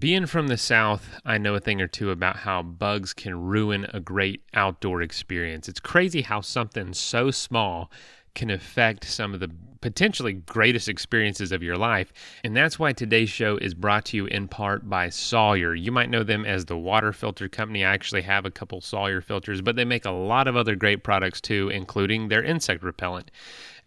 Being 0.00 0.24
from 0.24 0.48
the 0.48 0.56
South, 0.56 1.20
I 1.26 1.36
know 1.36 1.54
a 1.54 1.60
thing 1.60 1.82
or 1.82 1.86
two 1.86 2.10
about 2.10 2.36
how 2.38 2.62
bugs 2.62 3.12
can 3.12 3.38
ruin 3.38 3.86
a 3.92 4.00
great 4.00 4.42
outdoor 4.54 5.02
experience. 5.02 5.68
It's 5.68 5.78
crazy 5.78 6.22
how 6.22 6.40
something 6.40 6.94
so 6.94 7.30
small 7.30 7.90
can 8.34 8.50
affect 8.50 9.04
some 9.04 9.34
of 9.34 9.40
the 9.40 9.50
potentially 9.80 10.34
greatest 10.34 10.88
experiences 10.88 11.52
of 11.52 11.62
your 11.62 11.76
life. 11.76 12.12
And 12.44 12.54
that's 12.54 12.78
why 12.78 12.92
today's 12.92 13.30
show 13.30 13.56
is 13.56 13.74
brought 13.74 14.04
to 14.06 14.16
you 14.16 14.26
in 14.26 14.46
part 14.48 14.88
by 14.88 15.08
Sawyer. 15.08 15.74
You 15.74 15.90
might 15.90 16.10
know 16.10 16.22
them 16.22 16.44
as 16.44 16.66
the 16.66 16.76
water 16.76 17.12
filter 17.12 17.48
company. 17.48 17.84
I 17.84 17.92
actually 17.92 18.22
have 18.22 18.44
a 18.44 18.50
couple 18.50 18.80
Sawyer 18.80 19.20
filters, 19.20 19.62
but 19.62 19.76
they 19.76 19.84
make 19.84 20.04
a 20.04 20.10
lot 20.10 20.48
of 20.48 20.56
other 20.56 20.76
great 20.76 21.02
products 21.02 21.40
too, 21.40 21.70
including 21.70 22.28
their 22.28 22.42
insect 22.42 22.82
repellent. 22.82 23.30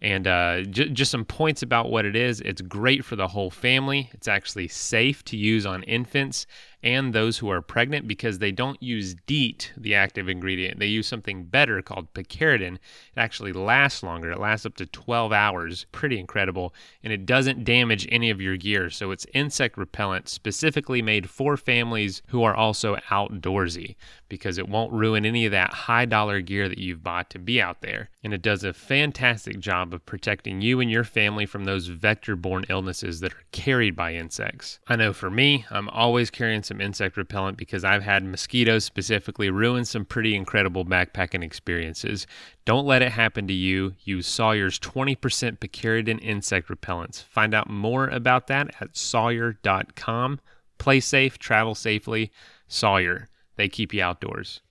And 0.00 0.26
uh, 0.26 0.62
j- 0.62 0.88
just 0.88 1.10
some 1.10 1.24
points 1.24 1.62
about 1.62 1.90
what 1.90 2.04
it 2.04 2.16
is 2.16 2.40
it's 2.40 2.60
great 2.60 3.04
for 3.04 3.16
the 3.16 3.28
whole 3.28 3.50
family. 3.50 4.10
It's 4.12 4.28
actually 4.28 4.68
safe 4.68 5.24
to 5.26 5.36
use 5.36 5.64
on 5.64 5.82
infants 5.84 6.46
and 6.84 7.14
those 7.14 7.38
who 7.38 7.48
are 7.48 7.62
pregnant 7.62 8.06
because 8.06 8.38
they 8.38 8.52
don't 8.52 8.80
use 8.82 9.16
DEET, 9.26 9.72
the 9.74 9.94
active 9.94 10.28
ingredient. 10.28 10.78
They 10.78 10.86
use 10.86 11.08
something 11.08 11.44
better 11.44 11.80
called 11.80 12.12
picaridin. 12.12 12.74
It 12.74 12.80
actually 13.16 13.54
lasts 13.54 14.02
longer, 14.02 14.30
it 14.30 14.38
lasts 14.38 14.66
up 14.66 14.76
to 14.76 14.86
12 14.86 15.32
hours. 15.32 15.86
Pretty 15.92 16.20
incredible. 16.20 16.74
And 17.02 17.10
it 17.10 17.24
doesn't 17.24 17.64
damage 17.64 18.06
any 18.12 18.28
of 18.28 18.40
your 18.40 18.58
gear. 18.58 18.90
So 18.90 19.10
it's 19.10 19.26
insect 19.32 19.78
repellent 19.78 20.28
specifically 20.28 21.00
made 21.00 21.30
for 21.30 21.56
families 21.56 22.20
who 22.28 22.42
are 22.42 22.54
also 22.54 22.96
outdoorsy 23.08 23.96
because 24.28 24.58
it 24.58 24.68
won't 24.68 24.92
ruin 24.92 25.24
any 25.24 25.46
of 25.46 25.52
that 25.52 25.72
high 25.72 26.04
dollar 26.04 26.42
gear 26.42 26.68
that 26.68 26.78
you've 26.78 27.02
bought 27.02 27.30
to 27.30 27.38
be 27.38 27.62
out 27.62 27.80
there. 27.80 28.10
And 28.24 28.32
it 28.32 28.40
does 28.40 28.64
a 28.64 28.72
fantastic 28.72 29.60
job 29.60 29.92
of 29.92 30.06
protecting 30.06 30.62
you 30.62 30.80
and 30.80 30.90
your 30.90 31.04
family 31.04 31.44
from 31.44 31.64
those 31.64 31.88
vector 31.88 32.34
borne 32.36 32.64
illnesses 32.70 33.20
that 33.20 33.34
are 33.34 33.42
carried 33.52 33.94
by 33.94 34.14
insects. 34.14 34.80
I 34.88 34.96
know 34.96 35.12
for 35.12 35.30
me, 35.30 35.66
I'm 35.70 35.90
always 35.90 36.30
carrying 36.30 36.62
some 36.62 36.80
insect 36.80 37.18
repellent 37.18 37.58
because 37.58 37.84
I've 37.84 38.02
had 38.02 38.24
mosquitoes 38.24 38.84
specifically 38.84 39.50
ruin 39.50 39.84
some 39.84 40.06
pretty 40.06 40.34
incredible 40.34 40.86
backpacking 40.86 41.44
experiences. 41.44 42.26
Don't 42.64 42.86
let 42.86 43.02
it 43.02 43.12
happen 43.12 43.46
to 43.46 43.54
you. 43.54 43.92
Use 44.04 44.26
Sawyer's 44.26 44.78
20% 44.78 45.58
picaridin 45.58 46.18
insect 46.22 46.68
repellents. 46.68 47.22
Find 47.22 47.52
out 47.52 47.68
more 47.68 48.08
about 48.08 48.46
that 48.46 48.74
at 48.80 48.96
sawyer.com. 48.96 50.40
Play 50.78 51.00
safe, 51.00 51.38
travel 51.38 51.74
safely. 51.74 52.32
Sawyer. 52.68 53.28
They 53.56 53.68
keep 53.68 53.92
you 53.92 54.02
outdoors. 54.02 54.62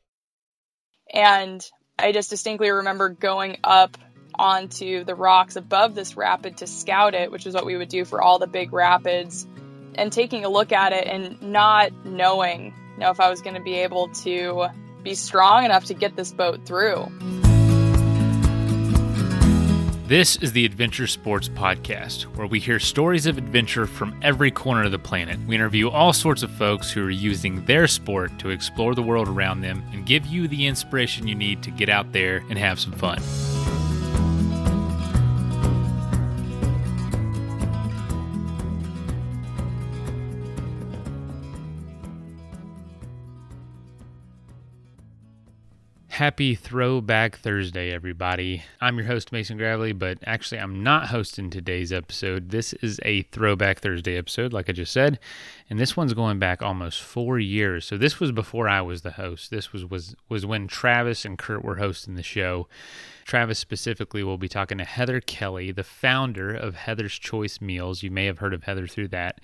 And 1.14 1.64
I 1.98 2.12
just 2.12 2.30
distinctly 2.30 2.70
remember 2.70 3.10
going 3.10 3.58
up 3.64 3.98
onto 4.36 5.04
the 5.04 5.16
rocks 5.16 5.56
above 5.56 5.94
this 5.94 6.18
rapid 6.18 6.58
to 6.58 6.68
scout 6.68 7.14
it, 7.14 7.32
which 7.32 7.46
is 7.46 7.54
what 7.54 7.66
we 7.66 7.78
would 7.78 7.90
do 7.90 8.04
for 8.04 8.22
all 8.22 8.40
the 8.40 8.48
big 8.48 8.74
rapids, 8.74 9.46
and 9.96 10.12
taking 10.12 10.44
a 10.44 10.50
look 10.50 10.72
at 10.72 10.92
it 10.92 11.08
and 11.08 11.42
not 11.42 12.06
knowing 12.06 12.74
you 12.94 13.00
know 13.00 13.12
if 13.12 13.20
I 13.20 13.30
was 13.30 13.42
going 13.42 13.56
to 13.56 13.62
be 13.62 13.76
able 13.76 14.10
to 14.10 14.68
be 15.04 15.16
strong 15.16 15.66
enough 15.66 15.86
to 15.86 15.94
get 15.94 16.16
this 16.16 16.32
boat 16.32 16.66
through. 16.66 17.12
This 20.06 20.36
is 20.36 20.52
the 20.52 20.66
Adventure 20.66 21.08
Sports 21.08 21.48
Podcast, 21.48 22.24
where 22.36 22.46
we 22.46 22.60
hear 22.60 22.78
stories 22.78 23.26
of 23.26 23.38
adventure 23.38 23.88
from 23.88 24.20
every 24.22 24.52
corner 24.52 24.84
of 24.84 24.92
the 24.92 25.00
planet. 25.00 25.40
We 25.48 25.56
interview 25.56 25.90
all 25.90 26.12
sorts 26.12 26.44
of 26.44 26.52
folks 26.52 26.92
who 26.92 27.06
are 27.06 27.10
using 27.10 27.64
their 27.64 27.88
sport 27.88 28.38
to 28.40 28.50
explore 28.50 28.96
the 28.96 29.02
world 29.02 29.30
around 29.30 29.62
them 29.62 29.82
and 29.94 30.06
give 30.06 30.26
you 30.26 30.50
the 30.50 30.68
inspiration 30.68 31.26
you 31.26 31.36
need 31.36 31.64
to 31.64 31.72
get 31.72 31.88
out 31.88 32.12
there 32.12 32.44
and 32.50 32.60
have 32.60 32.82
some 32.82 32.92
fun. 32.92 33.22
Happy 46.24 46.56
Throwback 46.56 47.36
Thursday, 47.40 47.92
everybody. 47.92 48.64
I'm 48.80 48.98
your 48.98 49.08
host, 49.08 49.34
Mason 49.34 49.58
Gravely, 49.58 49.92
but 49.92 50.20
actually, 50.26 50.60
I'm 50.62 50.82
not 50.82 51.08
hosting 51.08 51.50
today's 51.50 51.92
episode. 51.92 52.50
This 52.50 52.72
is 52.76 52.98
a 53.04 53.24
Throwback 53.24 53.82
Thursday 53.82 54.16
episode, 54.16 54.54
like 54.54 54.70
I 54.70 54.72
just 54.72 54.94
said, 54.94 55.20
and 55.70 55.78
this 55.78 55.98
one's 55.98 56.14
going 56.14 56.40
back 56.40 56.62
almost 56.62 57.02
four 57.02 57.40
years. 57.40 57.84
So 57.84 57.98
this 57.98 58.22
was 58.22 58.32
before 58.32 58.70
I 58.70 58.82
was 58.82 59.02
the 59.02 59.12
host. 59.12 59.52
This 59.52 59.74
was 59.74 59.86
was 59.86 60.16
was 60.30 60.46
when 60.46 60.66
Travis 60.66 61.26
and 61.26 61.38
Kurt 61.38 61.62
were 61.62 61.76
hosting 61.76 62.16
the 62.16 62.24
show. 62.24 62.70
Travis 63.26 63.60
specifically 63.60 64.24
will 64.24 64.38
be 64.38 64.50
talking 64.50 64.78
to 64.78 64.84
Heather 64.84 65.22
Kelly, 65.22 65.72
the 65.72 65.84
founder 65.84 66.54
of 66.54 66.76
Heather's 66.76 67.18
Choice 67.18 67.62
Meals. 67.62 68.04
You 68.04 68.12
may 68.12 68.26
have 68.26 68.40
heard 68.40 68.54
of 68.54 68.64
Heather 68.64 68.88
through 68.88 69.10
that. 69.10 69.40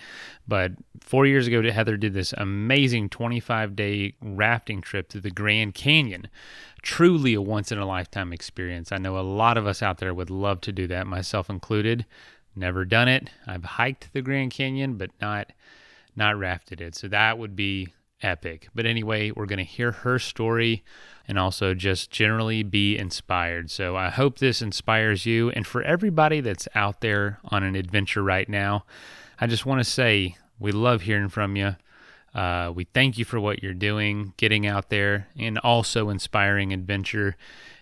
But 0.47 0.73
four 1.01 1.25
years 1.25 1.47
ago, 1.47 1.61
Heather 1.71 1.97
did 1.97 2.13
this 2.13 2.33
amazing 2.37 3.09
25 3.09 3.75
day 3.75 4.13
rafting 4.21 4.81
trip 4.81 5.09
to 5.09 5.21
the 5.21 5.31
Grand 5.31 5.75
Canyon. 5.75 6.27
Truly 6.81 7.33
a 7.33 7.41
once 7.41 7.71
in 7.71 7.77
a 7.77 7.85
lifetime 7.85 8.33
experience. 8.33 8.91
I 8.91 8.97
know 8.97 9.17
a 9.17 9.21
lot 9.21 9.57
of 9.57 9.67
us 9.67 9.81
out 9.81 9.97
there 9.97 10.13
would 10.13 10.29
love 10.29 10.61
to 10.61 10.71
do 10.71 10.87
that, 10.87 11.07
myself 11.07 11.49
included. 11.49 12.05
Never 12.55 12.85
done 12.85 13.07
it. 13.07 13.29
I've 13.47 13.63
hiked 13.63 14.11
the 14.13 14.21
Grand 14.21 14.51
Canyon, 14.51 14.97
but 14.97 15.11
not 15.21 15.51
not 16.15 16.37
rafted 16.37 16.81
it. 16.81 16.95
So 16.95 17.07
that 17.07 17.37
would 17.37 17.55
be 17.55 17.93
epic. 18.21 18.67
But 18.75 18.85
anyway, 18.85 19.31
we're 19.31 19.45
going 19.45 19.59
to 19.59 19.63
hear 19.63 19.91
her 19.91 20.19
story 20.19 20.83
and 21.27 21.39
also 21.39 21.73
just 21.73 22.11
generally 22.11 22.63
be 22.63 22.97
inspired. 22.97 23.71
So 23.71 23.95
I 23.95 24.09
hope 24.09 24.39
this 24.39 24.61
inspires 24.61 25.25
you. 25.25 25.49
And 25.51 25.65
for 25.65 25.81
everybody 25.83 26.41
that's 26.41 26.67
out 26.75 27.01
there 27.01 27.39
on 27.45 27.63
an 27.63 27.75
adventure 27.75 28.23
right 28.23 28.49
now, 28.49 28.85
I 29.39 29.47
just 29.47 29.65
want 29.65 29.79
to 29.79 29.89
say 29.89 30.35
we 30.59 30.71
love 30.71 31.03
hearing 31.03 31.29
from 31.29 31.55
you. 31.55 31.75
Uh, 32.33 32.71
we 32.73 32.85
thank 32.85 33.17
you 33.17 33.25
for 33.25 33.39
what 33.39 33.63
you're 33.63 33.73
doing, 33.73 34.33
getting 34.37 34.67
out 34.67 34.89
there, 34.89 35.27
and 35.37 35.57
also 35.59 36.09
inspiring 36.09 36.73
adventure. 36.73 37.37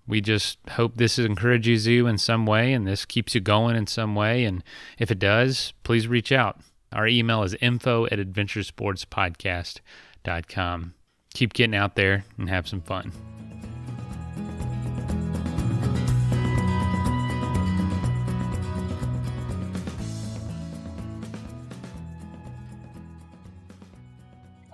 We 0.08 0.22
just 0.22 0.58
hope 0.70 0.96
this 0.96 1.20
encourages 1.20 1.86
you 1.86 2.08
in 2.08 2.18
some 2.18 2.46
way 2.46 2.72
and 2.72 2.88
this 2.88 3.04
keeps 3.06 3.36
you 3.36 3.42
going 3.42 3.76
in 3.76 3.88
some 3.88 4.16
way. 4.16 4.46
And 4.46 4.64
if 4.98 5.12
it 5.12 5.20
does, 5.20 5.74
please 5.84 6.08
reach 6.08 6.32
out. 6.32 6.62
Our 6.94 7.08
email 7.08 7.44
is 7.44 7.56
info 7.56 8.06
at 8.06 8.20
adventuresportspodcast.com. 8.20 10.94
Keep 11.34 11.54
getting 11.54 11.76
out 11.76 11.96
there 11.96 12.24
and 12.38 12.50
have 12.50 12.66
some 12.68 12.82
fun. 12.82 13.12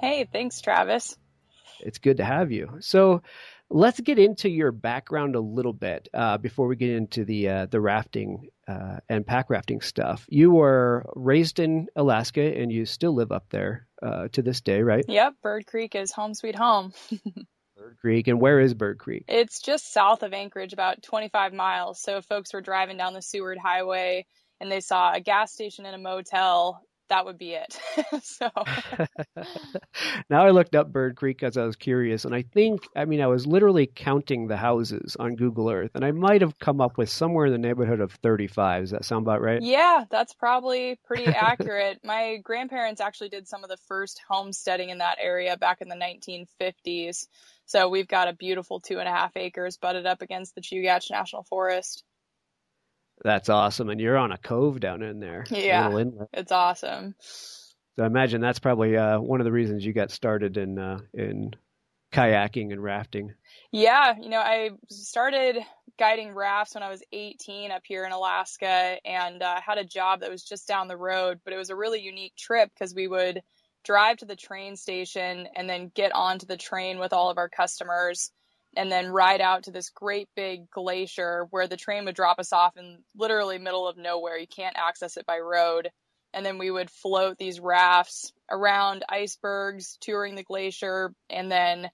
Hey, 0.04 0.28
thanks, 0.30 0.60
Travis. 0.60 1.16
It's 1.80 1.98
good 1.98 2.18
to 2.18 2.26
have 2.26 2.52
you. 2.52 2.76
So, 2.82 3.22
let's 3.70 4.02
get 4.02 4.20
into 4.20 4.50
your 4.50 4.74
background 4.74 5.38
a 5.38 5.40
little 5.40 5.72
bit 5.72 6.10
uh, 6.14 6.38
before 6.40 6.68
we 6.68 6.76
get 6.76 6.90
into 6.90 7.24
the 7.24 7.48
uh, 7.48 7.66
the 7.68 7.80
rafting 7.80 8.50
uh, 8.68 8.98
and 9.08 9.26
pack 9.26 9.50
rafting 9.50 9.80
stuff. 9.80 10.26
You 10.28 10.52
were 10.52 11.10
raised 11.16 11.60
in 11.60 11.88
Alaska, 11.96 12.42
and 12.42 12.70
you 12.70 12.86
still 12.86 13.14
live 13.14 13.32
up 13.32 13.46
there 13.50 13.88
uh, 14.02 14.28
to 14.34 14.42
this 14.42 14.60
day, 14.60 14.82
right? 14.82 15.06
Yep, 15.08 15.36
Bird 15.42 15.68
Creek 15.68 15.96
is 15.96 16.12
home 16.12 16.34
sweet 16.34 16.56
home. 16.56 16.92
Bird 17.78 17.96
Creek, 18.02 18.28
and 18.28 18.42
where 18.42 18.60
is 18.60 18.74
Bird 18.74 19.00
Creek? 19.00 19.24
It's 19.30 19.62
just 19.62 19.94
south 19.94 20.22
of 20.24 20.34
Anchorage, 20.34 20.74
about 20.74 21.02
25 21.02 21.54
miles. 21.54 22.02
So, 22.02 22.18
if 22.18 22.26
folks 22.26 22.54
were 22.54 22.60
driving 22.60 22.98
down 22.98 23.14
the 23.14 23.22
Seward 23.22 23.58
Highway 23.58 24.26
and 24.60 24.70
they 24.70 24.82
saw 24.82 25.14
a 25.14 25.22
gas 25.22 25.54
station 25.54 25.86
and 25.86 25.96
a 25.96 25.98
motel, 25.98 26.84
that 27.14 27.26
would 27.26 27.38
be 27.38 27.52
it. 27.52 27.80
so 28.24 28.50
now 30.32 30.44
I 30.44 30.50
looked 30.50 30.76
up 30.76 30.92
Bird 30.92 31.16
Creek 31.16 31.44
as 31.44 31.58
I 31.58 31.64
was 31.64 31.76
curious, 31.76 32.26
and 32.26 32.34
I 32.34 32.42
think, 32.42 32.88
I 32.96 33.06
mean, 33.06 33.22
I 33.22 33.28
was 33.28 33.46
literally 33.46 33.86
counting 33.86 34.48
the 34.48 34.58
houses 34.58 35.16
on 35.20 35.36
Google 35.36 35.70
Earth, 35.70 35.92
and 35.94 36.04
I 36.04 36.10
might 36.10 36.42
have 36.42 36.58
come 36.58 36.82
up 36.82 36.98
with 36.98 37.10
somewhere 37.10 37.46
in 37.46 37.52
the 37.52 37.60
neighborhood 37.60 38.00
of 38.00 38.14
35. 38.24 38.82
Does 38.82 38.92
that 38.92 39.06
sound 39.06 39.26
about 39.28 39.42
right? 39.42 39.62
Yeah, 39.62 40.06
that's 40.10 40.34
probably 40.34 41.00
pretty 41.06 41.28
accurate. 41.28 42.00
My 42.04 42.38
grandparents 42.38 43.00
actually 43.00 43.30
did 43.30 43.48
some 43.48 43.64
of 43.64 43.70
the 43.70 43.78
first 43.88 44.20
homesteading 44.28 44.90
in 44.90 44.98
that 44.98 45.20
area 45.22 45.56
back 45.56 45.82
in 45.82 45.90
the 45.90 45.96
1950s. 45.96 47.28
So 47.68 47.90
we've 47.90 48.08
got 48.08 48.28
a 48.28 48.34
beautiful 48.34 48.80
two 48.80 48.98
and 48.98 49.08
a 49.08 49.12
half 49.12 49.38
acres 49.38 49.78
butted 49.78 50.08
up 50.08 50.24
against 50.24 50.56
the 50.56 50.62
Chugach 50.62 51.12
National 51.12 51.44
Forest. 51.44 52.04
That's 53.24 53.50
awesome. 53.50 53.90
And 53.90 54.00
you're 54.02 54.18
on 54.18 54.32
a 54.32 54.38
cove 54.38 54.80
down 54.80 55.02
in 55.02 55.20
there. 55.20 55.46
Yeah. 55.50 55.90
It's 56.34 56.52
awesome. 56.52 57.16
So 57.20 58.04
I 58.04 58.06
imagine 58.06 58.42
that's 58.42 58.60
probably 58.60 58.98
uh, 58.98 59.20
one 59.20 59.40
of 59.40 59.46
the 59.46 59.52
reasons 59.52 59.86
you 59.86 59.94
got 59.94 60.12
started 60.12 60.58
in 60.58 60.80
uh, 60.80 61.00
in 61.14 61.54
kayaking 62.12 62.72
and 62.72 62.82
rafting. 62.82 63.34
Yeah, 63.72 64.16
you 64.20 64.30
know, 64.30 64.40
I 64.40 64.72
started 64.90 65.58
guiding 65.98 66.34
rafts 66.34 66.76
when 66.76 66.84
I 66.84 66.90
was 66.90 67.04
18 67.12 67.72
up 67.72 67.82
here 67.86 68.06
in 68.06 68.12
Alaska 68.12 68.98
and 69.06 69.42
uh, 69.42 69.60
had 69.62 69.78
a 69.78 69.84
job 69.84 70.22
that 70.22 70.32
was 70.32 70.44
just 70.44 70.68
down 70.68 70.88
the 70.88 70.98
road, 70.98 71.40
but 71.44 71.54
it 71.54 71.58
was 71.58 71.70
a 71.70 71.76
really 71.76 72.02
unique 72.02 72.36
trip 72.36 72.72
because 72.74 72.96
we 72.96 73.08
would 73.08 73.42
drive 73.84 74.18
to 74.18 74.26
the 74.26 74.36
train 74.36 74.76
station 74.76 75.48
and 75.56 75.70
then 75.70 75.92
get 75.94 76.14
onto 76.14 76.46
the 76.46 76.58
train 76.58 77.00
with 77.00 77.14
all 77.14 77.30
of 77.30 77.38
our 77.38 77.50
customers 77.50 78.32
and 78.76 78.92
then 78.92 79.10
ride 79.10 79.42
out 79.42 79.64
to 79.64 79.72
this 79.72 79.90
great 79.90 80.30
big 80.36 80.70
glacier 80.72 81.48
where 81.52 81.68
the 81.68 81.78
train 81.78 82.06
would 82.06 82.16
drop 82.16 82.40
us 82.40 82.54
off 82.54 82.78
in 82.78 83.00
literally 83.16 83.58
middle 83.60 83.88
of 83.88 83.98
nowhere. 83.98 84.38
You 84.38 84.48
can't 84.48 84.76
access 84.78 85.18
it 85.18 85.26
by 85.26 85.40
road. 85.40 85.90
and 86.34 86.46
then 86.46 86.58
we 86.58 86.72
would 86.72 86.90
float 86.90 87.38
these 87.38 87.60
rafts 87.60 88.34
around 88.50 89.04
icebergs, 89.08 89.98
touring 90.02 90.36
the 90.36 90.44
glacier, 90.44 91.14
and 91.30 91.52
then 91.52 91.90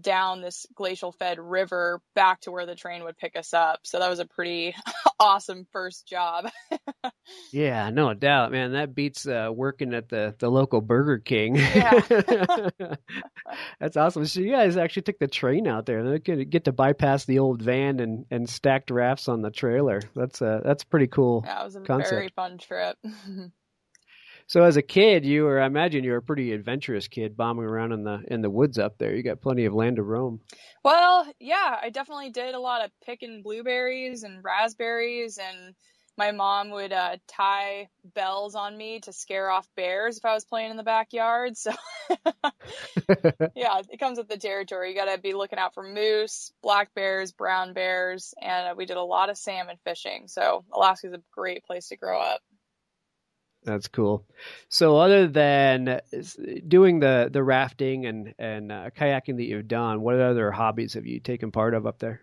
down 0.00 0.40
this 0.40 0.66
glacial 0.74 1.12
fed 1.12 1.38
river 1.38 2.00
back 2.14 2.40
to 2.42 2.50
where 2.50 2.66
the 2.66 2.74
train 2.74 3.04
would 3.04 3.16
pick 3.16 3.36
us 3.36 3.54
up. 3.54 3.80
So 3.84 3.98
that 3.98 4.08
was 4.08 4.18
a 4.18 4.26
pretty 4.26 4.74
awesome 5.20 5.66
first 5.72 6.06
job. 6.06 6.48
yeah, 7.52 7.90
no 7.90 8.14
doubt, 8.14 8.52
man. 8.52 8.72
That 8.72 8.94
beats 8.94 9.26
uh, 9.26 9.50
working 9.52 9.94
at 9.94 10.08
the, 10.08 10.34
the 10.38 10.50
local 10.50 10.80
Burger 10.80 11.18
King. 11.18 11.56
Yeah. 11.78 12.00
That's 13.78 13.96
awesome. 13.96 14.26
So 14.26 14.40
you 14.40 14.50
guys 14.50 14.76
actually 14.76 15.02
took 15.02 15.18
the 15.18 15.28
train 15.28 15.66
out 15.66 15.86
there. 15.86 16.02
They 16.02 16.18
could 16.18 16.50
get 16.50 16.64
to 16.64 16.72
bypass 16.72 17.24
the 17.24 17.38
old 17.38 17.62
van 17.62 18.00
and, 18.00 18.26
and 18.30 18.48
stacked 18.48 18.90
rafts 18.90 19.28
on 19.28 19.42
the 19.42 19.50
trailer. 19.50 20.00
That's 20.14 20.42
uh, 20.42 20.60
that's 20.64 20.84
pretty 20.84 21.06
cool. 21.06 21.44
It 21.46 21.64
was 21.64 21.76
a 21.76 21.80
concept. 21.80 22.10
very 22.10 22.28
fun 22.34 22.58
trip. 22.58 22.96
So 24.48 24.64
as 24.64 24.78
a 24.78 24.82
kid, 24.82 25.26
you 25.26 25.44
were 25.44 25.60
I 25.60 25.66
imagine 25.66 26.04
you 26.04 26.12
were 26.12 26.18
a 26.18 26.22
pretty 26.22 26.52
adventurous 26.52 27.06
kid, 27.06 27.36
bombing 27.36 27.66
around 27.66 27.92
in 27.92 28.02
the 28.02 28.22
in 28.28 28.40
the 28.40 28.48
woods 28.48 28.78
up 28.78 28.96
there. 28.96 29.14
You 29.14 29.22
got 29.22 29.42
plenty 29.42 29.66
of 29.66 29.74
land 29.74 29.96
to 29.96 30.02
roam. 30.02 30.40
Well, 30.82 31.30
yeah, 31.38 31.78
I 31.82 31.90
definitely 31.90 32.30
did 32.30 32.54
a 32.54 32.60
lot 32.60 32.82
of 32.82 32.90
picking 33.04 33.42
blueberries 33.42 34.22
and 34.22 34.42
raspberries, 34.42 35.38
and 35.38 35.74
my 36.16 36.32
mom 36.32 36.70
would 36.70 36.94
uh, 36.94 37.18
tie 37.28 37.90
bells 38.14 38.54
on 38.54 38.74
me 38.74 39.00
to 39.00 39.12
scare 39.12 39.50
off 39.50 39.68
bears 39.76 40.16
if 40.16 40.24
I 40.24 40.32
was 40.32 40.46
playing 40.46 40.70
in 40.70 40.78
the 40.78 40.82
backyard. 40.82 41.58
So, 41.58 41.72
yeah, 43.54 43.82
it 43.90 44.00
comes 44.00 44.16
with 44.16 44.28
the 44.28 44.38
territory. 44.38 44.90
You 44.90 44.96
got 44.96 45.14
to 45.14 45.20
be 45.20 45.34
looking 45.34 45.58
out 45.58 45.74
for 45.74 45.82
moose, 45.82 46.52
black 46.62 46.94
bears, 46.94 47.32
brown 47.32 47.74
bears, 47.74 48.32
and 48.40 48.68
uh, 48.68 48.74
we 48.74 48.86
did 48.86 48.96
a 48.96 49.02
lot 49.02 49.28
of 49.28 49.36
salmon 49.36 49.76
fishing. 49.84 50.26
So, 50.26 50.64
Alaska's 50.72 51.12
a 51.12 51.22
great 51.32 51.64
place 51.64 51.88
to 51.88 51.98
grow 51.98 52.18
up. 52.18 52.40
That's 53.68 53.88
cool. 53.88 54.24
So, 54.70 54.96
other 54.96 55.28
than 55.28 56.00
doing 56.66 57.00
the 57.00 57.28
the 57.30 57.42
rafting 57.42 58.06
and 58.06 58.34
and 58.38 58.72
uh, 58.72 58.88
kayaking 58.96 59.36
that 59.36 59.44
you've 59.44 59.68
done, 59.68 60.00
what 60.00 60.18
other 60.18 60.50
hobbies 60.50 60.94
have 60.94 61.04
you 61.04 61.20
taken 61.20 61.52
part 61.52 61.74
of 61.74 61.86
up 61.86 61.98
there? 61.98 62.22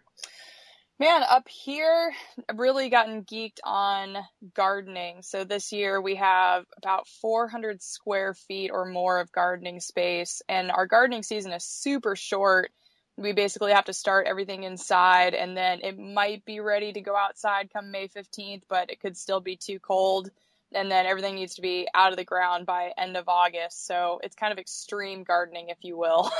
Man, 0.97 1.21
up 1.21 1.47
here, 1.47 2.13
I've 2.49 2.57
really 2.57 2.89
gotten 2.89 3.25
geeked 3.25 3.59
on 3.63 4.17
gardening. 4.55 5.21
So 5.21 5.43
this 5.43 5.71
year 5.71 6.01
we 6.01 6.15
have 6.15 6.65
about 6.77 7.07
400 7.21 7.83
square 7.83 8.33
feet 8.33 8.71
or 8.73 8.85
more 8.85 9.19
of 9.19 9.31
gardening 9.31 9.81
space, 9.81 10.41
and 10.49 10.71
our 10.71 10.87
gardening 10.87 11.21
season 11.21 11.51
is 11.51 11.63
super 11.63 12.15
short. 12.15 12.71
We 13.17 13.33
basically 13.33 13.73
have 13.73 13.85
to 13.85 13.93
start 13.93 14.25
everything 14.25 14.63
inside, 14.63 15.35
and 15.35 15.55
then 15.55 15.81
it 15.83 15.99
might 15.99 16.43
be 16.43 16.59
ready 16.59 16.91
to 16.91 17.01
go 17.01 17.15
outside 17.15 17.69
come 17.71 17.91
May 17.91 18.07
15th, 18.07 18.63
but 18.67 18.89
it 18.89 18.99
could 18.99 19.15
still 19.15 19.41
be 19.41 19.57
too 19.57 19.77
cold 19.79 20.31
and 20.73 20.91
then 20.91 21.05
everything 21.05 21.35
needs 21.35 21.55
to 21.55 21.61
be 21.61 21.87
out 21.93 22.11
of 22.11 22.17
the 22.17 22.23
ground 22.23 22.65
by 22.65 22.91
end 22.97 23.17
of 23.17 23.27
August. 23.27 23.85
So 23.85 24.19
it's 24.23 24.35
kind 24.35 24.51
of 24.51 24.59
extreme 24.59 25.23
gardening, 25.23 25.69
if 25.69 25.77
you 25.81 25.97
will. 25.97 26.31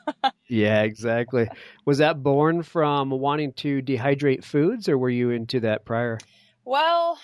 yeah, 0.48 0.82
exactly. 0.82 1.48
Was 1.84 1.98
that 1.98 2.22
born 2.22 2.62
from 2.62 3.10
wanting 3.10 3.52
to 3.54 3.82
dehydrate 3.82 4.44
foods, 4.44 4.88
or 4.88 4.98
were 4.98 5.10
you 5.10 5.30
into 5.30 5.60
that 5.60 5.84
prior? 5.84 6.18
Well, 6.64 7.18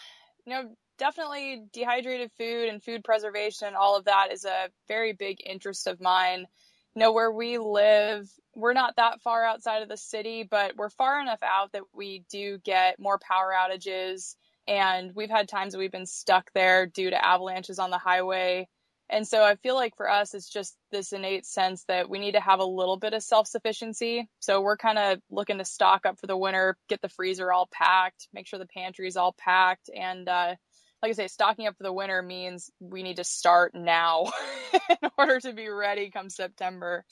you 0.45 0.53
know, 0.53 0.71
definitely 0.99 1.62
dehydrated 1.73 2.31
food 2.39 2.69
and 2.69 2.83
food 2.83 3.03
preservation, 3.03 3.75
all 3.75 3.97
of 3.97 4.05
that 4.05 4.33
is 4.33 4.45
a 4.45 4.69
very 4.87 5.12
big 5.12 5.39
interest 5.45 5.87
of 5.87 6.01
mine. 6.01 6.47
You 6.95 7.01
know, 7.01 7.12
where 7.12 7.31
we 7.31 7.57
live, 7.59 8.29
we're 8.55 8.73
not 8.73 8.97
that 8.97 9.23
far 9.23 9.45
outside 9.45 9.83
of 9.83 9.89
the 9.89 9.97
city, 9.97 10.47
but 10.49 10.77
we're 10.77 10.91
far 10.91 11.21
enough 11.21 11.43
out 11.43 11.73
that 11.73 11.85
we 11.95 12.25
do 12.31 12.59
get 12.59 12.99
more 12.99 13.19
power 13.19 13.53
outages 13.57 14.35
and 14.67 15.12
we've 15.15 15.31
had 15.31 15.49
times 15.49 15.73
that 15.73 15.79
we've 15.79 15.93
been 15.93 16.07
stuck 16.07 16.51
there 16.55 16.87
due 16.87 17.11
to 17.11 17.25
avalanches 17.25 17.79
on 17.79 17.91
the 17.91 17.99
highway. 17.99 18.69
And 19.12 19.27
so 19.27 19.43
I 19.43 19.57
feel 19.57 19.75
like 19.75 19.97
for 19.97 20.09
us, 20.09 20.35
it's 20.35 20.49
just 20.49 20.77
this 20.93 21.12
innate 21.12 21.45
sense 21.45 21.85
that 21.89 22.09
we 22.09 22.21
need 22.21 22.33
to 22.33 22.41
have 22.41 22.61
a 22.61 22.65
little 22.65 22.97
bit 22.97 23.12
of 23.12 23.23
self 23.23 23.49
sufficiency. 23.49 24.29
So 24.39 24.61
we're 24.61 24.77
kind 24.77 24.99
of 24.99 25.19
looking 25.31 25.59
to 25.59 25.65
stock 25.65 26.07
up 26.07 26.21
for 26.21 26.29
the 26.29 26.37
winter, 26.37 26.77
get 26.89 27.03
the 27.03 27.09
freezer 27.09 27.53
all 27.53 27.69
packed, 27.73 28.29
make 28.33 28.47
sure 28.47 28.59
the 28.61 28.67
pantry 28.67 29.09
is 29.09 29.17
all 29.17 29.35
packed. 29.37 29.91
And 29.95 30.29
uh, 30.29 30.55
like 31.03 31.11
I 31.11 31.12
say, 31.12 31.29
stocking 31.29 31.67
up 31.67 31.77
for 31.77 31.83
the 31.83 31.93
winter 31.93 32.23
means 32.23 32.71
we 32.79 33.03
need 33.03 33.17
to 33.17 33.25
start 33.25 33.75
now 33.75 34.31
in 34.91 35.11
order 35.19 35.41
to 35.41 35.53
be 35.53 35.69
ready 35.69 36.11
come 36.11 36.31
September. 36.31 37.05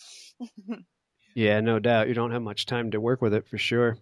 yeah, 1.34 1.60
no 1.60 1.80
doubt. 1.80 2.08
You 2.08 2.14
don't 2.14 2.32
have 2.32 2.42
much 2.42 2.66
time 2.66 2.92
to 2.92 3.00
work 3.00 3.20
with 3.22 3.34
it 3.34 3.48
for 3.48 3.58
sure. 3.58 3.98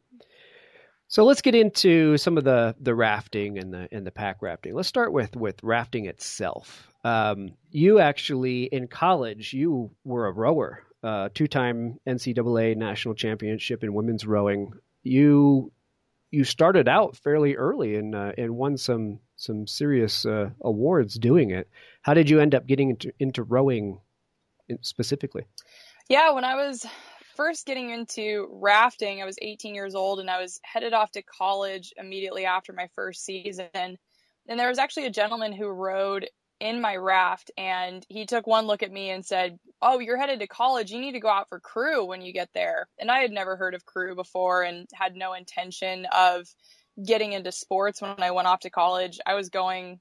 So 1.09 1.25
let's 1.25 1.43
get 1.43 1.55
into 1.55 2.17
some 2.17 2.37
of 2.37 2.45
the 2.45 2.75
the 2.81 2.95
rafting 2.95 3.59
and 3.59 3.73
the 3.73 3.89
and 3.93 4.07
the 4.07 4.11
pack 4.11 4.43
rafting. 4.43 4.75
Let's 4.75 4.89
start 4.89 5.13
with 5.13 5.37
with 5.37 5.63
rafting 5.63 6.07
itself. 6.07 6.89
Um, 7.05 7.51
you 7.71 8.01
actually 8.01 8.65
in 8.65 8.89
college 8.89 9.53
you 9.53 9.91
were 10.05 10.27
a 10.27 10.33
rower, 10.33 10.83
uh, 11.05 11.29
two 11.33 11.47
time 11.47 12.01
NCAA 12.07 12.77
national 12.77 13.15
championship 13.15 13.85
in 13.85 13.95
women's 13.95 14.27
rowing. 14.27 14.73
You 15.05 15.71
you 16.33 16.43
started 16.43 16.89
out 16.89 17.17
fairly 17.17 17.55
early 17.55 17.95
and 17.95 18.15
uh, 18.15 18.33
and 18.37 18.57
won 18.57 18.77
some 18.77 19.21
some 19.37 19.67
serious 19.69 20.27
uh, 20.27 20.51
awards 20.61 21.19
doing 21.19 21.51
it. 21.51 21.69
How 22.03 22.15
did 22.15 22.29
you 22.29 22.41
end 22.41 22.55
up 22.55 22.67
getting 22.67 22.91
into 22.91 23.13
into 23.21 23.45
rowing 23.45 24.01
specifically? 24.81 25.47
Yeah, 26.09 26.33
when 26.33 26.45
I 26.45 26.55
was 26.55 26.85
first 27.37 27.67
getting 27.67 27.91
into 27.91 28.49
rafting, 28.51 29.23
I 29.23 29.25
was 29.25 29.39
18 29.41 29.75
years 29.75 29.95
old 29.95 30.21
and 30.21 30.31
I 30.31 30.41
was 30.41 30.61
headed 30.63 30.93
off 30.93 31.13
to 31.13 31.23
college 31.23 31.93
immediately 31.97 32.45
after 32.47 32.73
my 32.73 32.89
first 32.95 33.25
season. 33.25 33.69
And 33.75 34.59
there 34.59 34.69
was 34.69 34.79
actually 34.79 35.07
a 35.07 35.11
gentleman 35.11 35.53
who 35.53 35.69
rode 35.69 36.29
in 36.59 36.81
my 36.81 36.97
raft 36.97 37.51
and 37.59 38.05
he 38.09 38.25
took 38.25 38.47
one 38.47 38.67
look 38.67 38.83
at 38.83 38.91
me 38.91 39.11
and 39.11 39.25
said, 39.25 39.59
Oh, 39.83 39.99
you're 39.99 40.17
headed 40.17 40.41
to 40.41 40.47
college. 40.47 40.91
You 40.91 41.01
need 41.01 41.13
to 41.13 41.21
go 41.21 41.29
out 41.29 41.49
for 41.49 41.61
crew 41.61 42.05
when 42.05 42.23
you 42.23 42.33
get 42.33 42.49
there. 42.55 42.89
And 42.99 43.11
I 43.11 43.19
had 43.19 43.31
never 43.31 43.57
heard 43.57 43.75
of 43.75 43.85
crew 43.85 44.15
before 44.15 44.63
and 44.63 44.89
had 44.95 45.15
no 45.15 45.35
intention 45.35 46.07
of 46.13 46.47
getting 47.05 47.33
into 47.33 47.53
sports 47.53 48.01
when 48.01 48.23
I 48.23 48.31
went 48.31 48.49
off 48.49 48.61
to 48.61 48.71
college. 48.71 49.21
I 49.27 49.35
was 49.35 49.51
going 49.51 50.01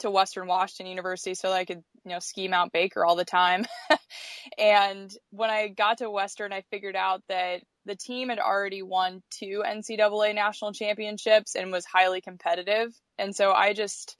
to 0.00 0.10
Western 0.10 0.46
Washington 0.46 0.86
University 0.86 1.34
so 1.34 1.48
that 1.48 1.56
I 1.56 1.64
could, 1.64 1.82
you 2.04 2.10
know, 2.10 2.18
ski 2.18 2.48
Mount 2.48 2.72
Baker 2.72 3.04
all 3.04 3.16
the 3.16 3.24
time. 3.24 3.64
and 4.58 5.12
when 5.30 5.50
I 5.50 5.68
got 5.68 5.98
to 5.98 6.10
Western, 6.10 6.52
I 6.52 6.62
figured 6.70 6.96
out 6.96 7.22
that 7.28 7.62
the 7.86 7.96
team 7.96 8.28
had 8.28 8.38
already 8.38 8.82
won 8.82 9.22
two 9.30 9.62
NCAA 9.66 10.34
national 10.34 10.72
championships 10.72 11.54
and 11.54 11.70
was 11.70 11.84
highly 11.84 12.20
competitive. 12.20 12.94
And 13.18 13.34
so 13.34 13.52
I 13.52 13.72
just 13.72 14.16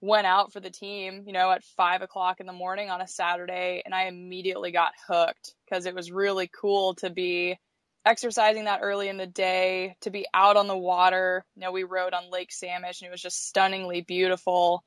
went 0.00 0.26
out 0.26 0.52
for 0.52 0.60
the 0.60 0.70
team, 0.70 1.24
you 1.26 1.32
know, 1.32 1.50
at 1.50 1.64
five 1.76 2.02
o'clock 2.02 2.40
in 2.40 2.46
the 2.46 2.52
morning 2.52 2.90
on 2.90 3.00
a 3.00 3.08
Saturday, 3.08 3.82
and 3.84 3.94
I 3.94 4.04
immediately 4.04 4.70
got 4.70 4.92
hooked 5.08 5.54
because 5.64 5.86
it 5.86 5.94
was 5.94 6.12
really 6.12 6.50
cool 6.60 6.94
to 6.96 7.08
be 7.08 7.58
exercising 8.04 8.64
that 8.64 8.80
early 8.82 9.08
in 9.08 9.16
the 9.16 9.26
day, 9.26 9.96
to 10.02 10.10
be 10.10 10.26
out 10.34 10.56
on 10.56 10.66
the 10.66 10.76
water. 10.76 11.44
You 11.56 11.62
know, 11.62 11.72
we 11.72 11.84
rowed 11.84 12.12
on 12.12 12.30
Lake 12.30 12.50
Samish 12.50 13.00
and 13.00 13.08
it 13.08 13.10
was 13.10 13.22
just 13.22 13.48
stunningly 13.48 14.02
beautiful. 14.02 14.84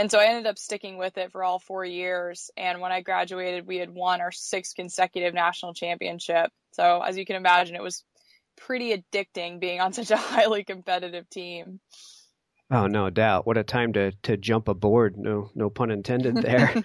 And 0.00 0.10
so 0.10 0.18
I 0.18 0.28
ended 0.28 0.46
up 0.46 0.56
sticking 0.56 0.96
with 0.96 1.18
it 1.18 1.30
for 1.30 1.44
all 1.44 1.58
four 1.58 1.84
years. 1.84 2.50
And 2.56 2.80
when 2.80 2.90
I 2.90 3.02
graduated, 3.02 3.66
we 3.66 3.76
had 3.76 3.90
won 3.90 4.22
our 4.22 4.32
sixth 4.32 4.74
consecutive 4.74 5.34
national 5.34 5.74
championship. 5.74 6.50
So 6.72 7.02
as 7.02 7.18
you 7.18 7.26
can 7.26 7.36
imagine, 7.36 7.76
it 7.76 7.82
was 7.82 8.02
pretty 8.56 8.96
addicting 8.96 9.60
being 9.60 9.78
on 9.78 9.92
such 9.92 10.10
a 10.10 10.16
highly 10.16 10.64
competitive 10.64 11.28
team. 11.28 11.80
Oh, 12.70 12.86
no 12.86 13.10
doubt. 13.10 13.46
What 13.46 13.58
a 13.58 13.62
time 13.62 13.92
to, 13.92 14.12
to 14.22 14.38
jump 14.38 14.68
aboard. 14.68 15.18
No, 15.18 15.50
no 15.54 15.68
pun 15.68 15.90
intended 15.90 16.36
there. 16.36 16.82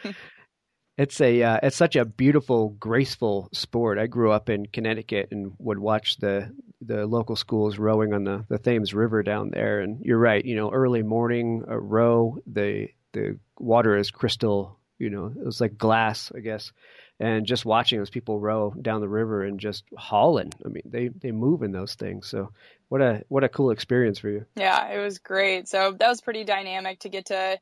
it's 0.97 1.21
a, 1.21 1.41
uh, 1.41 1.59
it's 1.63 1.77
such 1.77 1.95
a 1.95 2.03
beautiful, 2.03 2.71
graceful 2.71 3.47
sport. 3.53 3.97
I 3.97 4.07
grew 4.07 4.33
up 4.33 4.49
in 4.49 4.65
Connecticut 4.65 5.29
and 5.31 5.53
would 5.59 5.79
watch 5.79 6.17
the, 6.17 6.53
the 6.81 7.05
local 7.05 7.37
schools 7.37 7.77
rowing 7.77 8.13
on 8.13 8.25
the, 8.25 8.45
the 8.49 8.59
Thames 8.59 8.93
River 8.93 9.23
down 9.23 9.51
there. 9.53 9.79
And 9.79 10.01
you're 10.03 10.19
right, 10.19 10.43
you 10.43 10.57
know, 10.57 10.69
early 10.69 11.01
morning 11.01 11.63
a 11.65 11.79
row, 11.79 12.39
the 12.45 12.89
the 13.15 13.39
water 13.57 13.97
is 13.97 14.11
crystal, 14.11 14.77
you 14.99 15.09
know, 15.09 15.27
it 15.27 15.43
was 15.43 15.61
like 15.61 15.77
glass, 15.77 16.31
I 16.35 16.41
guess. 16.41 16.71
And 17.17 17.45
just 17.45 17.65
watching 17.65 17.97
those 17.97 18.09
people 18.09 18.41
row 18.41 18.75
down 18.79 18.99
the 18.99 19.07
river 19.07 19.43
and 19.43 19.57
just 19.57 19.85
hauling. 19.97 20.51
I 20.65 20.67
mean, 20.67 20.83
they 20.85 21.07
they 21.07 21.31
move 21.31 21.63
in 21.63 21.71
those 21.71 21.95
things. 21.95 22.27
So 22.27 22.51
what 22.89 23.01
a 23.01 23.23
what 23.29 23.45
a 23.45 23.49
cool 23.49 23.71
experience 23.71 24.19
for 24.19 24.29
you. 24.29 24.45
Yeah, 24.57 24.89
it 24.89 24.99
was 24.99 25.19
great. 25.19 25.69
So 25.69 25.95
that 25.97 26.09
was 26.09 26.19
pretty 26.19 26.43
dynamic 26.43 26.99
to 26.99 27.09
get 27.09 27.27
to 27.27 27.57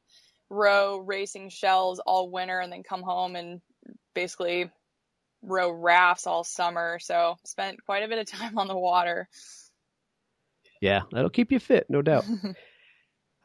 row 0.49 0.97
racing 0.97 1.49
shells 1.49 1.99
all 1.99 2.31
winter 2.31 2.59
and 2.59 2.71
then 2.71 2.81
come 2.81 3.03
home 3.03 3.35
and 3.35 3.61
basically 4.15 4.71
row 5.43 5.69
rafts 5.69 6.25
all 6.25 6.43
summer. 6.43 6.97
So 6.99 7.37
spent 7.45 7.85
quite 7.85 8.03
a 8.03 8.07
bit 8.07 8.19
of 8.19 8.25
time 8.39 8.57
on 8.57 8.67
the 8.67 8.77
water. 8.77 9.29
Yeah, 10.81 11.01
that'll 11.11 11.29
keep 11.29 11.51
you 11.51 11.59
fit, 11.59 11.85
no 11.89 12.01
doubt. 12.01 12.25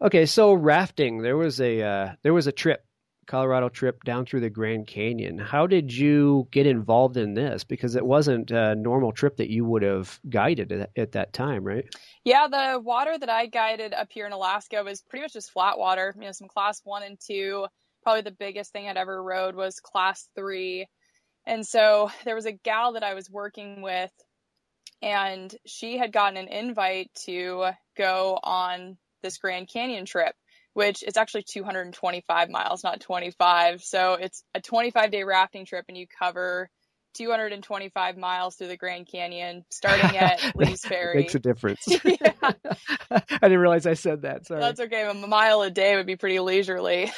okay, 0.00 0.26
so 0.26 0.52
rafting. 0.52 1.22
There 1.22 1.36
was 1.36 1.60
a 1.60 1.82
uh, 1.82 2.12
there 2.22 2.34
was 2.34 2.46
a 2.46 2.52
trip, 2.52 2.84
Colorado 3.26 3.68
trip 3.68 4.04
down 4.04 4.26
through 4.26 4.40
the 4.40 4.50
Grand 4.50 4.86
Canyon. 4.86 5.38
How 5.38 5.66
did 5.66 5.92
you 5.92 6.48
get 6.50 6.66
involved 6.66 7.16
in 7.16 7.34
this? 7.34 7.64
Because 7.64 7.94
it 7.96 8.04
wasn't 8.04 8.50
a 8.50 8.74
normal 8.74 9.12
trip 9.12 9.36
that 9.36 9.50
you 9.50 9.64
would 9.64 9.82
have 9.82 10.18
guided 10.28 10.72
at, 10.72 10.90
at 10.96 11.12
that 11.12 11.32
time, 11.32 11.64
right? 11.64 11.84
Yeah, 12.24 12.48
the 12.48 12.80
water 12.80 13.18
that 13.18 13.30
I 13.30 13.46
guided 13.46 13.94
up 13.94 14.08
here 14.10 14.26
in 14.26 14.32
Alaska 14.32 14.82
was 14.82 15.02
pretty 15.02 15.22
much 15.22 15.34
just 15.34 15.50
flat 15.50 15.78
water. 15.78 16.14
You 16.18 16.26
know, 16.26 16.32
some 16.32 16.48
class 16.48 16.80
one 16.84 17.02
and 17.02 17.18
two 17.18 17.66
probably 18.08 18.22
the 18.22 18.30
biggest 18.30 18.72
thing 18.72 18.88
I'd 18.88 18.96
ever 18.96 19.22
rode 19.22 19.54
was 19.54 19.80
class 19.80 20.30
three. 20.34 20.86
And 21.46 21.66
so 21.66 22.10
there 22.24 22.34
was 22.34 22.46
a 22.46 22.52
gal 22.52 22.94
that 22.94 23.02
I 23.02 23.12
was 23.12 23.30
working 23.30 23.82
with, 23.82 24.10
and 25.02 25.54
she 25.66 25.98
had 25.98 26.10
gotten 26.10 26.38
an 26.38 26.48
invite 26.48 27.10
to 27.26 27.70
go 27.96 28.38
on 28.42 28.96
this 29.22 29.38
Grand 29.38 29.68
Canyon 29.68 30.04
trip, 30.04 30.34
which 30.74 31.02
is 31.02 31.16
actually 31.16 31.44
225 31.44 32.50
miles, 32.50 32.84
not 32.84 33.00
25. 33.00 33.82
So 33.82 34.14
it's 34.14 34.42
a 34.54 34.60
25 34.60 35.10
day 35.10 35.24
rafting 35.24 35.64
trip, 35.66 35.84
and 35.88 35.96
you 35.96 36.06
cover 36.06 36.70
225 37.14 38.16
miles 38.16 38.54
through 38.54 38.68
the 38.68 38.76
Grand 38.76 39.08
Canyon, 39.10 39.64
starting 39.70 40.16
at 40.16 40.40
Lee's 40.54 40.84
Ferry. 40.84 41.16
Makes 41.16 41.34
a 41.34 41.40
difference. 41.40 41.80
yeah. 42.04 42.32
I 43.10 43.22
didn't 43.42 43.58
realize 43.58 43.86
I 43.86 43.94
said 43.94 44.22
that. 44.22 44.46
Sorry. 44.46 44.60
That's 44.60 44.80
okay. 44.80 45.08
A 45.08 45.14
mile 45.14 45.62
a 45.62 45.70
day 45.70 45.96
would 45.96 46.06
be 46.06 46.16
pretty 46.16 46.38
leisurely. 46.38 47.10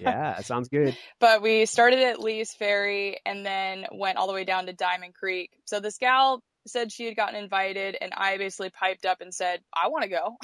yeah, 0.00 0.40
sounds 0.42 0.68
good. 0.68 0.96
But 1.18 1.42
we 1.42 1.66
started 1.66 2.00
at 2.00 2.20
Lee's 2.20 2.54
Ferry 2.54 3.18
and 3.26 3.44
then 3.44 3.86
went 3.90 4.18
all 4.18 4.26
the 4.26 4.34
way 4.34 4.44
down 4.44 4.66
to 4.66 4.72
Diamond 4.72 5.14
Creek. 5.14 5.50
So 5.64 5.80
this 5.80 5.98
gal 5.98 6.42
said 6.66 6.92
she 6.92 7.06
had 7.06 7.16
gotten 7.16 7.36
invited, 7.36 7.96
and 8.00 8.12
I 8.16 8.36
basically 8.36 8.70
piped 8.70 9.06
up 9.06 9.20
and 9.20 9.34
said, 9.34 9.60
I 9.74 9.88
want 9.88 10.04
to 10.04 10.10
go. 10.10 10.36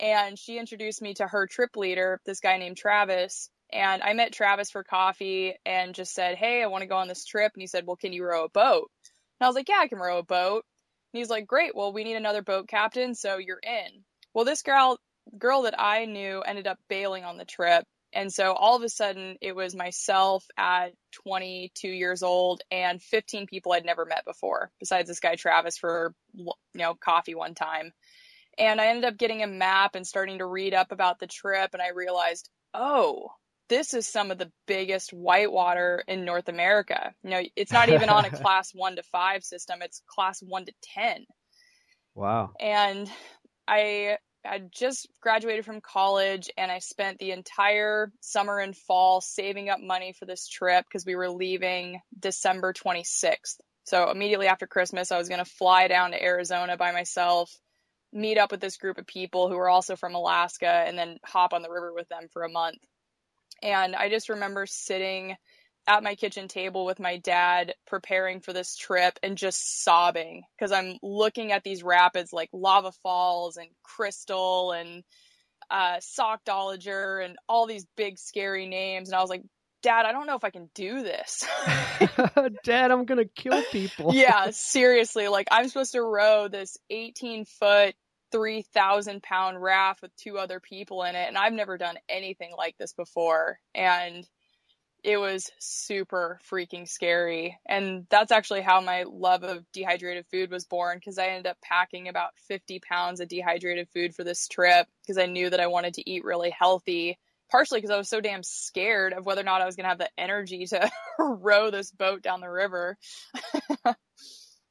And 0.00 0.38
she 0.38 0.58
introduced 0.58 1.02
me 1.02 1.14
to 1.14 1.26
her 1.26 1.46
trip 1.46 1.76
leader, 1.76 2.20
this 2.26 2.40
guy 2.40 2.58
named 2.58 2.76
Travis. 2.76 3.50
And 3.72 4.02
I 4.02 4.12
met 4.12 4.32
Travis 4.32 4.70
for 4.70 4.84
coffee 4.84 5.54
and 5.64 5.94
just 5.94 6.14
said, 6.14 6.36
Hey, 6.36 6.62
I 6.62 6.66
want 6.66 6.82
to 6.82 6.88
go 6.88 6.96
on 6.96 7.08
this 7.08 7.24
trip. 7.24 7.52
And 7.54 7.62
he 7.62 7.66
said, 7.66 7.86
Well, 7.86 7.96
can 7.96 8.12
you 8.12 8.24
row 8.24 8.44
a 8.44 8.48
boat? 8.48 8.90
And 9.40 9.46
I 9.46 9.48
was 9.48 9.56
like, 9.56 9.68
Yeah, 9.68 9.80
I 9.80 9.88
can 9.88 9.98
row 9.98 10.18
a 10.18 10.24
boat. 10.24 10.64
And 11.12 11.18
he's 11.18 11.30
like, 11.30 11.46
Great, 11.46 11.74
well, 11.74 11.92
we 11.92 12.04
need 12.04 12.16
another 12.16 12.42
boat 12.42 12.68
captain, 12.68 13.14
so 13.14 13.38
you're 13.38 13.60
in. 13.62 14.04
Well, 14.34 14.44
this 14.44 14.62
girl 14.62 14.98
girl 15.36 15.62
that 15.62 15.80
I 15.80 16.04
knew 16.04 16.40
ended 16.42 16.66
up 16.66 16.78
bailing 16.88 17.24
on 17.24 17.36
the 17.36 17.44
trip. 17.44 17.84
And 18.12 18.32
so 18.32 18.52
all 18.52 18.76
of 18.76 18.82
a 18.82 18.88
sudden 18.88 19.36
it 19.40 19.54
was 19.54 19.74
myself 19.74 20.44
at 20.56 20.92
22 21.24 21.88
years 21.88 22.22
old 22.22 22.62
and 22.70 23.02
15 23.02 23.46
people 23.46 23.72
I'd 23.72 23.84
never 23.84 24.06
met 24.06 24.24
before, 24.24 24.70
besides 24.78 25.08
this 25.08 25.20
guy 25.20 25.34
Travis 25.34 25.76
for 25.76 26.14
you 26.34 26.52
know 26.74 26.94
coffee 26.94 27.34
one 27.34 27.54
time. 27.54 27.92
And 28.58 28.80
I 28.80 28.86
ended 28.86 29.04
up 29.04 29.18
getting 29.18 29.42
a 29.42 29.46
map 29.46 29.94
and 29.94 30.06
starting 30.06 30.38
to 30.38 30.46
read 30.46 30.74
up 30.74 30.92
about 30.92 31.18
the 31.18 31.26
trip 31.26 31.70
and 31.72 31.82
I 31.82 31.88
realized, 31.90 32.48
"Oh, 32.74 33.30
this 33.68 33.94
is 33.94 34.06
some 34.06 34.30
of 34.30 34.38
the 34.38 34.50
biggest 34.66 35.12
whitewater 35.12 36.02
in 36.06 36.24
North 36.24 36.48
America. 36.48 37.12
You 37.22 37.30
know, 37.30 37.42
it's 37.56 37.72
not 37.72 37.88
even 37.88 38.08
on 38.08 38.24
a 38.24 38.30
class 38.42 38.72
one 38.72 38.96
to 38.96 39.02
five 39.02 39.44
system, 39.44 39.82
it's 39.82 40.02
class 40.06 40.40
one 40.40 40.64
to 40.66 40.72
10. 40.82 41.26
Wow. 42.14 42.52
And 42.60 43.10
I 43.68 44.18
I 44.44 44.60
just 44.70 45.08
graduated 45.20 45.64
from 45.64 45.80
college 45.80 46.50
and 46.56 46.70
I 46.70 46.78
spent 46.78 47.18
the 47.18 47.32
entire 47.32 48.12
summer 48.20 48.58
and 48.58 48.76
fall 48.76 49.20
saving 49.20 49.68
up 49.70 49.80
money 49.80 50.12
for 50.12 50.24
this 50.24 50.46
trip 50.46 50.84
because 50.88 51.04
we 51.04 51.16
were 51.16 51.30
leaving 51.30 52.00
December 52.18 52.72
26th. 52.72 53.56
So 53.84 54.10
immediately 54.10 54.46
after 54.46 54.68
Christmas, 54.68 55.10
I 55.10 55.18
was 55.18 55.28
going 55.28 55.44
to 55.44 55.50
fly 55.50 55.88
down 55.88 56.12
to 56.12 56.22
Arizona 56.22 56.76
by 56.76 56.92
myself, 56.92 57.52
meet 58.16 58.38
up 58.38 58.50
with 58.50 58.60
this 58.60 58.76
group 58.76 58.98
of 58.98 59.06
people 59.06 59.48
who 59.48 59.56
are 59.56 59.68
also 59.68 59.96
from 59.96 60.14
Alaska, 60.14 60.84
and 60.86 60.98
then 60.98 61.18
hop 61.24 61.52
on 61.52 61.62
the 61.62 61.70
river 61.70 61.92
with 61.94 62.08
them 62.08 62.28
for 62.32 62.42
a 62.42 62.50
month. 62.50 62.78
And 63.62 63.94
I 63.94 64.08
just 64.08 64.28
remember 64.28 64.66
sitting 64.66 65.36
at 65.86 66.02
my 66.02 66.14
kitchen 66.16 66.48
table 66.48 66.84
with 66.84 66.98
my 66.98 67.18
dad 67.18 67.74
preparing 67.86 68.40
for 68.40 68.52
this 68.52 68.76
trip 68.76 69.18
and 69.22 69.38
just 69.38 69.84
sobbing 69.84 70.42
because 70.58 70.72
I'm 70.72 70.98
looking 71.02 71.52
at 71.52 71.62
these 71.62 71.82
rapids 71.82 72.32
like 72.32 72.50
Lava 72.52 72.90
Falls 73.02 73.56
and 73.56 73.68
Crystal 73.84 74.72
and 74.72 75.04
uh, 75.70 75.98
Sockdolager 75.98 77.24
and 77.24 77.36
all 77.48 77.66
these 77.66 77.86
big 77.96 78.18
scary 78.18 78.66
names. 78.66 79.08
And 79.08 79.16
I 79.16 79.20
was 79.20 79.30
like, 79.30 79.42
Dad, 79.82 80.06
I 80.06 80.12
don't 80.12 80.26
know 80.26 80.34
if 80.34 80.42
I 80.42 80.50
can 80.50 80.68
do 80.74 81.02
this. 81.02 81.46
Dad, 82.64 82.90
I'm 82.90 83.04
going 83.04 83.18
to 83.18 83.30
kill 83.34 83.62
people. 83.70 84.12
yeah, 84.14 84.50
seriously. 84.50 85.28
Like, 85.28 85.48
I'm 85.50 85.68
supposed 85.68 85.92
to 85.92 86.02
row 86.02 86.48
this 86.48 86.76
18 86.90 87.44
foot 87.44 87.94
3,000 88.36 89.22
pound 89.22 89.62
raft 89.62 90.02
with 90.02 90.14
two 90.16 90.36
other 90.36 90.60
people 90.60 91.04
in 91.04 91.14
it. 91.14 91.26
And 91.26 91.38
I've 91.38 91.54
never 91.54 91.78
done 91.78 91.96
anything 92.06 92.52
like 92.56 92.76
this 92.76 92.92
before. 92.92 93.58
And 93.74 94.28
it 95.02 95.16
was 95.16 95.50
super 95.58 96.38
freaking 96.52 96.86
scary. 96.86 97.58
And 97.64 98.06
that's 98.10 98.32
actually 98.32 98.60
how 98.60 98.82
my 98.82 99.04
love 99.08 99.42
of 99.42 99.64
dehydrated 99.72 100.26
food 100.30 100.50
was 100.50 100.66
born 100.66 100.98
because 100.98 101.16
I 101.16 101.28
ended 101.28 101.46
up 101.46 101.56
packing 101.62 102.08
about 102.08 102.36
50 102.48 102.80
pounds 102.80 103.20
of 103.20 103.28
dehydrated 103.28 103.88
food 103.94 104.14
for 104.14 104.22
this 104.22 104.48
trip 104.48 104.86
because 105.02 105.16
I 105.16 105.26
knew 105.26 105.48
that 105.48 105.60
I 105.60 105.68
wanted 105.68 105.94
to 105.94 106.10
eat 106.10 106.24
really 106.24 106.50
healthy. 106.50 107.18
Partially 107.50 107.78
because 107.78 107.94
I 107.94 107.96
was 107.96 108.08
so 108.08 108.20
damn 108.20 108.42
scared 108.42 109.12
of 109.12 109.24
whether 109.24 109.40
or 109.40 109.44
not 109.44 109.62
I 109.62 109.66
was 109.66 109.76
going 109.76 109.84
to 109.84 109.90
have 109.90 109.98
the 109.98 110.10
energy 110.18 110.66
to 110.66 110.90
row 111.18 111.70
this 111.70 111.90
boat 111.92 112.20
down 112.20 112.40
the 112.40 112.50
river. 112.50 112.98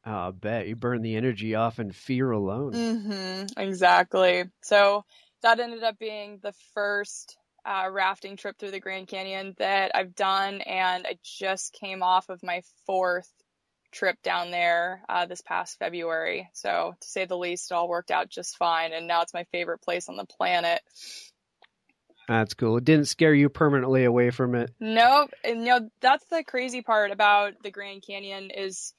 Oh, 0.06 0.28
I 0.28 0.32
bet 0.32 0.68
you 0.68 0.76
burn 0.76 1.02
the 1.02 1.16
energy 1.16 1.56
off 1.56 1.80
in 1.80 1.92
fear 1.92 2.30
alone. 2.30 2.74
Mm-hmm, 2.74 3.60
exactly. 3.60 4.44
So 4.62 5.04
that 5.42 5.60
ended 5.60 5.84
up 5.84 5.98
being 5.98 6.40
the 6.44 6.54
first 6.74 7.38
uh, 7.66 7.90
rafting 7.92 8.38
trip 8.38 8.58
through 8.58 8.72
the 8.72 8.80
Grand 8.80 9.08
Canyon 9.08 9.56
that 9.58 9.92
I've 9.96 10.14
done, 10.14 10.62
and 10.62 11.08
I 11.08 11.18
just 11.24 11.74
came 11.74 12.04
off 12.04 12.30
of 12.30 12.44
my 12.44 12.62
fourth 12.86 13.32
trip 13.92 14.22
down 14.22 14.52
there 14.52 15.02
uh, 15.10 15.26
this 15.26 15.42
past 15.42 15.80
February. 15.80 16.50
So 16.54 16.94
to 17.00 17.08
say 17.08 17.26
the 17.26 17.38
least, 17.38 17.72
it 17.72 17.74
all 17.74 17.88
worked 17.88 18.12
out 18.12 18.30
just 18.30 18.58
fine, 18.58 18.94
and 18.94 19.08
now 19.08 19.22
it's 19.22 19.34
my 19.34 19.46
favorite 19.46 19.82
place 19.82 20.08
on 20.08 20.18
the 20.18 20.26
planet. 20.26 20.82
That's 22.28 22.54
cool. 22.54 22.78
It 22.78 22.86
didn't 22.86 23.06
scare 23.06 23.34
you 23.34 23.50
permanently 23.50 24.04
away 24.04 24.32
from 24.32 24.56
it. 24.56 24.72
Nope. 24.80 25.32
And 25.44 25.60
you 25.60 25.66
know 25.66 25.90
that's 26.02 26.26
the 26.26 26.44
crazy 26.44 26.82
part 26.82 27.12
about 27.12 27.54
the 27.64 27.72
Grand 27.72 28.04
Canyon 28.06 28.52
is 28.52 28.94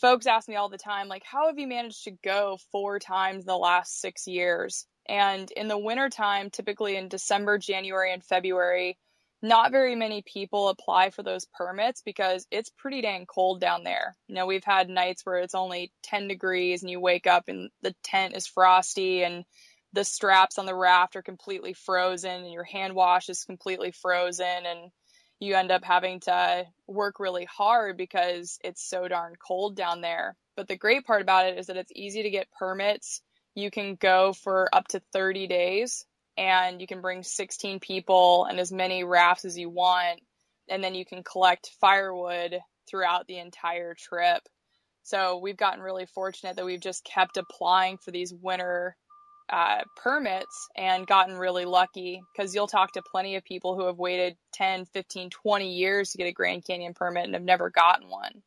folks 0.00 0.26
ask 0.26 0.48
me 0.48 0.56
all 0.56 0.68
the 0.68 0.78
time, 0.78 1.08
like, 1.08 1.24
how 1.24 1.46
have 1.48 1.58
you 1.58 1.66
managed 1.66 2.04
to 2.04 2.12
go 2.22 2.58
four 2.72 2.98
times 2.98 3.42
in 3.42 3.46
the 3.46 3.56
last 3.56 4.00
six 4.00 4.26
years? 4.26 4.86
And 5.06 5.50
in 5.50 5.68
the 5.68 5.78
wintertime, 5.78 6.50
typically 6.50 6.96
in 6.96 7.08
December, 7.08 7.58
January, 7.58 8.12
and 8.12 8.24
February, 8.24 8.98
not 9.42 9.72
very 9.72 9.94
many 9.94 10.22
people 10.22 10.68
apply 10.68 11.10
for 11.10 11.22
those 11.22 11.44
permits 11.44 12.00
because 12.00 12.46
it's 12.50 12.70
pretty 12.78 13.02
dang 13.02 13.26
cold 13.26 13.60
down 13.60 13.84
there. 13.84 14.16
You 14.26 14.36
know, 14.36 14.46
we've 14.46 14.64
had 14.64 14.88
nights 14.88 15.24
where 15.24 15.36
it's 15.36 15.54
only 15.54 15.92
10 16.04 16.28
degrees 16.28 16.82
and 16.82 16.90
you 16.90 16.98
wake 16.98 17.26
up 17.26 17.44
and 17.48 17.70
the 17.82 17.94
tent 18.02 18.34
is 18.34 18.46
frosty 18.46 19.22
and 19.22 19.44
the 19.92 20.04
straps 20.04 20.58
on 20.58 20.64
the 20.64 20.74
raft 20.74 21.14
are 21.14 21.22
completely 21.22 21.74
frozen 21.74 22.42
and 22.42 22.52
your 22.52 22.64
hand 22.64 22.94
wash 22.94 23.28
is 23.28 23.44
completely 23.44 23.92
frozen 23.92 24.46
and 24.66 24.90
you 25.40 25.54
end 25.54 25.70
up 25.70 25.84
having 25.84 26.20
to 26.20 26.64
work 26.86 27.20
really 27.20 27.44
hard 27.44 27.96
because 27.96 28.58
it's 28.62 28.88
so 28.88 29.08
darn 29.08 29.34
cold 29.36 29.76
down 29.76 30.00
there. 30.00 30.36
But 30.56 30.68
the 30.68 30.76
great 30.76 31.04
part 31.04 31.22
about 31.22 31.46
it 31.46 31.58
is 31.58 31.66
that 31.66 31.76
it's 31.76 31.92
easy 31.94 32.22
to 32.22 32.30
get 32.30 32.52
permits. 32.52 33.20
You 33.54 33.70
can 33.70 33.96
go 33.96 34.32
for 34.32 34.68
up 34.72 34.88
to 34.88 35.02
30 35.12 35.46
days 35.46 36.06
and 36.36 36.80
you 36.80 36.86
can 36.86 37.00
bring 37.00 37.22
16 37.22 37.80
people 37.80 38.46
and 38.48 38.58
as 38.58 38.72
many 38.72 39.04
rafts 39.04 39.44
as 39.44 39.58
you 39.58 39.70
want. 39.70 40.20
And 40.68 40.82
then 40.82 40.94
you 40.94 41.04
can 41.04 41.22
collect 41.22 41.70
firewood 41.80 42.58
throughout 42.88 43.26
the 43.26 43.38
entire 43.38 43.94
trip. 43.94 44.42
So 45.02 45.38
we've 45.38 45.56
gotten 45.56 45.82
really 45.82 46.06
fortunate 46.06 46.56
that 46.56 46.64
we've 46.64 46.80
just 46.80 47.04
kept 47.04 47.36
applying 47.36 47.98
for 47.98 48.10
these 48.10 48.32
winter 48.32 48.96
uh, 49.48 49.82
permits 49.96 50.68
and 50.76 51.06
gotten 51.06 51.36
really 51.36 51.64
lucky 51.64 52.22
because 52.32 52.54
you'll 52.54 52.66
talk 52.66 52.92
to 52.92 53.02
plenty 53.02 53.36
of 53.36 53.44
people 53.44 53.76
who 53.76 53.86
have 53.86 53.98
waited 53.98 54.36
10, 54.52 54.86
15, 54.86 55.30
20 55.30 55.72
years 55.72 56.10
to 56.10 56.18
get 56.18 56.26
a 56.26 56.32
Grand 56.32 56.64
Canyon 56.64 56.94
permit 56.94 57.24
and 57.24 57.34
have 57.34 57.42
never 57.42 57.70
gotten 57.70 58.08
one. 58.08 58.42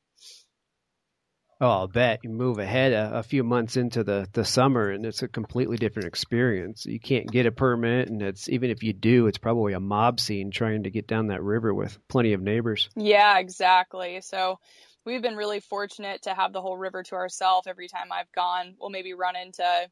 Oh, 1.60 1.70
I'll 1.70 1.88
bet 1.88 2.20
you 2.24 2.30
move 2.30 2.60
ahead 2.60 2.94
a, 2.94 3.18
a, 3.18 3.24
few 3.24 3.44
months 3.44 3.78
into 3.78 4.04
the, 4.04 4.28
the 4.32 4.46
summer 4.46 4.92
and 4.92 5.04
it's 5.04 5.24
a 5.24 5.28
completely 5.28 5.78
different 5.78 6.08
experience. 6.08 6.86
You 6.86 7.00
can't 7.00 7.32
get 7.32 7.48
a 7.48 7.52
permit, 7.52 8.10
and 8.10 8.22
it's 8.22 8.48
even 8.48 8.70
if 8.70 8.84
you 8.84 8.94
do, 8.94 9.26
it's 9.26 9.40
probably 9.40 9.74
a 9.74 9.80
mob 9.80 10.20
scene 10.20 10.52
trying 10.52 10.84
to 10.84 10.92
get 10.92 11.08
down 11.08 11.28
that 11.28 11.42
river 11.42 11.74
with 11.74 11.98
plenty 12.08 12.34
of 12.34 12.42
neighbors. 12.42 12.90
Yeah, 12.96 13.40
exactly. 13.40 14.22
So 14.22 14.60
we've 15.04 15.24
been 15.24 15.36
really 15.36 15.60
fortunate 15.60 16.24
to 16.24 16.34
have 16.36 16.54
the 16.54 16.62
whole 16.62 16.78
river 16.78 17.02
to 17.02 17.16
ourselves 17.16 17.66
every 17.66 17.88
time 17.88 18.12
I've 18.12 18.32
gone. 18.34 18.76
We'll 18.80 18.92
maybe 18.92 19.16
run 19.16 19.36
into 19.36 19.90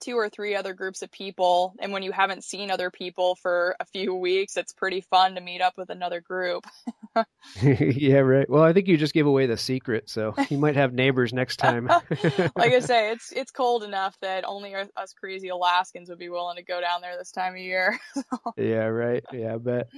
two 0.00 0.16
or 0.16 0.28
three 0.28 0.54
other 0.54 0.74
groups 0.74 1.02
of 1.02 1.10
people. 1.10 1.74
And 1.80 1.92
when 1.92 2.02
you 2.02 2.12
haven't 2.12 2.44
seen 2.44 2.70
other 2.70 2.90
people 2.90 3.36
for 3.36 3.76
a 3.80 3.84
few 3.84 4.14
weeks, 4.14 4.56
it's 4.56 4.72
pretty 4.72 5.00
fun 5.00 5.34
to 5.34 5.40
meet 5.40 5.60
up 5.60 5.74
with 5.76 5.90
another 5.90 6.20
group. 6.20 6.64
yeah, 7.62 8.18
right. 8.18 8.48
Well, 8.48 8.62
I 8.62 8.72
think 8.72 8.88
you 8.88 8.96
just 8.96 9.14
gave 9.14 9.26
away 9.26 9.46
the 9.46 9.56
secret, 9.56 10.08
so 10.08 10.34
you 10.48 10.58
might 10.58 10.76
have 10.76 10.92
neighbors 10.92 11.32
next 11.32 11.56
time. 11.56 11.86
like 12.56 12.72
I 12.72 12.80
say, 12.80 13.12
it's 13.12 13.32
it's 13.32 13.50
cold 13.50 13.82
enough 13.82 14.16
that 14.20 14.44
only 14.46 14.74
us 14.74 15.14
crazy 15.18 15.48
Alaskans 15.48 16.08
would 16.08 16.18
be 16.18 16.28
willing 16.28 16.56
to 16.56 16.62
go 16.62 16.80
down 16.80 17.00
there 17.00 17.16
this 17.16 17.32
time 17.32 17.54
of 17.54 17.60
year. 17.60 17.98
yeah, 18.56 18.84
right. 18.84 19.24
Yeah, 19.32 19.56
but. 19.56 19.88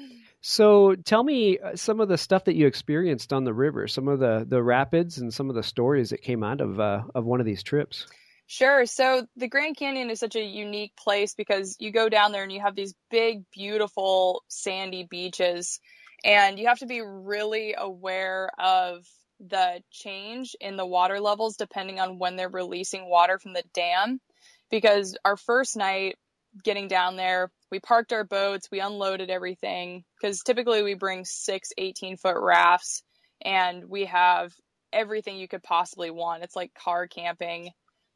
So, 0.42 0.94
tell 0.94 1.22
me 1.22 1.58
uh, 1.58 1.76
some 1.76 2.00
of 2.00 2.08
the 2.08 2.16
stuff 2.16 2.44
that 2.44 2.54
you 2.54 2.66
experienced 2.66 3.30
on 3.34 3.44
the 3.44 3.52
river, 3.52 3.86
some 3.88 4.08
of 4.08 4.20
the 4.20 4.46
the 4.48 4.62
rapids, 4.62 5.18
and 5.18 5.34
some 5.34 5.50
of 5.50 5.54
the 5.54 5.62
stories 5.62 6.10
that 6.10 6.22
came 6.22 6.42
out 6.42 6.62
of 6.62 6.80
uh, 6.80 7.02
of 7.14 7.26
one 7.26 7.40
of 7.40 7.46
these 7.46 7.62
trips. 7.62 8.06
Sure. 8.50 8.84
So 8.84 9.28
the 9.36 9.46
Grand 9.46 9.76
Canyon 9.76 10.10
is 10.10 10.18
such 10.18 10.34
a 10.34 10.42
unique 10.42 10.96
place 10.96 11.34
because 11.34 11.76
you 11.78 11.92
go 11.92 12.08
down 12.08 12.32
there 12.32 12.42
and 12.42 12.50
you 12.50 12.58
have 12.58 12.74
these 12.74 12.94
big, 13.08 13.44
beautiful 13.52 14.42
sandy 14.48 15.06
beaches, 15.08 15.78
and 16.24 16.58
you 16.58 16.66
have 16.66 16.80
to 16.80 16.86
be 16.86 17.00
really 17.00 17.76
aware 17.78 18.50
of 18.58 19.06
the 19.38 19.80
change 19.92 20.56
in 20.60 20.76
the 20.76 20.84
water 20.84 21.20
levels 21.20 21.54
depending 21.56 22.00
on 22.00 22.18
when 22.18 22.34
they're 22.34 22.48
releasing 22.48 23.08
water 23.08 23.38
from 23.38 23.52
the 23.52 23.62
dam. 23.72 24.20
Because 24.68 25.16
our 25.24 25.36
first 25.36 25.76
night 25.76 26.16
getting 26.64 26.88
down 26.88 27.14
there, 27.14 27.52
we 27.70 27.78
parked 27.78 28.12
our 28.12 28.24
boats, 28.24 28.66
we 28.72 28.80
unloaded 28.80 29.30
everything, 29.30 30.02
because 30.20 30.40
typically 30.40 30.82
we 30.82 30.94
bring 30.94 31.24
six 31.24 31.68
18 31.78 32.16
foot 32.16 32.36
rafts 32.36 33.04
and 33.44 33.84
we 33.88 34.06
have 34.06 34.52
everything 34.92 35.36
you 35.36 35.46
could 35.46 35.62
possibly 35.62 36.10
want. 36.10 36.42
It's 36.42 36.56
like 36.56 36.74
car 36.74 37.06
camping 37.06 37.70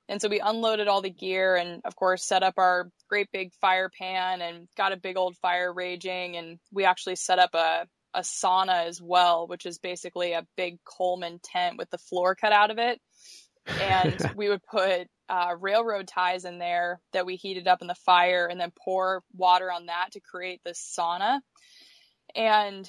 and 0.08 0.20
so 0.20 0.28
we 0.28 0.40
unloaded 0.40 0.86
all 0.86 1.00
the 1.00 1.10
gear 1.10 1.56
and, 1.56 1.80
of 1.84 1.96
course, 1.96 2.24
set 2.24 2.42
up 2.42 2.54
our 2.58 2.90
great 3.08 3.28
big 3.32 3.52
fire 3.60 3.88
pan 3.88 4.42
and 4.42 4.68
got 4.76 4.92
a 4.92 4.98
big 4.98 5.16
old 5.16 5.36
fire 5.38 5.72
raging. 5.72 6.36
And 6.36 6.58
we 6.70 6.84
actually 6.84 7.16
set 7.16 7.38
up 7.38 7.54
a, 7.54 7.86
a 8.12 8.20
sauna 8.20 8.86
as 8.86 9.00
well, 9.00 9.46
which 9.46 9.64
is 9.64 9.78
basically 9.78 10.32
a 10.32 10.46
big 10.56 10.78
Coleman 10.84 11.40
tent 11.42 11.78
with 11.78 11.88
the 11.90 11.98
floor 11.98 12.34
cut 12.34 12.52
out 12.52 12.70
of 12.70 12.78
it. 12.78 13.00
And 13.80 14.32
we 14.36 14.50
would 14.50 14.62
put 14.62 15.08
uh, 15.30 15.54
railroad 15.58 16.06
ties 16.06 16.44
in 16.44 16.58
there 16.58 17.00
that 17.14 17.24
we 17.24 17.36
heated 17.36 17.66
up 17.66 17.80
in 17.80 17.88
the 17.88 17.94
fire 17.94 18.46
and 18.46 18.60
then 18.60 18.72
pour 18.84 19.22
water 19.34 19.72
on 19.72 19.86
that 19.86 20.10
to 20.12 20.20
create 20.20 20.60
this 20.64 20.94
sauna. 20.98 21.40
And 22.34 22.86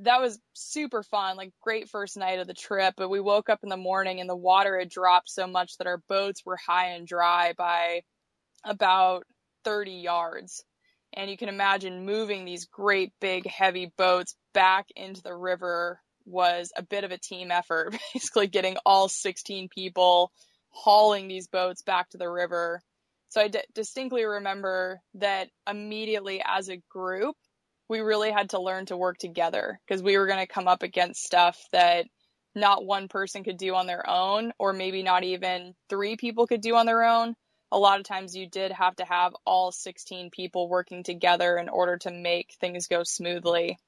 that 0.00 0.20
was 0.20 0.38
super 0.54 1.02
fun, 1.02 1.36
like 1.36 1.52
great 1.60 1.88
first 1.88 2.16
night 2.16 2.38
of 2.38 2.46
the 2.46 2.54
trip. 2.54 2.94
But 2.96 3.10
we 3.10 3.20
woke 3.20 3.48
up 3.48 3.60
in 3.62 3.68
the 3.68 3.76
morning 3.76 4.20
and 4.20 4.28
the 4.28 4.36
water 4.36 4.78
had 4.78 4.88
dropped 4.88 5.28
so 5.30 5.46
much 5.46 5.76
that 5.78 5.86
our 5.86 6.02
boats 6.08 6.42
were 6.44 6.56
high 6.56 6.90
and 6.90 7.06
dry 7.06 7.52
by 7.56 8.02
about 8.64 9.24
30 9.64 9.92
yards. 9.92 10.64
And 11.14 11.30
you 11.30 11.36
can 11.36 11.50
imagine 11.50 12.06
moving 12.06 12.44
these 12.44 12.66
great 12.66 13.12
big 13.20 13.46
heavy 13.46 13.92
boats 13.98 14.34
back 14.54 14.86
into 14.96 15.22
the 15.22 15.34
river 15.34 16.00
was 16.24 16.72
a 16.76 16.82
bit 16.82 17.04
of 17.04 17.10
a 17.10 17.18
team 17.18 17.50
effort, 17.50 17.94
basically 18.14 18.46
getting 18.46 18.76
all 18.86 19.08
16 19.08 19.68
people 19.68 20.32
hauling 20.70 21.28
these 21.28 21.48
boats 21.48 21.82
back 21.82 22.08
to 22.10 22.18
the 22.18 22.30
river. 22.30 22.80
So 23.28 23.40
I 23.40 23.48
d- 23.48 23.60
distinctly 23.74 24.24
remember 24.24 25.00
that 25.14 25.48
immediately 25.68 26.42
as 26.44 26.68
a 26.68 26.82
group, 26.90 27.36
we 27.92 28.00
really 28.00 28.30
had 28.30 28.50
to 28.50 28.60
learn 28.60 28.86
to 28.86 28.96
work 28.96 29.18
together 29.18 29.78
because 29.86 30.02
we 30.02 30.16
were 30.16 30.26
going 30.26 30.40
to 30.40 30.46
come 30.46 30.66
up 30.66 30.82
against 30.82 31.22
stuff 31.22 31.62
that 31.72 32.06
not 32.54 32.86
one 32.86 33.06
person 33.06 33.44
could 33.44 33.58
do 33.58 33.74
on 33.74 33.86
their 33.86 34.08
own, 34.08 34.52
or 34.58 34.72
maybe 34.72 35.02
not 35.02 35.24
even 35.24 35.74
three 35.90 36.16
people 36.16 36.46
could 36.46 36.62
do 36.62 36.74
on 36.74 36.86
their 36.86 37.04
own. 37.04 37.34
A 37.70 37.78
lot 37.78 38.00
of 38.00 38.06
times 38.06 38.34
you 38.34 38.48
did 38.48 38.72
have 38.72 38.96
to 38.96 39.04
have 39.04 39.34
all 39.44 39.72
16 39.72 40.30
people 40.30 40.70
working 40.70 41.02
together 41.02 41.58
in 41.58 41.68
order 41.68 41.98
to 41.98 42.10
make 42.10 42.56
things 42.60 42.86
go 42.86 43.02
smoothly. 43.04 43.78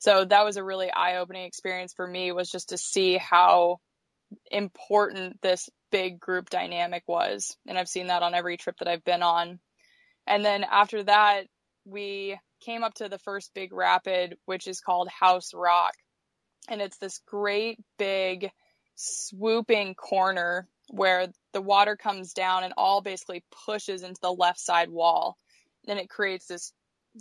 So 0.00 0.26
that 0.26 0.44
was 0.44 0.58
a 0.58 0.64
really 0.64 0.90
eye 0.90 1.16
opening 1.16 1.44
experience 1.44 1.94
for 1.94 2.06
me 2.06 2.32
was 2.32 2.50
just 2.50 2.68
to 2.68 2.78
see 2.78 3.16
how 3.16 3.80
important 4.50 5.40
this 5.40 5.70
big 5.90 6.20
group 6.20 6.50
dynamic 6.50 7.04
was. 7.06 7.56
And 7.66 7.78
I've 7.78 7.88
seen 7.88 8.08
that 8.08 8.22
on 8.22 8.34
every 8.34 8.58
trip 8.58 8.76
that 8.80 8.88
I've 8.88 9.04
been 9.04 9.22
on. 9.22 9.60
And 10.26 10.44
then 10.44 10.62
after 10.64 11.02
that, 11.04 11.46
we 11.86 12.38
came 12.60 12.82
up 12.82 12.94
to 12.94 13.08
the 13.08 13.18
first 13.18 13.52
big 13.54 13.72
rapid, 13.72 14.36
which 14.44 14.66
is 14.66 14.80
called 14.80 15.08
House 15.08 15.54
Rock. 15.54 15.94
And 16.68 16.82
it's 16.82 16.98
this 16.98 17.20
great 17.26 17.78
big 17.96 18.50
swooping 18.96 19.94
corner 19.94 20.68
where 20.90 21.28
the 21.52 21.60
water 21.60 21.96
comes 21.96 22.32
down 22.32 22.64
and 22.64 22.74
all 22.76 23.00
basically 23.00 23.44
pushes 23.66 24.02
into 24.02 24.20
the 24.20 24.32
left 24.32 24.58
side 24.58 24.90
wall. 24.90 25.36
And 25.86 25.98
it 25.98 26.10
creates 26.10 26.46
this 26.46 26.72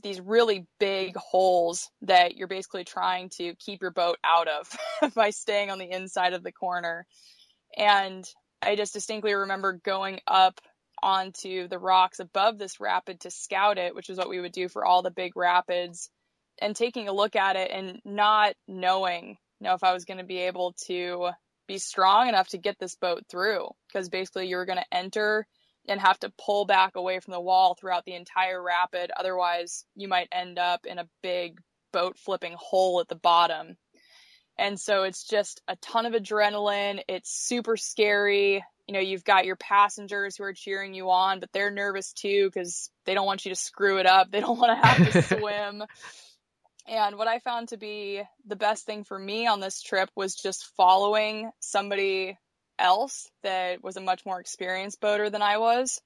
these 0.04 0.20
really 0.20 0.66
big 0.78 1.16
holes 1.16 1.90
that 2.02 2.36
you're 2.36 2.50
basically 2.50 2.84
trying 2.84 3.30
to 3.30 3.56
keep 3.56 3.82
your 3.82 3.92
boat 3.92 4.18
out 4.26 4.50
of 4.50 5.14
by 5.16 5.30
staying 5.30 5.72
on 5.72 5.80
the 5.80 5.90
inside 5.90 6.34
of 6.34 6.44
the 6.44 6.52
corner. 6.52 7.06
And 7.78 8.26
I 8.62 8.76
just 8.76 8.94
distinctly 8.94 9.34
remember 9.34 9.80
going 9.84 10.20
up 10.28 10.60
onto 11.06 11.68
the 11.68 11.78
rocks 11.78 12.20
above 12.20 12.58
this 12.58 12.80
rapid 12.80 13.20
to 13.20 13.30
scout 13.30 13.78
it, 13.78 13.94
which 13.94 14.10
is 14.10 14.18
what 14.18 14.28
we 14.28 14.40
would 14.40 14.52
do 14.52 14.68
for 14.68 14.84
all 14.84 15.04
the 15.04 15.12
big 15.12 15.38
rapids, 15.38 16.10
and 16.60 16.76
taking 16.76 17.08
a 17.08 17.14
look 17.14 17.36
at 17.36 17.56
it 17.56 17.70
and 17.72 18.02
not 18.04 18.56
knowing, 18.68 19.38
you 19.60 19.68
know, 19.68 19.76
if 19.76 19.84
I 19.84 19.94
was 19.94 20.06
going 20.06 20.18
to 20.18 20.24
be 20.24 20.40
able 20.40 20.74
to 20.88 21.30
be 21.68 21.78
strong 21.78 22.28
enough 22.28 22.48
to 22.50 22.58
get 22.58 22.80
this 22.80 22.96
boat 22.96 23.24
through. 23.30 23.68
Because 23.88 24.10
basically, 24.10 24.48
you 24.48 24.56
were 24.56 24.66
going 24.66 24.80
to 24.80 24.98
enter 24.98 25.46
and 25.88 26.02
have 26.02 26.20
to 26.22 26.34
pull 26.44 26.66
back 26.66 26.96
away 26.96 27.20
from 27.20 27.34
the 27.34 27.40
wall 27.40 27.76
throughout 27.76 28.06
the 28.06 28.16
entire 28.16 28.62
rapid. 28.62 29.12
Otherwise, 29.16 29.86
you 29.96 30.08
might 30.08 30.28
end 30.32 30.58
up 30.58 30.88
in 30.88 30.98
a 30.98 31.08
big 31.22 31.62
boat 31.94 32.18
flipping 32.18 32.56
hole 32.58 33.00
at 33.00 33.08
the 33.08 33.16
bottom. 33.16 33.78
And 34.58 34.80
so 34.80 35.04
it's 35.04 35.26
just 35.26 35.62
a 35.68 35.76
ton 35.78 36.06
of 36.06 36.14
adrenaline. 36.14 37.02
It's 37.08 37.30
super 37.30 37.78
scary 37.78 38.64
you 38.88 38.94
know, 38.94 39.00
you've 39.00 39.24
got 39.24 39.46
your 39.46 39.56
passengers 39.56 40.38
who 40.38 40.44
are 40.44 40.54
cheering 40.54 40.94
you 40.94 41.10
on, 41.10 41.40
but 41.40 41.52
they're 41.52 41.72
nervous 41.72 42.14
too 42.14 42.50
because 42.54 42.90
they 43.06 43.14
don't 43.14 43.26
want 43.26 43.46
you 43.46 43.50
to 43.52 43.60
screw 43.60 43.98
it 43.98 44.06
up. 44.06 44.28
They 44.36 44.42
don't 44.42 44.60
want 44.60 44.80
to 44.80 44.88
have 44.88 45.12
to 45.12 45.22
swim. 45.40 45.84
And 46.88 47.18
what 47.18 47.28
I 47.28 47.40
found 47.40 47.70
to 47.70 47.78
be 47.78 48.22
the 48.46 48.56
best 48.56 48.86
thing 48.86 49.06
for 49.06 49.18
me 49.18 49.48
on 49.48 49.60
this 49.60 49.82
trip 49.82 50.10
was 50.16 50.36
just 50.36 50.70
following 50.78 51.50
somebody 51.60 52.38
else 52.78 53.30
that 53.44 53.82
was 53.84 53.98
a 53.98 54.02
much 54.02 54.26
more 54.26 54.40
experienced 54.40 55.00
boater 55.00 55.30
than 55.30 55.42
I 55.42 55.58
was. 55.58 56.02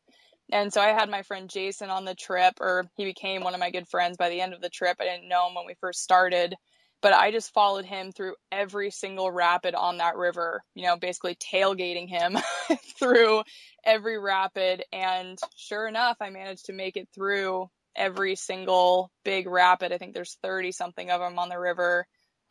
And 0.51 0.71
so 0.71 0.79
I 0.79 0.89
had 0.89 1.09
my 1.09 1.23
friend 1.23 1.49
Jason 1.49 1.89
on 1.89 2.05
the 2.05 2.15
trip, 2.15 2.55
or 2.61 2.89
he 2.95 3.05
became 3.05 3.43
one 3.43 3.53
of 3.53 3.59
my 3.59 3.71
good 3.71 3.87
friends 3.87 4.17
by 4.17 4.29
the 4.29 4.41
end 4.41 4.53
of 4.53 4.61
the 4.61 4.69
trip. 4.69 4.97
I 4.99 5.05
didn't 5.05 5.27
know 5.27 5.47
him 5.47 5.55
when 5.55 5.65
we 5.65 5.75
first 5.81 6.01
started 6.01 6.55
but 7.01 7.13
I 7.13 7.31
just 7.31 7.53
followed 7.53 7.85
him 7.85 8.11
through 8.11 8.35
every 8.51 8.91
single 8.91 9.31
rapid 9.31 9.75
on 9.75 9.97
that 9.97 10.17
river, 10.17 10.63
you 10.75 10.83
know, 10.83 10.97
basically 10.97 11.35
tailgating 11.35 12.09
him 12.09 12.37
through 12.99 13.43
every 13.83 14.17
rapid. 14.17 14.83
And 14.91 15.37
sure 15.55 15.87
enough, 15.87 16.17
I 16.19 16.29
managed 16.29 16.65
to 16.65 16.73
make 16.73 16.97
it 16.97 17.07
through 17.13 17.69
every 17.95 18.35
single 18.35 19.11
big 19.23 19.47
rapid. 19.47 19.91
I 19.91 19.97
think 19.97 20.13
there's 20.13 20.37
30 20.43 20.71
something 20.71 21.09
of 21.09 21.21
them 21.21 21.39
on 21.39 21.49
the 21.49 21.59
river 21.59 22.05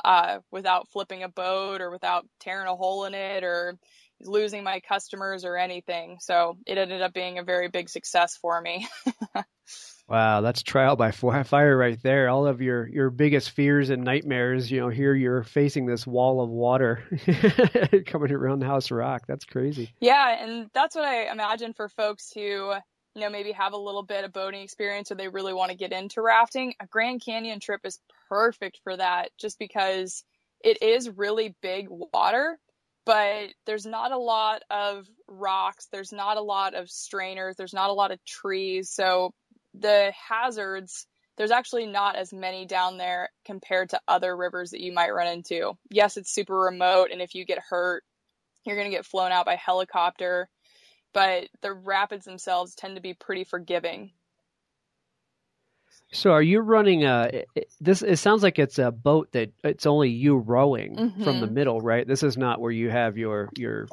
uh, 0.05 0.39
without 0.51 0.89
flipping 0.89 1.23
a 1.23 1.29
boat 1.29 1.81
or 1.81 1.91
without 1.91 2.27
tearing 2.41 2.69
a 2.69 2.77
hole 2.77 3.05
in 3.05 3.15
it 3.15 3.45
or 3.45 3.79
losing 4.21 4.65
my 4.65 4.81
customers 4.81 5.45
or 5.45 5.57
anything. 5.57 6.19
So 6.21 6.57
it 6.67 6.79
ended 6.79 7.03
up 7.03 7.13
being 7.13 7.39
a 7.39 7.45
very 7.45 7.69
big 7.69 7.89
success 7.89 8.37
for 8.37 8.61
me. 8.61 8.87
Wow, 10.09 10.41
that's 10.41 10.63
trial 10.63 10.97
by 10.97 11.11
fire 11.13 11.77
right 11.77 12.03
there. 12.03 12.29
All 12.29 12.47
of 12.47 12.63
your 12.63 12.89
your 12.89 13.11
biggest 13.11 13.51
fears 13.51 13.91
and 13.91 14.05
nightmares, 14.05 14.71
you 14.71 14.81
know, 14.81 14.89
here 14.89 15.15
you're 15.15 15.43
facing 15.43 15.87
this 15.87 16.07
wall 16.07 16.41
of 16.41 16.49
water 16.49 17.05
coming 18.07 18.33
around 18.33 18.61
the 18.61 18.67
House 18.67 18.91
Rock. 18.91 19.25
That's 19.29 19.45
crazy. 19.45 19.93
Yeah, 20.01 20.43
and 20.43 20.71
that's 20.73 20.97
what 20.97 21.05
I 21.05 21.31
imagine 21.31 21.75
for 21.75 21.89
folks 21.91 22.33
who, 22.33 22.41
you 22.41 23.21
know, 23.21 23.29
maybe 23.29 23.53
have 23.53 23.75
a 23.75 23.79
little 23.79 24.03
bit 24.03 24.25
of 24.25 24.33
boating 24.33 24.63
experience 24.63 25.13
or 25.13 25.17
they 25.17 25.29
really 25.29 25.53
want 25.53 25.73
to 25.73 25.77
get 25.77 25.93
into 25.93 26.23
rafting. 26.23 26.75
A 26.81 26.87
Grand 26.87 27.23
Canyon 27.23 27.61
trip 27.61 27.83
is 27.85 28.01
perfect 28.31 28.81
for 28.83 28.97
that 28.97 29.31
just 29.39 29.59
because 29.59 30.25
it 30.65 30.83
is 30.83 31.11
really 31.11 31.55
big 31.61 31.87
water, 31.91 32.59
but 33.05 33.51
there's 33.67 33.87
not 33.87 34.13
a 34.13 34.19
lot 34.19 34.63
of 34.71 35.07
rocks, 35.29 35.89
there's 35.93 36.13
not 36.13 36.39
a 36.39 36.43
lot 36.43 36.75
of 36.75 36.89
strainers, 36.91 37.57
there's 37.57 37.75
not 37.75 37.91
a 37.91 37.95
lot 37.95 38.11
of 38.11 38.25
trees. 38.25 38.91
So 38.91 39.33
the 39.81 40.13
hazards 40.29 41.07
there's 41.39 41.51
actually 41.53 41.87
not 41.87 42.17
as 42.17 42.33
many 42.33 42.67
down 42.67 42.99
there 42.99 43.31
compared 43.45 43.91
to 43.91 44.01
other 44.09 44.37
rivers 44.37 44.71
that 44.71 44.81
you 44.81 44.93
might 44.93 45.15
run 45.15 45.29
into. 45.29 45.79
Yes, 45.89 46.17
it's 46.17 46.35
super 46.35 46.59
remote, 46.59 47.11
and 47.13 47.23
if 47.23 47.35
you 47.35 47.47
get 47.47 47.61
hurt, 47.61 48.03
you're 48.65 48.77
going 48.77 48.91
to 48.91 48.97
get 48.97 49.07
flown 49.07 49.31
out 49.31 49.47
by 49.47 49.55
helicopter, 49.55 50.49
but 51.15 51.45
the 51.63 51.73
rapids 51.73 52.25
themselves 52.25 52.75
tend 52.75 52.97
to 52.97 53.01
be 53.01 53.15
pretty 53.15 53.45
forgiving. 53.45 54.11
So, 56.11 56.33
are 56.33 56.43
you 56.43 56.61
running 56.61 57.05
a 57.05 57.45
this? 57.81 58.03
It 58.03 58.17
sounds 58.17 58.43
like 58.43 58.59
it's 58.59 58.79
a 58.79 58.91
boat 58.91 59.31
that 59.33 59.53
it's 59.63 59.87
only 59.87 60.09
you 60.09 60.37
rowing 60.37 60.97
mm-hmm. 60.97 61.23
from 61.23 61.41
the 61.41 61.47
mm-hmm. 61.47 61.55
middle, 61.55 61.81
right? 61.81 62.07
This 62.07 62.23
is 62.23 62.37
not 62.37 62.61
where 62.61 62.73
you 62.73 62.91
have 62.91 63.19
your 63.19 63.51
your 63.57 63.89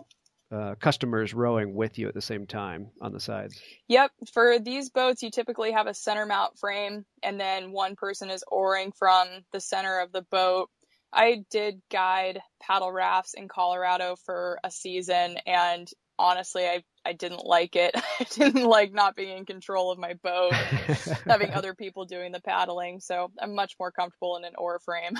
uh, 0.56 0.76
customers 0.76 1.34
rowing 1.34 1.76
with 1.76 1.98
you 2.00 2.08
at 2.08 2.13
the 2.13 2.22
same 2.22 2.48
time 2.48 2.88
on 3.02 3.12
the 3.12 3.20
sides. 3.20 3.60
Yep. 3.89 4.12
For 4.34 4.60
these 4.60 4.89
boats, 4.89 5.22
you 5.22 5.30
typically 5.30 5.72
have 5.72 5.88
a 5.88 5.94
center 5.94 6.26
mount 6.26 6.58
frame, 6.58 7.06
and 7.22 7.39
then 7.39 7.72
one 7.72 7.96
person 7.96 8.30
is 8.30 8.44
oaring 8.50 8.94
from 8.98 9.28
the 9.52 9.60
center 9.60 10.00
of 10.00 10.12
the 10.12 10.22
boat. 10.22 10.70
I 11.12 11.44
did 11.52 11.82
guide 11.91 12.39
paddle 12.62 12.91
rafts 12.91 13.34
in 13.34 13.48
Colorado 13.48 14.15
for 14.26 14.60
a 14.63 14.72
season, 14.72 15.38
and 15.46 15.89
honestly, 16.17 16.65
I, 16.65 16.84
I 17.06 17.13
didn't 17.13 17.45
like 17.45 17.75
it. 17.75 17.95
I 18.19 18.23
didn't 18.23 18.63
like 18.63 18.93
not 18.93 19.15
being 19.15 19.38
in 19.38 19.45
control 19.45 19.91
of 19.91 19.99
my 19.99 20.13
boat, 20.15 20.54
having 21.28 21.51
other 21.51 21.73
people 21.73 22.06
doing 22.06 22.32
the 22.32 22.41
paddling. 22.41 22.99
So 22.99 23.32
I'm 23.39 23.56
much 23.56 23.75
more 23.80 23.91
comfortable 23.91 24.38
in 24.38 24.45
an 24.45 24.54
oar 24.58 24.80
frame. 24.80 25.17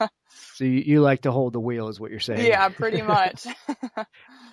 so 0.54 0.64
you, 0.64 0.82
you 0.84 1.00
like 1.00 1.22
to 1.22 1.32
hold 1.32 1.52
the 1.52 1.60
wheel, 1.60 1.88
is 1.88 2.00
what 2.00 2.10
you're 2.10 2.20
saying? 2.20 2.46
Yeah, 2.46 2.68
pretty 2.68 3.02
much. 3.02 3.46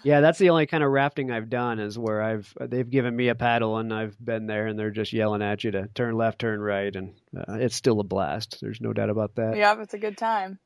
yeah, 0.03 0.21
that's 0.21 0.39
the 0.39 0.49
only 0.49 0.65
kind 0.65 0.83
of 0.83 0.91
rafting 0.91 1.31
I've 1.31 1.49
done 1.49 1.79
is 1.79 1.97
where 1.97 2.21
I've 2.21 2.53
they've 2.59 2.89
given 2.89 3.15
me 3.15 3.29
a 3.29 3.35
paddle 3.35 3.77
and 3.77 3.93
I've 3.93 4.17
been 4.23 4.47
there 4.47 4.67
and 4.67 4.77
they're 4.77 4.91
just 4.91 5.13
yelling 5.13 5.41
at 5.41 5.63
you 5.63 5.71
to 5.71 5.87
turn 5.93 6.15
left, 6.15 6.39
turn 6.39 6.59
right, 6.59 6.95
and 6.95 7.13
uh, 7.35 7.55
it's 7.55 7.75
still 7.75 7.99
a 7.99 8.03
blast. 8.03 8.59
There's 8.61 8.81
no 8.81 8.93
doubt 8.93 9.09
about 9.09 9.35
that. 9.35 9.57
Yeah, 9.57 9.81
it's 9.81 9.93
a 9.93 9.99
good 9.99 10.17
time. 10.17 10.59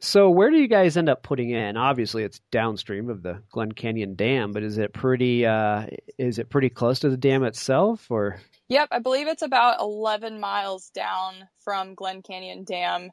So 0.00 0.30
where 0.30 0.50
do 0.50 0.56
you 0.56 0.68
guys 0.68 0.96
end 0.96 1.08
up 1.08 1.22
putting 1.22 1.50
in? 1.50 1.76
Obviously, 1.76 2.22
it's 2.22 2.40
downstream 2.50 3.10
of 3.10 3.22
the 3.22 3.42
Glen 3.50 3.72
Canyon 3.72 4.14
Dam, 4.14 4.52
but 4.52 4.62
is 4.62 4.78
it 4.78 4.92
pretty? 4.92 5.44
Uh, 5.44 5.86
is 6.16 6.38
it 6.38 6.48
pretty 6.48 6.68
close 6.68 7.00
to 7.00 7.10
the 7.10 7.16
dam 7.16 7.42
itself, 7.44 8.10
or? 8.10 8.40
Yep, 8.68 8.88
I 8.92 9.00
believe 9.00 9.28
it's 9.28 9.42
about 9.42 9.80
11 9.80 10.40
miles 10.40 10.90
down 10.90 11.48
from 11.60 11.94
Glen 11.94 12.22
Canyon 12.22 12.64
Dam. 12.64 13.10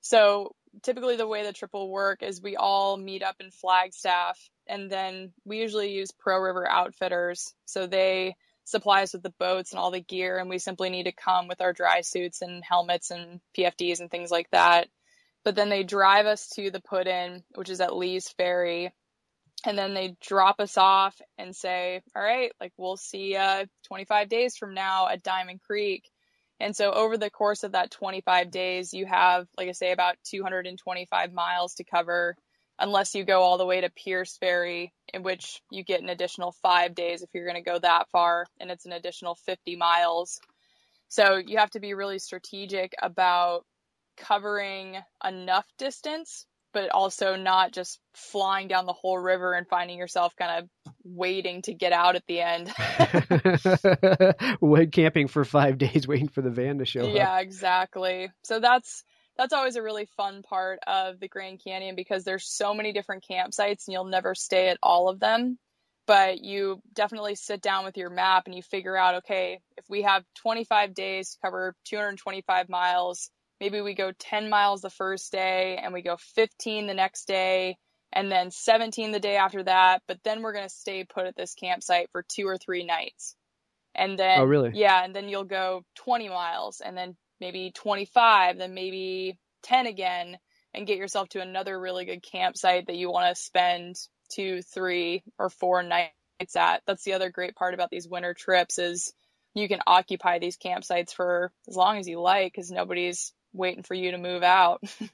So 0.00 0.54
typically, 0.82 1.16
the 1.16 1.26
way 1.26 1.44
the 1.44 1.52
trip 1.52 1.72
will 1.72 1.90
work 1.90 2.22
is 2.22 2.40
we 2.40 2.56
all 2.56 2.96
meet 2.96 3.22
up 3.22 3.36
in 3.40 3.50
Flagstaff, 3.50 4.38
and 4.66 4.90
then 4.90 5.32
we 5.44 5.58
usually 5.58 5.92
use 5.92 6.12
Pro 6.12 6.38
River 6.38 6.68
Outfitters. 6.68 7.52
So 7.64 7.86
they 7.86 8.36
supply 8.64 9.02
us 9.02 9.14
with 9.14 9.22
the 9.22 9.34
boats 9.40 9.72
and 9.72 9.80
all 9.80 9.90
the 9.90 10.00
gear, 10.00 10.38
and 10.38 10.48
we 10.48 10.58
simply 10.58 10.90
need 10.90 11.04
to 11.04 11.12
come 11.12 11.48
with 11.48 11.60
our 11.60 11.72
dry 11.72 12.02
suits 12.02 12.42
and 12.42 12.62
helmets 12.62 13.10
and 13.10 13.40
PFDs 13.56 14.00
and 14.00 14.10
things 14.10 14.30
like 14.30 14.50
that 14.50 14.88
but 15.48 15.54
then 15.54 15.70
they 15.70 15.82
drive 15.82 16.26
us 16.26 16.46
to 16.50 16.70
the 16.70 16.78
put 16.78 17.06
in, 17.06 17.42
which 17.54 17.70
is 17.70 17.80
at 17.80 17.96
Lee's 17.96 18.28
Ferry. 18.36 18.92
And 19.64 19.78
then 19.78 19.94
they 19.94 20.14
drop 20.20 20.60
us 20.60 20.76
off 20.76 21.18
and 21.38 21.56
say, 21.56 22.02
all 22.14 22.20
right, 22.20 22.52
like 22.60 22.74
we'll 22.76 22.98
see 22.98 23.34
uh, 23.34 23.64
25 23.86 24.28
days 24.28 24.58
from 24.58 24.74
now 24.74 25.08
at 25.08 25.22
Diamond 25.22 25.62
Creek. 25.62 26.04
And 26.60 26.76
so 26.76 26.92
over 26.92 27.16
the 27.16 27.30
course 27.30 27.64
of 27.64 27.72
that 27.72 27.90
25 27.90 28.50
days, 28.50 28.92
you 28.92 29.06
have, 29.06 29.46
like 29.56 29.70
I 29.70 29.72
say, 29.72 29.90
about 29.90 30.16
225 30.24 31.32
miles 31.32 31.76
to 31.76 31.84
cover, 31.84 32.36
unless 32.78 33.14
you 33.14 33.24
go 33.24 33.40
all 33.40 33.56
the 33.56 33.64
way 33.64 33.80
to 33.80 33.88
Pierce 33.88 34.36
Ferry, 34.36 34.92
in 35.14 35.22
which 35.22 35.62
you 35.70 35.82
get 35.82 36.02
an 36.02 36.10
additional 36.10 36.52
five 36.60 36.94
days 36.94 37.22
if 37.22 37.30
you're 37.32 37.50
going 37.50 37.64
to 37.64 37.70
go 37.70 37.78
that 37.78 38.10
far, 38.12 38.44
and 38.60 38.70
it's 38.70 38.84
an 38.84 38.92
additional 38.92 39.34
50 39.34 39.76
miles. 39.76 40.40
So 41.08 41.36
you 41.36 41.56
have 41.56 41.70
to 41.70 41.80
be 41.80 41.94
really 41.94 42.18
strategic 42.18 42.92
about 43.00 43.64
covering 44.18 44.96
enough 45.24 45.66
distance, 45.78 46.46
but 46.72 46.90
also 46.90 47.36
not 47.36 47.72
just 47.72 47.98
flying 48.14 48.68
down 48.68 48.86
the 48.86 48.92
whole 48.92 49.18
river 49.18 49.54
and 49.54 49.66
finding 49.68 49.98
yourself 49.98 50.34
kind 50.36 50.62
of 50.62 50.92
waiting 51.04 51.62
to 51.62 51.74
get 51.74 51.92
out 51.92 52.16
at 52.16 52.26
the 52.26 52.40
end. 52.40 52.72
Went 54.60 54.92
camping 54.92 55.28
for 55.28 55.44
five 55.44 55.78
days 55.84 56.06
waiting 56.06 56.28
for 56.28 56.42
the 56.42 56.50
van 56.50 56.78
to 56.78 56.84
show 56.84 57.02
yeah, 57.02 57.08
up. 57.08 57.14
Yeah, 57.14 57.40
exactly. 57.40 58.30
So 58.42 58.60
that's 58.60 59.04
that's 59.36 59.52
always 59.52 59.76
a 59.76 59.82
really 59.82 60.08
fun 60.16 60.42
part 60.42 60.80
of 60.86 61.20
the 61.20 61.28
Grand 61.28 61.60
Canyon 61.62 61.94
because 61.94 62.24
there's 62.24 62.46
so 62.46 62.74
many 62.74 62.92
different 62.92 63.24
campsites 63.28 63.86
and 63.86 63.92
you'll 63.92 64.04
never 64.04 64.34
stay 64.34 64.68
at 64.68 64.78
all 64.82 65.08
of 65.08 65.20
them. 65.20 65.58
But 66.06 66.42
you 66.42 66.80
definitely 66.92 67.34
sit 67.34 67.60
down 67.60 67.84
with 67.84 67.96
your 67.96 68.10
map 68.10 68.44
and 68.46 68.54
you 68.54 68.62
figure 68.62 68.96
out, 68.96 69.16
okay, 69.16 69.60
if 69.76 69.84
we 69.88 70.02
have 70.02 70.24
25 70.42 70.94
days 70.94 71.32
to 71.32 71.38
cover 71.44 71.74
225 71.84 72.68
miles, 72.68 73.30
maybe 73.60 73.80
we 73.80 73.94
go 73.94 74.12
10 74.18 74.48
miles 74.48 74.80
the 74.80 74.90
first 74.90 75.32
day 75.32 75.78
and 75.82 75.92
we 75.92 76.02
go 76.02 76.16
15 76.34 76.86
the 76.86 76.94
next 76.94 77.26
day 77.26 77.76
and 78.12 78.30
then 78.30 78.50
17 78.50 79.12
the 79.12 79.20
day 79.20 79.36
after 79.36 79.62
that 79.62 80.02
but 80.06 80.18
then 80.24 80.42
we're 80.42 80.52
going 80.52 80.68
to 80.68 80.74
stay 80.74 81.04
put 81.04 81.26
at 81.26 81.36
this 81.36 81.54
campsite 81.54 82.08
for 82.12 82.24
two 82.28 82.46
or 82.46 82.56
three 82.56 82.84
nights. 82.84 83.34
And 83.94 84.18
then 84.18 84.40
oh 84.40 84.44
really? 84.44 84.72
Yeah 84.74 85.02
and 85.04 85.14
then 85.14 85.28
you'll 85.28 85.44
go 85.44 85.84
20 85.96 86.28
miles 86.28 86.80
and 86.84 86.96
then 86.96 87.16
maybe 87.40 87.72
25 87.74 88.58
then 88.58 88.74
maybe 88.74 89.38
10 89.62 89.86
again 89.86 90.38
and 90.74 90.86
get 90.86 90.98
yourself 90.98 91.28
to 91.30 91.40
another 91.40 91.78
really 91.78 92.04
good 92.04 92.22
campsite 92.22 92.86
that 92.86 92.96
you 92.96 93.10
want 93.10 93.34
to 93.34 93.42
spend 93.42 93.96
two 94.30 94.62
three 94.62 95.22
or 95.38 95.48
four 95.48 95.82
nights 95.82 96.12
at. 96.56 96.82
That's 96.86 97.04
the 97.04 97.14
other 97.14 97.30
great 97.30 97.56
part 97.56 97.74
about 97.74 97.90
these 97.90 98.08
winter 98.08 98.34
trips 98.34 98.78
is 98.78 99.12
you 99.54 99.68
can 99.68 99.80
occupy 99.86 100.38
these 100.38 100.58
campsites 100.58 101.12
for 101.12 101.50
as 101.68 101.76
long 101.76 101.98
as 101.98 102.08
you 102.08 102.20
like 102.20 102.52
because 102.52 102.70
nobody's 102.70 103.32
waiting 103.52 103.82
for 103.82 103.94
you 103.94 104.10
to 104.12 104.18
move 104.18 104.42
out. 104.42 104.82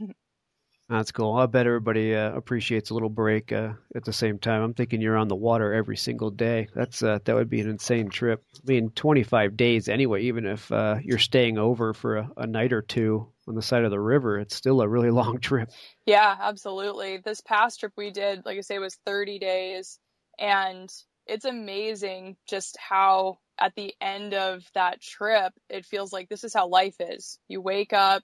That's 0.88 1.12
cool. 1.12 1.32
I 1.32 1.46
bet 1.46 1.66
everybody 1.66 2.14
uh, 2.14 2.32
appreciates 2.34 2.90
a 2.90 2.94
little 2.94 3.08
break 3.08 3.52
uh, 3.52 3.72
at 3.96 4.04
the 4.04 4.12
same 4.12 4.38
time. 4.38 4.62
I'm 4.62 4.74
thinking 4.74 5.00
you're 5.00 5.16
on 5.16 5.28
the 5.28 5.34
water 5.34 5.72
every 5.72 5.96
single 5.96 6.30
day. 6.30 6.68
That's 6.74 7.02
uh, 7.02 7.20
that 7.24 7.34
would 7.34 7.48
be 7.48 7.62
an 7.62 7.70
insane 7.70 8.10
trip. 8.10 8.44
I 8.56 8.60
mean, 8.66 8.90
25 8.90 9.56
days 9.56 9.88
anyway. 9.88 10.24
Even 10.24 10.44
if 10.44 10.70
uh, 10.70 10.96
you're 11.02 11.18
staying 11.18 11.56
over 11.56 11.94
for 11.94 12.18
a, 12.18 12.30
a 12.36 12.46
night 12.46 12.74
or 12.74 12.82
two 12.82 13.28
on 13.48 13.54
the 13.54 13.62
side 13.62 13.84
of 13.84 13.90
the 13.92 14.00
river, 14.00 14.38
it's 14.38 14.54
still 14.54 14.82
a 14.82 14.88
really 14.88 15.10
long 15.22 15.40
trip. 15.40 15.70
Yeah, 16.04 16.36
absolutely. 16.38 17.16
This 17.16 17.40
past 17.40 17.80
trip 17.80 17.92
we 17.96 18.10
did, 18.10 18.44
like 18.44 18.58
I 18.58 18.60
say, 18.60 18.78
was 18.78 18.98
30 19.06 19.38
days, 19.38 19.98
and 20.38 20.92
it's 21.26 21.44
amazing 21.44 22.37
just 22.48 22.76
how 22.78 23.38
at 23.58 23.74
the 23.76 23.94
end 24.00 24.34
of 24.34 24.64
that 24.74 25.00
trip, 25.00 25.52
it 25.68 25.87
feels 25.87 26.12
like 26.12 26.28
this 26.28 26.44
is 26.44 26.54
how 26.54 26.68
life 26.68 26.96
is. 27.00 27.38
You 27.48 27.60
wake 27.60 27.92
up, 27.92 28.22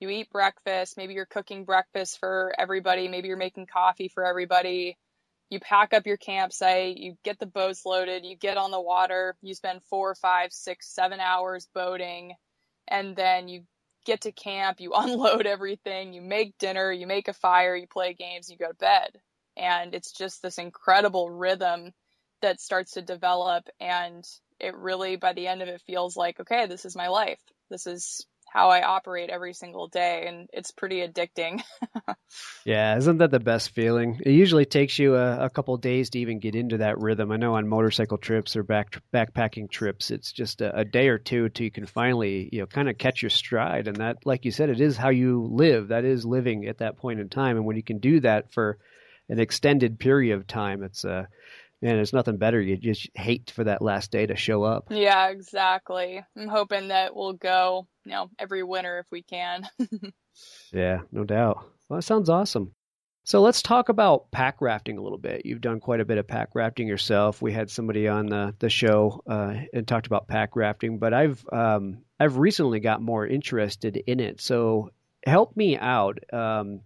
you 0.00 0.08
eat 0.10 0.30
breakfast, 0.30 0.96
maybe 0.96 1.14
you're 1.14 1.26
cooking 1.26 1.64
breakfast 1.64 2.18
for 2.18 2.52
everybody, 2.58 3.08
maybe 3.08 3.28
you're 3.28 3.36
making 3.36 3.66
coffee 3.66 4.08
for 4.08 4.24
everybody. 4.24 4.98
You 5.48 5.60
pack 5.60 5.94
up 5.94 6.06
your 6.06 6.16
campsite, 6.16 6.96
you 6.96 7.16
get 7.24 7.38
the 7.38 7.46
boats 7.46 7.86
loaded, 7.86 8.26
you 8.26 8.36
get 8.36 8.56
on 8.56 8.72
the 8.72 8.80
water, 8.80 9.36
you 9.42 9.54
spend 9.54 9.80
four, 9.84 10.14
five, 10.16 10.52
six, 10.52 10.88
seven 10.88 11.20
hours 11.20 11.68
boating, 11.72 12.34
and 12.88 13.14
then 13.14 13.46
you 13.46 13.62
get 14.04 14.22
to 14.22 14.32
camp, 14.32 14.80
you 14.80 14.92
unload 14.96 15.46
everything, 15.46 16.12
you 16.12 16.20
make 16.20 16.58
dinner, 16.58 16.90
you 16.90 17.06
make 17.06 17.28
a 17.28 17.32
fire, 17.32 17.76
you 17.76 17.86
play 17.86 18.12
games, 18.14 18.50
you 18.50 18.58
go 18.58 18.68
to 18.68 18.74
bed. 18.74 19.20
And 19.56 19.94
it's 19.94 20.12
just 20.12 20.42
this 20.42 20.58
incredible 20.58 21.30
rhythm 21.30 21.92
that 22.42 22.60
starts 22.60 22.92
to 22.92 23.02
develop 23.02 23.68
and 23.80 24.24
it 24.60 24.74
really 24.74 25.16
by 25.16 25.32
the 25.32 25.46
end 25.46 25.62
of 25.62 25.68
it 25.68 25.82
feels 25.86 26.16
like 26.16 26.40
okay 26.40 26.66
this 26.66 26.84
is 26.84 26.96
my 26.96 27.08
life. 27.08 27.40
This 27.70 27.86
is 27.86 28.26
how 28.48 28.70
i 28.70 28.82
operate 28.82 29.28
every 29.28 29.52
single 29.52 29.88
day 29.88 30.26
and 30.28 30.48
it's 30.52 30.70
pretty 30.70 31.06
addicting. 31.06 31.62
Yeah 32.64 32.96
isn't 32.96 33.18
that 33.18 33.30
the 33.30 33.38
best 33.40 33.70
feeling? 33.70 34.20
It 34.24 34.32
usually 34.32 34.64
takes 34.64 34.98
you 34.98 35.14
a, 35.14 35.44
a 35.44 35.50
couple 35.50 35.76
days 35.76 36.10
to 36.10 36.18
even 36.18 36.40
get 36.40 36.56
into 36.56 36.78
that 36.78 36.98
rhythm. 36.98 37.30
I 37.30 37.36
know 37.36 37.54
on 37.54 37.68
motorcycle 37.68 38.18
trips 38.18 38.56
or 38.56 38.62
back 38.62 39.00
backpacking 39.12 39.70
trips 39.70 40.10
it's 40.10 40.32
just 40.32 40.60
a, 40.60 40.78
a 40.78 40.84
day 40.84 41.08
or 41.08 41.18
two 41.18 41.48
till 41.48 41.64
you 41.64 41.70
can 41.70 41.86
finally 41.86 42.48
you 42.52 42.60
know 42.60 42.66
kind 42.66 42.88
of 42.88 42.98
catch 42.98 43.22
your 43.22 43.30
stride 43.30 43.88
and 43.88 43.98
that 43.98 44.18
like 44.24 44.44
you 44.44 44.50
said 44.50 44.70
it 44.70 44.80
is 44.80 44.96
how 44.96 45.10
you 45.10 45.48
live. 45.52 45.88
That 45.88 46.04
is 46.04 46.24
living 46.24 46.66
at 46.66 46.78
that 46.78 46.96
point 46.96 47.20
in 47.20 47.28
time 47.28 47.56
and 47.56 47.66
when 47.66 47.76
you 47.76 47.82
can 47.82 47.98
do 47.98 48.20
that 48.20 48.52
for 48.52 48.78
an 49.28 49.40
extended 49.40 49.98
period 49.98 50.36
of 50.36 50.46
time 50.46 50.82
it's 50.82 51.04
uh 51.04 51.26
and 51.82 51.98
it's 51.98 52.12
nothing 52.12 52.36
better. 52.36 52.60
You 52.60 52.76
just 52.76 53.08
hate 53.14 53.50
for 53.50 53.64
that 53.64 53.82
last 53.82 54.10
day 54.10 54.26
to 54.26 54.36
show 54.36 54.62
up. 54.62 54.88
Yeah, 54.90 55.28
exactly. 55.28 56.24
I'm 56.36 56.48
hoping 56.48 56.88
that 56.88 57.14
we'll 57.14 57.34
go, 57.34 57.86
you 58.04 58.12
know, 58.12 58.30
every 58.38 58.62
winter 58.62 58.98
if 58.98 59.06
we 59.10 59.22
can. 59.22 59.68
yeah, 60.72 61.00
no 61.12 61.24
doubt. 61.24 61.58
Well, 61.88 61.98
that 61.98 62.02
sounds 62.02 62.28
awesome. 62.28 62.72
So 63.24 63.42
let's 63.42 63.60
talk 63.60 63.88
about 63.88 64.30
pack 64.30 64.60
rafting 64.60 64.98
a 64.98 65.02
little 65.02 65.18
bit. 65.18 65.44
You've 65.44 65.60
done 65.60 65.80
quite 65.80 65.98
a 65.98 66.04
bit 66.04 66.18
of 66.18 66.28
pack 66.28 66.50
rafting 66.54 66.86
yourself. 66.86 67.42
We 67.42 67.52
had 67.52 67.70
somebody 67.70 68.06
on 68.06 68.26
the 68.26 68.54
the 68.60 68.70
show 68.70 69.20
uh, 69.26 69.54
and 69.72 69.86
talked 69.86 70.06
about 70.06 70.28
pack 70.28 70.54
rafting, 70.54 70.98
but 70.98 71.12
I've 71.12 71.44
um, 71.52 72.02
I've 72.20 72.36
recently 72.36 72.78
got 72.78 73.02
more 73.02 73.26
interested 73.26 73.96
in 73.96 74.20
it. 74.20 74.40
So 74.40 74.90
help 75.24 75.56
me 75.56 75.76
out. 75.76 76.20
Um, 76.32 76.82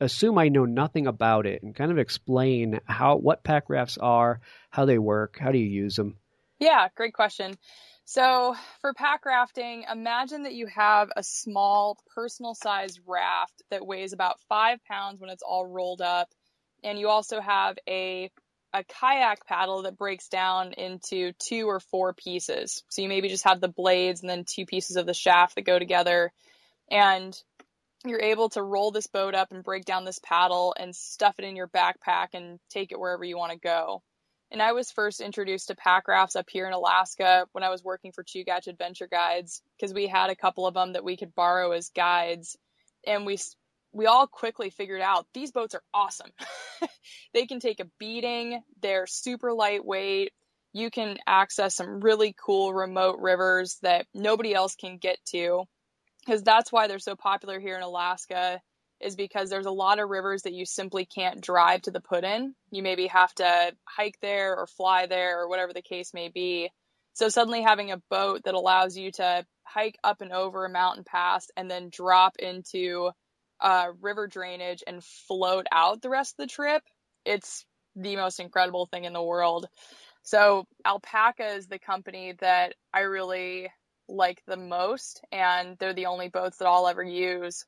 assume 0.00 0.38
I 0.38 0.48
know 0.48 0.64
nothing 0.64 1.06
about 1.06 1.46
it 1.46 1.62
and 1.62 1.74
kind 1.74 1.90
of 1.90 1.98
explain 1.98 2.80
how 2.84 3.16
what 3.16 3.44
pack 3.44 3.68
rafts 3.68 3.98
are, 3.98 4.40
how 4.70 4.84
they 4.84 4.98
work, 4.98 5.38
how 5.38 5.52
do 5.52 5.58
you 5.58 5.68
use 5.68 5.96
them? 5.96 6.16
Yeah, 6.58 6.88
great 6.94 7.12
question. 7.12 7.56
So, 8.08 8.54
for 8.80 8.94
pack 8.94 9.26
rafting, 9.26 9.84
imagine 9.90 10.44
that 10.44 10.54
you 10.54 10.68
have 10.68 11.10
a 11.16 11.24
small 11.24 11.98
personal 12.14 12.54
sized 12.54 13.00
raft 13.04 13.62
that 13.70 13.84
weighs 13.84 14.12
about 14.12 14.40
five 14.48 14.78
pounds 14.84 15.20
when 15.20 15.28
it's 15.28 15.42
all 15.42 15.66
rolled 15.66 16.00
up. 16.00 16.28
And 16.84 17.00
you 17.00 17.08
also 17.08 17.40
have 17.40 17.78
a, 17.88 18.30
a 18.72 18.84
kayak 18.84 19.44
paddle 19.46 19.82
that 19.82 19.98
breaks 19.98 20.28
down 20.28 20.72
into 20.74 21.32
two 21.32 21.68
or 21.68 21.80
four 21.80 22.12
pieces. 22.14 22.84
So, 22.90 23.02
you 23.02 23.08
maybe 23.08 23.28
just 23.28 23.44
have 23.44 23.60
the 23.60 23.66
blades 23.66 24.20
and 24.20 24.30
then 24.30 24.44
two 24.44 24.66
pieces 24.66 24.96
of 24.96 25.04
the 25.04 25.12
shaft 25.12 25.56
that 25.56 25.62
go 25.62 25.78
together. 25.78 26.32
And 26.88 27.36
you're 28.08 28.20
able 28.20 28.48
to 28.50 28.62
roll 28.62 28.90
this 28.90 29.06
boat 29.06 29.34
up 29.34 29.52
and 29.52 29.64
break 29.64 29.84
down 29.84 30.04
this 30.04 30.18
paddle 30.18 30.74
and 30.78 30.94
stuff 30.94 31.36
it 31.38 31.44
in 31.44 31.56
your 31.56 31.68
backpack 31.68 32.28
and 32.34 32.58
take 32.70 32.92
it 32.92 33.00
wherever 33.00 33.24
you 33.24 33.36
want 33.36 33.52
to 33.52 33.58
go. 33.58 34.02
And 34.50 34.62
I 34.62 34.72
was 34.72 34.90
first 34.90 35.20
introduced 35.20 35.68
to 35.68 35.74
pack 35.74 36.06
rafts 36.06 36.36
up 36.36 36.48
here 36.48 36.66
in 36.66 36.72
Alaska 36.72 37.46
when 37.52 37.64
I 37.64 37.70
was 37.70 37.82
working 37.82 38.12
for 38.12 38.22
Chugach 38.22 38.68
Adventure 38.68 39.08
Guides 39.08 39.60
because 39.76 39.92
we 39.92 40.06
had 40.06 40.30
a 40.30 40.36
couple 40.36 40.66
of 40.66 40.74
them 40.74 40.92
that 40.92 41.04
we 41.04 41.16
could 41.16 41.34
borrow 41.34 41.72
as 41.72 41.90
guides. 41.90 42.56
And 43.06 43.26
we 43.26 43.38
we 43.92 44.06
all 44.06 44.26
quickly 44.26 44.70
figured 44.70 45.00
out 45.00 45.26
these 45.32 45.52
boats 45.52 45.74
are 45.74 45.82
awesome. 45.92 46.30
they 47.34 47.46
can 47.46 47.60
take 47.60 47.80
a 47.80 47.88
beating, 47.98 48.62
they're 48.82 49.06
super 49.06 49.52
lightweight. 49.52 50.32
You 50.72 50.90
can 50.90 51.16
access 51.26 51.74
some 51.74 52.00
really 52.00 52.34
cool 52.38 52.74
remote 52.74 53.18
rivers 53.18 53.78
that 53.82 54.06
nobody 54.12 54.54
else 54.54 54.76
can 54.76 54.98
get 54.98 55.18
to. 55.30 55.64
Because 56.26 56.42
that's 56.42 56.72
why 56.72 56.88
they're 56.88 56.98
so 56.98 57.14
popular 57.14 57.60
here 57.60 57.76
in 57.76 57.82
Alaska, 57.82 58.60
is 59.00 59.14
because 59.14 59.48
there's 59.48 59.66
a 59.66 59.70
lot 59.70 59.98
of 60.00 60.08
rivers 60.08 60.42
that 60.42 60.54
you 60.54 60.66
simply 60.66 61.04
can't 61.04 61.40
drive 61.40 61.82
to 61.82 61.90
the 61.90 62.00
put 62.00 62.24
in. 62.24 62.54
You 62.70 62.82
maybe 62.82 63.06
have 63.06 63.32
to 63.34 63.72
hike 63.84 64.18
there 64.20 64.56
or 64.56 64.66
fly 64.66 65.06
there 65.06 65.40
or 65.40 65.48
whatever 65.48 65.72
the 65.72 65.82
case 65.82 66.12
may 66.14 66.28
be. 66.28 66.70
So 67.12 67.28
suddenly 67.28 67.62
having 67.62 67.92
a 67.92 68.02
boat 68.10 68.42
that 68.44 68.54
allows 68.54 68.96
you 68.96 69.12
to 69.12 69.46
hike 69.64 69.98
up 70.02 70.20
and 70.20 70.32
over 70.32 70.64
a 70.64 70.70
mountain 70.70 71.04
pass 71.04 71.46
and 71.56 71.70
then 71.70 71.90
drop 71.90 72.36
into 72.38 73.10
uh, 73.60 73.88
river 74.00 74.26
drainage 74.26 74.82
and 74.86 75.04
float 75.04 75.66
out 75.72 76.02
the 76.02 76.10
rest 76.10 76.34
of 76.38 76.46
the 76.46 76.52
trip, 76.52 76.82
it's 77.24 77.64
the 77.94 78.16
most 78.16 78.40
incredible 78.40 78.86
thing 78.86 79.04
in 79.04 79.12
the 79.12 79.22
world. 79.22 79.66
So 80.22 80.66
Alpacka 80.86 81.56
is 81.56 81.66
the 81.66 81.78
company 81.78 82.34
that 82.40 82.74
I 82.92 83.00
really 83.00 83.70
like 84.08 84.42
the 84.46 84.56
most, 84.56 85.20
and 85.32 85.76
they're 85.78 85.94
the 85.94 86.06
only 86.06 86.28
boats 86.28 86.58
that 86.58 86.68
I'll 86.68 86.88
ever 86.88 87.02
use. 87.02 87.64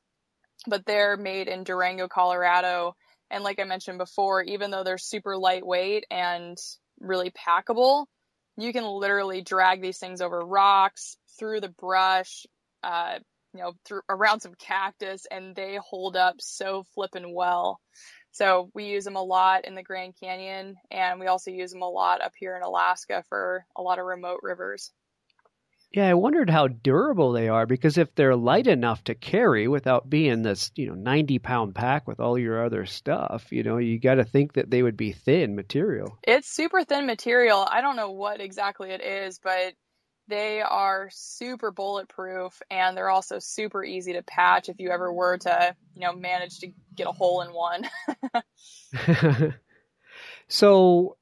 But 0.67 0.85
they're 0.85 1.17
made 1.17 1.47
in 1.47 1.63
Durango, 1.63 2.07
Colorado. 2.07 2.95
And 3.31 3.43
like 3.43 3.59
I 3.59 3.63
mentioned 3.63 3.97
before, 3.97 4.43
even 4.43 4.71
though 4.71 4.83
they're 4.83 4.97
super 4.97 5.37
lightweight 5.37 6.05
and 6.09 6.57
really 6.99 7.31
packable, 7.31 8.05
you 8.57 8.73
can 8.73 8.83
literally 8.83 9.41
drag 9.41 9.81
these 9.81 9.99
things 9.99 10.21
over 10.21 10.39
rocks, 10.39 11.15
through 11.39 11.61
the 11.61 11.69
brush, 11.69 12.45
uh, 12.83 13.19
you 13.53 13.61
know, 13.61 13.73
through 13.85 14.01
around 14.09 14.41
some 14.41 14.53
cactus, 14.59 15.25
and 15.31 15.55
they 15.55 15.79
hold 15.81 16.15
up 16.15 16.35
so 16.39 16.83
flippin' 16.93 17.33
well. 17.33 17.79
So 18.31 18.69
we 18.75 18.85
use 18.85 19.05
them 19.05 19.15
a 19.15 19.23
lot 19.23 19.65
in 19.65 19.73
the 19.73 19.81
Grand 19.81 20.13
Canyon, 20.19 20.75
and 20.91 21.19
we 21.19 21.27
also 21.27 21.49
use 21.49 21.71
them 21.71 21.81
a 21.81 21.89
lot 21.89 22.21
up 22.21 22.33
here 22.37 22.55
in 22.55 22.61
Alaska 22.61 23.23
for 23.29 23.65
a 23.75 23.81
lot 23.81 23.97
of 23.97 24.05
remote 24.05 24.41
rivers. 24.43 24.91
Yeah, 25.91 26.07
I 26.07 26.13
wondered 26.13 26.51
how 26.51 26.67
durable 26.67 27.31
they 27.31 27.49
are 27.49 27.65
because 27.65 27.97
if 27.97 28.13
they're 28.13 28.35
light 28.35 28.67
enough 28.67 29.03
to 29.05 29.15
carry 29.15 29.67
without 29.67 30.07
being 30.07 30.43
this, 30.43 30.71
you 30.75 30.87
know, 30.87 30.93
90 30.93 31.39
pound 31.39 31.73
pack 31.73 32.07
with 32.07 32.19
all 32.19 32.37
your 32.37 32.63
other 32.63 32.85
stuff, 32.85 33.51
you 33.51 33.63
know, 33.63 33.77
you 33.77 33.99
got 33.99 34.15
to 34.15 34.23
think 34.23 34.53
that 34.53 34.69
they 34.69 34.83
would 34.83 34.97
be 34.97 35.13
thin 35.13 35.55
material. 35.55 36.19
It's 36.23 36.47
super 36.47 36.83
thin 36.83 37.07
material. 37.07 37.67
I 37.69 37.81
don't 37.81 37.95
know 37.95 38.11
what 38.11 38.39
exactly 38.39 38.91
it 38.91 39.01
is, 39.01 39.39
but 39.39 39.73
they 40.27 40.61
are 40.61 41.09
super 41.11 41.71
bulletproof 41.71 42.61
and 42.69 42.95
they're 42.95 43.09
also 43.09 43.39
super 43.39 43.83
easy 43.83 44.13
to 44.13 44.21
patch 44.21 44.69
if 44.69 44.79
you 44.79 44.91
ever 44.91 45.11
were 45.11 45.37
to, 45.39 45.75
you 45.95 46.01
know, 46.01 46.13
manage 46.13 46.59
to 46.59 46.71
get 46.95 47.07
a 47.07 47.11
hole 47.11 47.41
in 47.41 47.49
one. 47.51 47.89
so, 50.47 51.17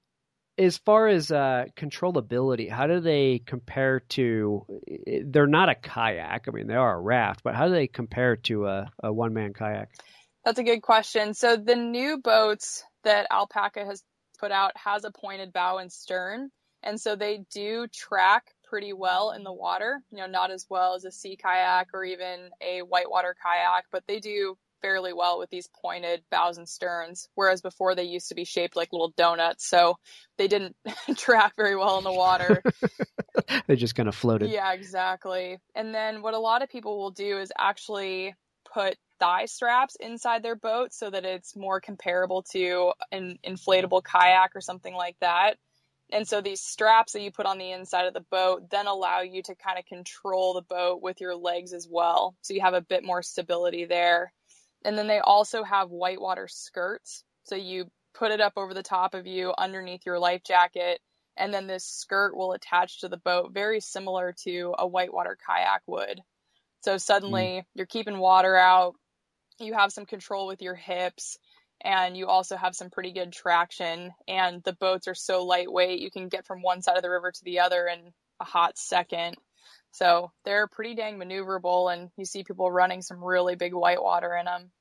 as 0.57 0.77
far 0.79 1.07
as 1.07 1.31
uh, 1.31 1.65
controllability, 1.75 2.69
how 2.69 2.87
do 2.87 2.99
they 2.99 3.41
compare 3.45 3.99
to? 3.99 4.65
They're 5.25 5.47
not 5.47 5.69
a 5.69 5.75
kayak. 5.75 6.47
I 6.47 6.51
mean, 6.51 6.67
they 6.67 6.75
are 6.75 6.97
a 6.97 7.01
raft, 7.01 7.43
but 7.43 7.55
how 7.55 7.67
do 7.67 7.73
they 7.73 7.87
compare 7.87 8.35
to 8.37 8.67
a, 8.67 8.91
a 9.03 9.13
one 9.13 9.33
man 9.33 9.53
kayak? 9.53 9.89
That's 10.43 10.59
a 10.59 10.63
good 10.63 10.81
question. 10.81 11.33
So, 11.33 11.57
the 11.57 11.75
new 11.75 12.19
boats 12.19 12.83
that 13.03 13.27
Alpacka 13.29 13.85
has 13.85 14.03
put 14.39 14.51
out 14.51 14.71
has 14.75 15.03
a 15.03 15.11
pointed 15.11 15.51
bow 15.53 15.77
and 15.77 15.91
stern. 15.91 16.49
And 16.83 16.99
so 17.01 17.15
they 17.15 17.43
do 17.51 17.87
track 17.87 18.53
pretty 18.63 18.93
well 18.93 19.31
in 19.31 19.43
the 19.43 19.51
water. 19.51 20.01
You 20.11 20.19
know, 20.19 20.27
not 20.27 20.51
as 20.51 20.65
well 20.69 20.95
as 20.95 21.05
a 21.05 21.11
sea 21.11 21.35
kayak 21.35 21.87
or 21.93 22.03
even 22.03 22.49
a 22.61 22.79
whitewater 22.79 23.35
kayak, 23.41 23.85
but 23.91 24.03
they 24.07 24.19
do 24.19 24.57
fairly 24.81 25.13
well 25.13 25.39
with 25.39 25.49
these 25.49 25.69
pointed 25.81 26.23
bows 26.31 26.57
and 26.57 26.67
sterns. 26.67 27.27
Whereas 27.35 27.61
before 27.61 27.95
they 27.95 28.03
used 28.03 28.29
to 28.29 28.35
be 28.35 28.45
shaped 28.45 28.75
like 28.75 28.91
little 28.91 29.13
donuts, 29.17 29.67
so 29.67 29.97
they 30.37 30.47
didn't 30.47 30.75
track 31.15 31.53
very 31.55 31.75
well 31.75 31.97
in 31.97 32.03
the 32.03 32.11
water. 32.11 32.63
they 33.67 33.75
just 33.75 33.95
kind 33.95 34.09
of 34.09 34.15
floated. 34.15 34.49
Yeah, 34.49 34.73
exactly. 34.73 35.57
And 35.75 35.93
then 35.93 36.21
what 36.21 36.33
a 36.33 36.39
lot 36.39 36.61
of 36.61 36.69
people 36.69 36.97
will 36.97 37.11
do 37.11 37.39
is 37.39 37.51
actually 37.57 38.35
put 38.73 38.95
thigh 39.19 39.45
straps 39.45 39.95
inside 39.99 40.43
their 40.43 40.55
boat 40.55 40.93
so 40.93 41.09
that 41.09 41.25
it's 41.25 41.55
more 41.55 41.81
comparable 41.81 42.43
to 42.51 42.91
an 43.11 43.39
inflatable 43.45 44.03
kayak 44.03 44.51
or 44.55 44.61
something 44.61 44.93
like 44.93 45.15
that. 45.21 45.57
And 46.11 46.27
so 46.27 46.39
these 46.39 46.61
straps 46.61 47.13
that 47.13 47.21
you 47.21 47.31
put 47.31 47.45
on 47.45 47.57
the 47.57 47.71
inside 47.71 48.05
of 48.05 48.13
the 48.13 48.25
boat 48.31 48.69
then 48.69 48.87
allow 48.87 49.21
you 49.21 49.43
to 49.43 49.55
kind 49.55 49.77
of 49.77 49.85
control 49.85 50.53
the 50.53 50.61
boat 50.61 51.01
with 51.01 51.19
your 51.19 51.35
legs 51.35 51.73
as 51.73 51.87
well. 51.89 52.35
So 52.41 52.53
you 52.53 52.61
have 52.61 52.73
a 52.73 52.81
bit 52.81 53.03
more 53.03 53.21
stability 53.21 53.85
there. 53.85 54.31
And 54.87 54.97
then 54.97 55.07
they 55.07 55.19
also 55.19 55.63
have 55.63 55.89
whitewater 55.89 56.47
skirts. 56.47 57.25
So 57.43 57.55
you 57.55 57.91
put 58.13 58.31
it 58.31 58.39
up 58.39 58.53
over 58.55 58.73
the 58.73 58.81
top 58.81 59.15
of 59.15 59.27
you 59.27 59.53
underneath 59.57 60.05
your 60.05 60.17
life 60.17 60.43
jacket. 60.45 61.01
And 61.35 61.53
then 61.53 61.67
this 61.67 61.85
skirt 61.85 62.35
will 62.35 62.53
attach 62.53 63.01
to 63.01 63.09
the 63.09 63.17
boat, 63.17 63.53
very 63.53 63.81
similar 63.81 64.33
to 64.45 64.73
a 64.79 64.87
whitewater 64.87 65.37
kayak 65.45 65.81
would. 65.87 66.21
So 66.85 66.97
suddenly 66.97 67.43
mm. 67.43 67.63
you're 67.75 67.85
keeping 67.85 68.17
water 68.17 68.55
out. 68.55 68.93
You 69.59 69.73
have 69.73 69.91
some 69.91 70.05
control 70.05 70.47
with 70.47 70.61
your 70.61 70.75
hips 70.75 71.37
and 71.81 72.15
you 72.15 72.27
also 72.27 72.55
have 72.55 72.73
some 72.73 72.89
pretty 72.89 73.11
good 73.11 73.33
traction 73.33 74.13
and 74.25 74.63
the 74.63 74.73
boats 74.73 75.09
are 75.09 75.15
so 75.15 75.43
lightweight 75.43 75.99
you 75.99 76.09
can 76.09 76.29
get 76.29 76.47
from 76.47 76.61
one 76.61 76.81
side 76.81 76.95
of 76.95 77.03
the 77.03 77.09
river 77.09 77.31
to 77.31 77.43
the 77.43 77.59
other 77.59 77.87
in 77.87 78.13
a 78.39 78.43
hot 78.43 78.77
second 78.77 79.35
so 79.91 80.31
they're 80.43 80.67
pretty 80.67 80.95
dang 80.95 81.19
maneuverable 81.19 81.93
and 81.93 82.09
you 82.17 82.25
see 82.25 82.43
people 82.43 82.71
running 82.71 83.01
some 83.01 83.23
really 83.23 83.55
big 83.55 83.73
whitewater 83.73 84.35
in 84.35 84.45
them 84.45 84.71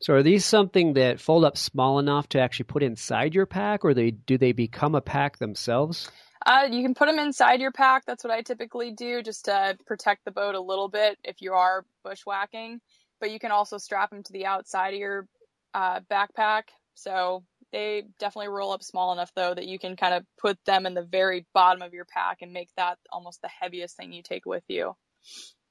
so 0.00 0.14
are 0.14 0.22
these 0.22 0.44
something 0.44 0.94
that 0.94 1.20
fold 1.20 1.44
up 1.44 1.56
small 1.56 1.98
enough 1.98 2.28
to 2.28 2.40
actually 2.40 2.64
put 2.64 2.82
inside 2.82 3.34
your 3.34 3.46
pack 3.46 3.84
or 3.84 3.94
they 3.94 4.10
do 4.10 4.38
they 4.38 4.52
become 4.52 4.94
a 4.94 5.00
pack 5.00 5.38
themselves 5.38 6.10
uh, 6.46 6.68
you 6.70 6.82
can 6.82 6.94
put 6.94 7.06
them 7.06 7.18
inside 7.18 7.60
your 7.60 7.72
pack 7.72 8.04
that's 8.06 8.24
what 8.24 8.32
i 8.32 8.42
typically 8.42 8.92
do 8.92 9.22
just 9.22 9.46
to 9.46 9.76
protect 9.86 10.24
the 10.24 10.30
boat 10.30 10.54
a 10.54 10.60
little 10.60 10.88
bit 10.88 11.18
if 11.24 11.40
you 11.40 11.52
are 11.52 11.84
bushwhacking 12.04 12.78
but 13.20 13.30
you 13.30 13.38
can 13.38 13.50
also 13.50 13.78
strap 13.78 14.10
them 14.10 14.22
to 14.22 14.32
the 14.32 14.46
outside 14.46 14.94
of 14.94 15.00
your 15.00 15.26
uh, 15.74 16.00
backpack. 16.10 16.64
So 16.94 17.44
they 17.72 18.04
definitely 18.18 18.48
roll 18.48 18.72
up 18.72 18.82
small 18.82 19.12
enough 19.12 19.30
though 19.36 19.54
that 19.54 19.66
you 19.66 19.78
can 19.78 19.96
kind 19.96 20.14
of 20.14 20.24
put 20.40 20.58
them 20.64 20.86
in 20.86 20.94
the 20.94 21.02
very 21.02 21.46
bottom 21.54 21.82
of 21.82 21.92
your 21.92 22.06
pack 22.06 22.38
and 22.40 22.52
make 22.52 22.70
that 22.76 22.98
almost 23.12 23.42
the 23.42 23.48
heaviest 23.48 23.96
thing 23.96 24.12
you 24.12 24.22
take 24.22 24.46
with 24.46 24.64
you. 24.68 24.96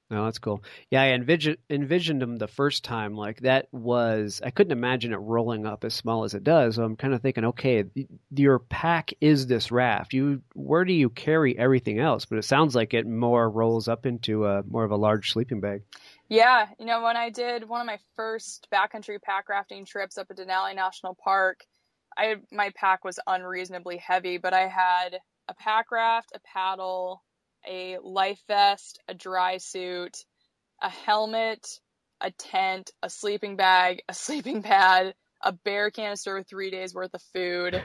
Oh, 0.10 0.24
that's 0.24 0.40
cool. 0.40 0.64
Yeah, 0.90 1.02
I 1.02 1.08
envisioned 1.08 1.58
envisioned 1.70 2.22
them 2.22 2.38
the 2.38 2.48
first 2.48 2.86
time. 2.86 3.14
Like 3.14 3.42
that 3.42 3.68
was, 3.74 4.42
I 4.42 4.52
couldn't 4.52 4.72
imagine 4.72 5.12
it 5.12 5.18
rolling 5.18 5.66
up 5.66 5.84
as 5.84 5.94
small 5.94 6.24
as 6.24 6.34
it 6.34 6.46
does. 6.46 6.76
So 6.76 6.84
I'm 6.84 6.96
kind 6.96 7.14
of 7.14 7.22
thinking, 7.22 7.44
okay, 7.46 7.84
your 8.34 8.60
pack 8.60 9.14
is 9.20 9.48
this 9.48 9.70
raft. 9.70 10.14
You, 10.14 10.42
where 10.54 10.86
do 10.86 10.94
you 10.94 11.10
carry 11.10 11.58
everything 11.58 12.00
else? 12.00 12.24
But 12.24 12.38
it 12.38 12.46
sounds 12.46 12.74
like 12.74 12.94
it 12.94 13.06
more 13.06 13.50
rolls 13.50 13.90
up 13.90 14.06
into 14.06 14.46
a 14.46 14.64
more 14.64 14.86
of 14.86 14.92
a 14.92 14.96
large 14.96 15.34
sleeping 15.34 15.60
bag. 15.60 15.82
Yeah, 16.30 16.68
you 16.80 16.86
know, 16.86 17.04
when 17.04 17.18
I 17.18 17.30
did 17.30 17.68
one 17.68 17.82
of 17.82 17.88
my 17.88 18.00
first 18.16 18.68
backcountry 18.74 19.22
pack 19.22 19.50
rafting 19.50 19.84
trips 19.84 20.18
up 20.18 20.28
at 20.30 20.38
Denali 20.38 20.74
National 20.74 21.16
Park, 21.22 21.66
I 22.18 22.36
my 22.52 22.72
pack 22.76 23.04
was 23.04 23.20
unreasonably 23.28 23.98
heavy, 23.98 24.38
but 24.38 24.54
I 24.54 24.68
had 24.68 25.20
a 25.50 25.54
pack 25.54 25.92
raft, 25.92 26.32
a 26.34 26.40
paddle, 26.40 27.24
a 27.68 27.98
life 28.04 28.42
vest, 28.48 29.00
a 29.08 29.14
dry 29.14 29.58
suit, 29.58 30.26
a 30.82 30.90
helmet, 30.90 31.80
a 32.22 32.32
tent, 32.32 32.92
a 33.04 33.10
sleeping 33.10 33.56
bag, 33.56 34.02
a 34.08 34.14
sleeping 34.14 34.64
pad, 34.64 35.14
a 35.42 35.52
bear 35.52 35.92
canister 35.92 36.36
with 36.36 36.48
three 36.48 36.72
days 36.72 36.94
worth 36.94 37.14
of 37.14 37.22
food. 37.34 37.82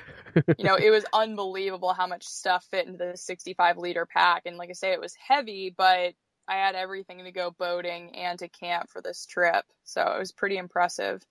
you 0.58 0.64
know, 0.64 0.76
it 0.76 0.90
was 0.90 1.04
unbelievable 1.12 1.92
how 1.92 2.06
much 2.06 2.24
stuff 2.24 2.66
fit 2.70 2.86
into 2.86 2.98
the 2.98 3.16
65 3.16 3.78
liter 3.78 4.06
pack. 4.06 4.42
And 4.46 4.56
like 4.56 4.70
I 4.70 4.74
say, 4.74 4.92
it 4.92 5.00
was 5.00 5.14
heavy, 5.14 5.74
but 5.76 6.14
I 6.48 6.56
had 6.56 6.74
everything 6.74 7.24
to 7.24 7.32
go 7.32 7.50
boating 7.50 8.16
and 8.16 8.38
to 8.38 8.48
camp 8.48 8.90
for 8.90 9.00
this 9.00 9.26
trip. 9.26 9.64
So 9.84 10.02
it 10.02 10.18
was 10.18 10.32
pretty 10.32 10.56
impressive. 10.56 11.22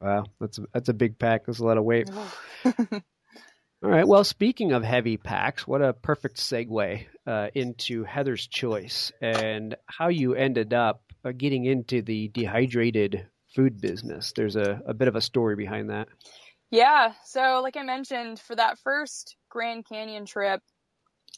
Wow, 0.00 0.24
that's 0.40 0.58
a, 0.58 0.62
that's 0.72 0.88
a 0.88 0.94
big 0.94 1.18
pack. 1.18 1.46
That's 1.46 1.60
a 1.60 1.64
lot 1.64 1.78
of 1.78 1.84
weight. 1.84 2.10
All 3.84 3.90
right. 3.90 4.08
Well, 4.08 4.24
speaking 4.24 4.72
of 4.72 4.82
heavy 4.82 5.18
packs, 5.18 5.66
what 5.66 5.82
a 5.82 5.92
perfect 5.92 6.38
segue 6.38 7.04
uh, 7.26 7.48
into 7.54 8.02
Heather's 8.04 8.46
choice 8.46 9.12
and 9.20 9.76
how 9.84 10.08
you 10.08 10.34
ended 10.34 10.72
up 10.72 11.02
uh, 11.22 11.32
getting 11.36 11.66
into 11.66 12.00
the 12.00 12.28
dehydrated 12.28 13.26
food 13.54 13.82
business. 13.82 14.32
There's 14.34 14.56
a, 14.56 14.80
a 14.86 14.94
bit 14.94 15.08
of 15.08 15.16
a 15.16 15.20
story 15.20 15.54
behind 15.54 15.90
that. 15.90 16.08
Yeah. 16.70 17.12
So, 17.26 17.60
like 17.62 17.76
I 17.76 17.82
mentioned, 17.82 18.40
for 18.40 18.56
that 18.56 18.78
first 18.78 19.36
Grand 19.50 19.84
Canyon 19.86 20.24
trip, 20.24 20.62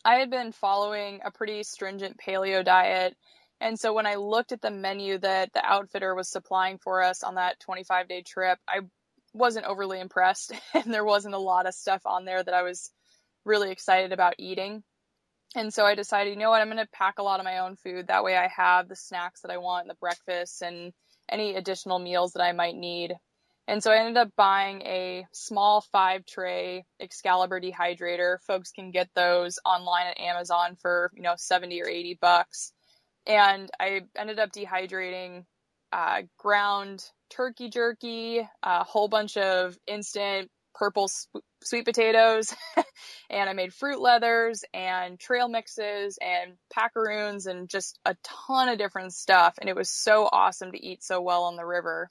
I 0.04 0.14
had 0.14 0.30
been 0.30 0.52
following 0.52 1.22
a 1.24 1.32
pretty 1.32 1.64
stringent 1.64 2.16
paleo 2.24 2.64
diet. 2.64 3.16
And 3.60 3.76
so 3.76 3.92
when 3.92 4.06
I 4.06 4.14
looked 4.14 4.52
at 4.52 4.62
the 4.62 4.70
menu 4.70 5.18
that 5.18 5.52
the 5.52 5.64
outfitter 5.64 6.14
was 6.14 6.30
supplying 6.30 6.78
for 6.78 7.02
us 7.02 7.24
on 7.24 7.34
that 7.34 7.58
25 7.58 8.06
day 8.06 8.22
trip, 8.22 8.60
I 8.68 8.82
wasn't 9.36 9.66
overly 9.66 10.00
impressed. 10.00 10.52
And 10.74 10.92
there 10.92 11.04
wasn't 11.04 11.34
a 11.34 11.38
lot 11.38 11.66
of 11.66 11.74
stuff 11.74 12.02
on 12.06 12.24
there 12.24 12.42
that 12.42 12.54
I 12.54 12.62
was 12.62 12.90
really 13.44 13.70
excited 13.70 14.12
about 14.12 14.34
eating. 14.38 14.82
And 15.54 15.72
so 15.72 15.86
I 15.86 15.94
decided, 15.94 16.30
you 16.30 16.36
know 16.36 16.50
what, 16.50 16.60
I'm 16.60 16.68
going 16.68 16.84
to 16.84 16.88
pack 16.92 17.18
a 17.18 17.22
lot 17.22 17.40
of 17.40 17.44
my 17.44 17.58
own 17.58 17.76
food. 17.76 18.08
That 18.08 18.24
way 18.24 18.36
I 18.36 18.48
have 18.48 18.88
the 18.88 18.96
snacks 18.96 19.40
that 19.42 19.50
I 19.50 19.58
want, 19.58 19.88
the 19.88 19.94
breakfast 19.94 20.60
and 20.62 20.92
any 21.30 21.54
additional 21.54 21.98
meals 21.98 22.32
that 22.32 22.42
I 22.42 22.52
might 22.52 22.76
need. 22.76 23.14
And 23.68 23.82
so 23.82 23.90
I 23.90 23.98
ended 23.98 24.16
up 24.16 24.30
buying 24.36 24.82
a 24.82 25.26
small 25.32 25.80
five 25.92 26.24
tray 26.24 26.84
Excalibur 27.00 27.60
dehydrator. 27.60 28.38
Folks 28.46 28.70
can 28.70 28.90
get 28.90 29.08
those 29.14 29.58
online 29.64 30.06
at 30.06 30.20
Amazon 30.20 30.76
for, 30.80 31.10
you 31.14 31.22
know, 31.22 31.34
70 31.36 31.82
or 31.82 31.88
80 31.88 32.18
bucks. 32.20 32.72
And 33.26 33.68
I 33.80 34.02
ended 34.16 34.38
up 34.38 34.52
dehydrating 34.52 35.46
uh, 35.92 36.22
ground 36.38 37.04
turkey 37.30 37.68
jerky, 37.68 38.48
a 38.62 38.84
whole 38.84 39.08
bunch 39.08 39.36
of 39.36 39.76
instant 39.86 40.50
purple 40.74 41.08
sp- 41.08 41.42
sweet 41.62 41.84
potatoes, 41.84 42.54
and 43.30 43.48
I 43.48 43.52
made 43.54 43.72
fruit 43.72 44.00
leathers 44.00 44.64
and 44.74 45.18
trail 45.18 45.48
mixes 45.48 46.18
and 46.20 46.54
packaroons 46.72 47.46
and 47.46 47.68
just 47.68 47.98
a 48.04 48.14
ton 48.22 48.68
of 48.68 48.78
different 48.78 49.14
stuff. 49.14 49.54
And 49.60 49.68
it 49.70 49.76
was 49.76 49.90
so 49.90 50.28
awesome 50.30 50.72
to 50.72 50.84
eat 50.84 51.02
so 51.02 51.20
well 51.20 51.44
on 51.44 51.56
the 51.56 51.64
river. 51.64 52.10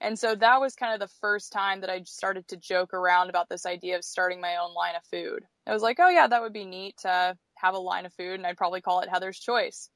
And 0.00 0.18
so 0.18 0.34
that 0.34 0.60
was 0.60 0.74
kind 0.74 0.94
of 0.94 1.00
the 1.00 1.14
first 1.20 1.52
time 1.52 1.82
that 1.82 1.90
I 1.90 2.02
started 2.02 2.48
to 2.48 2.56
joke 2.56 2.92
around 2.92 3.30
about 3.30 3.48
this 3.48 3.64
idea 3.64 3.96
of 3.96 4.04
starting 4.04 4.40
my 4.40 4.56
own 4.56 4.74
line 4.74 4.96
of 4.96 5.04
food. 5.04 5.44
I 5.64 5.72
was 5.72 5.82
like, 5.82 5.98
oh 6.00 6.08
yeah, 6.08 6.26
that 6.26 6.42
would 6.42 6.52
be 6.52 6.64
neat 6.64 6.96
to 7.02 7.36
have 7.54 7.74
a 7.74 7.78
line 7.78 8.04
of 8.04 8.12
food, 8.14 8.34
and 8.34 8.46
I'd 8.46 8.56
probably 8.56 8.80
call 8.80 9.00
it 9.00 9.08
Heather's 9.08 9.38
Choice. 9.38 9.88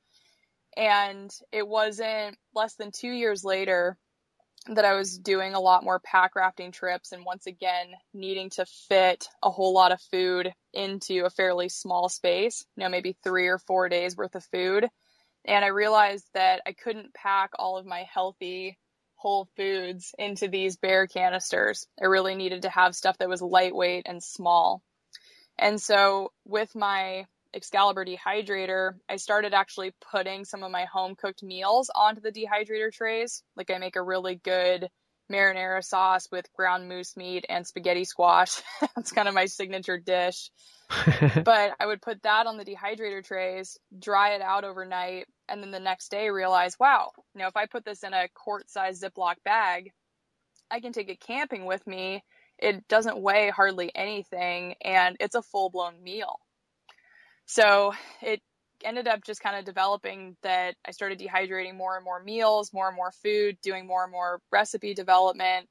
And 0.77 1.31
it 1.53 1.67
wasn't 1.67 2.37
less 2.55 2.75
than 2.75 2.93
two 2.93 3.11
years 3.11 3.45
later 3.45 3.97
that 4.69 4.85
I 4.85 4.95
was 4.95 5.19
doing 5.19 5.55
a 5.55 5.61
lot 5.61 5.85
more 5.85 6.01
pack 6.01 6.35
rafting 6.35 6.73
trips 6.73 7.13
and 7.13 7.25
once 7.25 7.47
again 7.47 7.89
needing 8.13 8.51
to 8.51 8.67
fit 8.89 9.29
a 9.43 9.51
whole 9.51 9.73
lot 9.73 9.93
of 9.93 10.01
food 10.11 10.53
into 10.73 11.25
a 11.25 11.31
fairly 11.31 11.69
small 11.69 12.09
space, 12.09 12.65
you 12.77 12.83
know, 12.83 12.91
maybe 12.91 13.17
three 13.23 13.47
or 13.47 13.59
four 13.59 13.89
days 13.89 14.17
worth 14.17 14.35
of 14.35 14.45
food. 14.47 14.89
And 15.45 15.65
I 15.65 15.69
realized 15.69 16.27
that 16.35 16.63
I 16.67 16.73
couldn't 16.73 17.15
pack 17.15 17.51
all 17.59 17.79
of 17.79 17.87
my 17.87 18.07
healthy 18.13 18.77
whole 19.15 19.49
foods 19.57 20.15
into 20.19 20.49
these 20.49 20.77
bear 20.77 21.07
canisters. 21.07 21.87
I 22.01 22.07
really 22.07 22.35
needed 22.35 22.63
to 22.63 22.69
have 22.69 22.97
stuff 22.97 23.19
that 23.19 23.29
was 23.29 23.41
lightweight 23.41 24.07
and 24.07 24.23
small. 24.23 24.83
And 25.59 25.81
so 25.81 26.33
with 26.45 26.75
my 26.75 27.27
Excalibur 27.55 28.05
dehydrator, 28.05 28.95
I 29.09 29.17
started 29.17 29.55
actually 29.55 29.93
putting 30.11 30.45
some 30.45 30.63
of 30.63 30.71
my 30.71 30.85
home 30.85 31.15
cooked 31.15 31.43
meals 31.43 31.91
onto 31.95 32.21
the 32.21 32.33
dehydrator 32.33 32.93
trays. 32.93 33.43
Like 33.57 33.71
I 33.71 33.79
make 33.79 33.97
a 33.97 34.03
really 34.03 34.37
good 34.37 34.89
marinara 35.31 35.83
sauce 35.83 36.29
with 36.31 36.53
ground 36.53 36.89
moose 36.89 37.17
meat 37.17 37.47
and 37.49 37.67
spaghetti 37.67 38.05
squash. 38.05 38.63
That's 38.97 39.13
kind 39.13 39.29
of 39.29 39.35
my 39.35 39.47
signature 39.47 39.99
dish. 39.99 40.51
but 41.45 41.75
I 41.81 41.87
would 41.87 42.01
put 42.01 42.23
that 42.23 42.47
on 42.47 42.59
the 42.59 42.65
dehydrator 42.65 43.25
trays, 43.25 43.79
dry 43.99 44.35
it 44.35 44.43
out 44.43 44.65
overnight, 44.65 45.27
and 45.49 45.63
then 45.63 45.73
the 45.73 45.81
next 45.81 46.11
day 46.11 46.31
realize, 46.31 46.79
wow, 46.79 47.11
you 47.35 47.41
know, 47.41 47.49
if 47.49 47.57
I 47.57 47.67
put 47.67 47.85
this 47.85 48.05
in 48.05 48.13
a 48.13 48.29
quart 48.35 48.71
size 48.71 49.01
Ziploc 49.01 49.37
bag, 49.45 49.93
I 50.71 50.81
can 50.81 50.93
take 50.93 51.09
it 51.09 51.21
camping 51.21 51.65
with 51.65 51.87
me. 51.87 52.23
It 52.59 52.87
doesn't 52.89 53.21
weigh 53.21 53.51
hardly 53.51 53.91
anything 53.95 54.75
and 54.81 55.17
it's 55.21 55.35
a 55.35 55.43
full 55.43 55.71
blown 55.71 56.03
meal. 56.03 56.39
So 57.47 57.95
it 58.23 58.41
ended 58.85 59.09
up 59.09 59.25
just 59.25 59.41
kind 59.41 59.57
of 59.57 59.65
developing 59.65 60.37
that 60.43 60.75
I 60.87 60.91
started 60.91 61.19
dehydrating 61.19 61.77
more 61.77 61.97
and 61.97 62.05
more 62.05 62.23
meals, 62.23 62.73
more 62.73 62.89
and 62.89 62.97
more 62.97 63.13
food, 63.23 63.57
doing 63.63 63.87
more 63.87 64.03
and 64.03 64.13
more 64.13 64.41
recipe 64.53 64.95
development, 64.95 65.69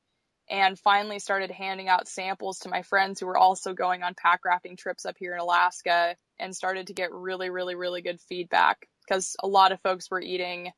and 0.49 0.79
finally 0.79 1.19
started 1.19 1.51
handing 1.51 1.89
out 1.89 2.07
samples 2.07 2.59
to 2.59 2.69
my 2.69 2.81
friends 2.81 3.19
who 3.19 3.25
were 3.25 3.37
also 3.37 3.73
going 3.73 4.03
on 4.03 4.15
pack 4.15 4.45
rafting 4.45 4.75
trips 4.77 5.05
up 5.05 5.15
here 5.19 5.33
in 5.33 5.39
Alaska 5.39 6.15
and 6.39 6.55
started 6.55 6.87
to 6.87 6.93
get 6.93 7.11
really, 7.11 7.49
really, 7.49 7.75
really 7.75 8.01
good 8.01 8.19
feedback 8.21 8.87
because 9.07 9.35
a 9.43 9.47
lot 9.47 9.71
of 9.71 9.81
folks 9.81 10.09
were 10.09 10.21
eating 10.21 10.71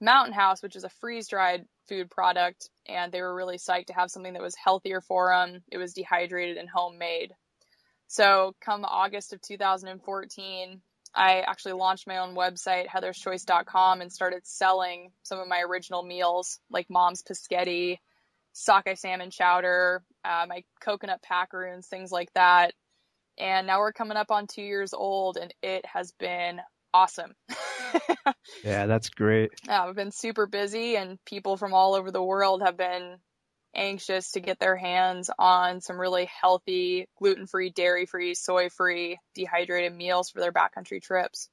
Mountain 0.00 0.32
House, 0.32 0.62
which 0.62 0.76
is 0.76 0.84
a 0.84 0.88
freeze 1.00 1.28
dried 1.28 1.66
food 1.88 2.10
product, 2.10 2.70
and 2.88 3.12
they 3.12 3.20
were 3.20 3.34
really 3.34 3.58
psyched 3.58 3.86
to 3.86 3.94
have 3.94 4.10
something 4.10 4.32
that 4.32 4.42
was 4.42 4.54
healthier 4.56 5.00
for 5.00 5.30
them. 5.30 5.62
It 5.70 5.78
was 5.78 5.92
dehydrated 5.92 6.56
and 6.56 6.68
homemade. 6.68 7.34
So, 8.10 8.56
come 8.60 8.84
August 8.84 9.32
of 9.34 9.40
2014, 9.40 10.82
I 11.14 11.42
actually 11.42 11.74
launched 11.74 12.08
my 12.08 12.18
own 12.18 12.34
website, 12.34 12.88
heatherschoice.com, 12.88 14.00
and 14.00 14.12
started 14.12 14.44
selling 14.44 15.12
some 15.22 15.38
of 15.38 15.46
my 15.46 15.60
original 15.60 16.02
meals 16.02 16.58
like 16.72 16.90
mom's 16.90 17.22
paschetti, 17.22 17.98
sockeye 18.52 18.94
salmon 18.94 19.30
chowder, 19.30 20.02
uh, 20.24 20.44
my 20.48 20.64
coconut 20.80 21.22
packaroons, 21.22 21.86
things 21.86 22.10
like 22.10 22.32
that. 22.32 22.74
And 23.38 23.68
now 23.68 23.78
we're 23.78 23.92
coming 23.92 24.16
up 24.16 24.32
on 24.32 24.48
two 24.48 24.62
years 24.62 24.92
old, 24.92 25.36
and 25.36 25.54
it 25.62 25.86
has 25.86 26.10
been 26.10 26.60
awesome. 26.92 27.36
yeah, 28.64 28.86
that's 28.86 29.10
great. 29.10 29.52
Yeah, 29.68 29.84
I've 29.84 29.94
been 29.94 30.10
super 30.10 30.48
busy, 30.48 30.96
and 30.96 31.24
people 31.26 31.56
from 31.56 31.74
all 31.74 31.94
over 31.94 32.10
the 32.10 32.20
world 32.20 32.62
have 32.62 32.76
been 32.76 33.18
anxious 33.74 34.32
to 34.32 34.40
get 34.40 34.58
their 34.58 34.76
hands 34.76 35.30
on 35.38 35.80
some 35.80 35.98
really 35.98 36.28
healthy, 36.40 37.08
gluten 37.18 37.46
free, 37.46 37.70
dairy 37.70 38.06
free, 38.06 38.34
soy 38.34 38.68
free, 38.68 39.18
dehydrated 39.34 39.94
meals 39.94 40.30
for 40.30 40.40
their 40.40 40.52
backcountry 40.52 41.02
trips. 41.02 41.48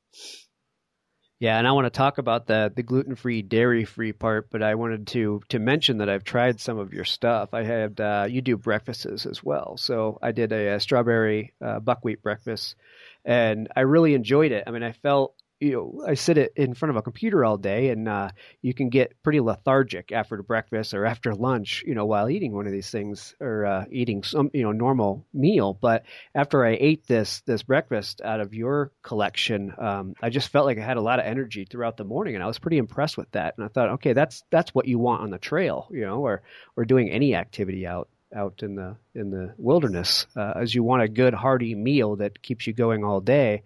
Yeah, 1.40 1.60
and 1.60 1.68
I 1.68 1.72
want 1.74 1.86
to 1.86 1.92
talk 1.92 2.18
about 2.18 2.48
the 2.48 2.74
the 2.76 2.82
gluten 2.82 3.16
free, 3.16 3.44
dairy 3.44 3.86
free 3.86 4.12
part, 4.12 4.50
but 4.50 4.64
I 4.64 4.74
wanted 4.74 5.06
to 5.08 5.42
to 5.50 5.60
mention 5.60 6.00
that 6.00 6.10
I've 6.10 6.24
tried 6.24 6.60
some 6.60 6.80
of 6.80 6.94
your 6.94 7.06
stuff. 7.06 7.54
I 7.54 7.64
had 7.64 8.02
uh, 8.02 8.26
you 8.28 8.42
do 8.42 8.58
breakfasts 8.58 9.06
as 9.06 9.44
well, 9.44 9.78
so 9.78 10.18
I 10.22 10.32
did 10.32 10.52
a, 10.52 10.76
a 10.76 10.80
strawberry 10.80 11.54
uh, 11.64 11.80
buckwheat 11.80 12.24
breakfast, 12.24 12.76
and 13.24 13.68
I 13.76 13.82
really 13.82 14.16
enjoyed 14.16 14.52
it. 14.52 14.64
I 14.66 14.72
mean, 14.72 14.82
I 14.82 14.94
felt 14.94 15.36
you 15.60 15.72
know, 15.72 16.04
I 16.08 16.14
sit 16.14 16.38
in 16.56 16.76
front 16.76 16.92
of 16.92 16.98
a 16.98 17.02
computer 17.02 17.44
all 17.44 17.58
day, 17.58 17.90
and 17.90 18.08
uh, 18.08 18.30
you 18.62 18.74
can 18.74 18.90
get 18.90 19.22
pretty 19.24 19.40
lethargic 19.40 20.12
after 20.12 20.42
breakfast 20.44 20.94
or 20.94 21.06
after 21.06 21.34
lunch, 21.34 21.84
you 21.86 21.96
know, 21.96 22.06
while 22.06 22.30
eating 22.30 22.54
one 22.54 22.68
of 22.68 22.72
these 22.72 22.92
things 22.92 23.36
or 23.40 23.66
uh, 23.66 23.86
eating 23.92 24.24
some, 24.24 24.52
you 24.54 24.64
know, 24.64 24.72
normal 24.72 25.26
meal. 25.34 25.74
But 25.74 26.04
after 26.36 26.64
I 26.64 26.78
ate 26.80 27.08
this 27.08 27.42
this 27.42 27.64
breakfast 27.64 28.22
out 28.22 28.40
of 28.40 28.54
your 28.54 28.92
collection, 29.02 29.74
um, 29.78 30.14
I 30.22 30.30
just 30.30 30.50
felt 30.50 30.68
like 30.68 30.78
I 30.78 30.84
had 30.84 30.98
a 30.98 31.02
lot 31.02 31.20
of 31.20 31.26
energy 31.26 31.66
throughout 31.66 31.98
the 31.98 32.04
morning, 32.04 32.36
and 32.36 32.44
I 32.44 32.48
was 32.48 32.60
pretty 32.60 32.78
impressed 32.78 33.18
with 33.18 33.32
that. 33.32 33.56
And 33.58 33.66
I 33.66 33.70
thought, 33.70 33.90
okay, 33.94 34.14
that's 34.14 34.44
that's 34.52 34.76
what 34.76 34.88
you 34.88 35.00
want 35.00 35.24
on 35.24 35.32
the 35.32 35.40
trail, 35.40 35.88
you 35.92 36.02
know, 36.02 36.20
or 36.22 36.44
or 36.76 36.86
doing 36.86 37.10
any 37.10 37.34
activity 37.36 37.88
out 37.88 38.10
out 38.36 38.62
in 38.62 38.76
the 38.76 38.98
in 39.16 39.32
the 39.32 39.56
wilderness, 39.58 40.28
uh, 40.36 40.54
as 40.56 40.76
you 40.76 40.84
want 40.84 41.02
a 41.02 41.08
good 41.08 41.34
hearty 41.34 41.74
meal 41.74 42.18
that 42.18 42.44
keeps 42.44 42.68
you 42.68 42.74
going 42.74 43.04
all 43.04 43.22
day. 43.22 43.64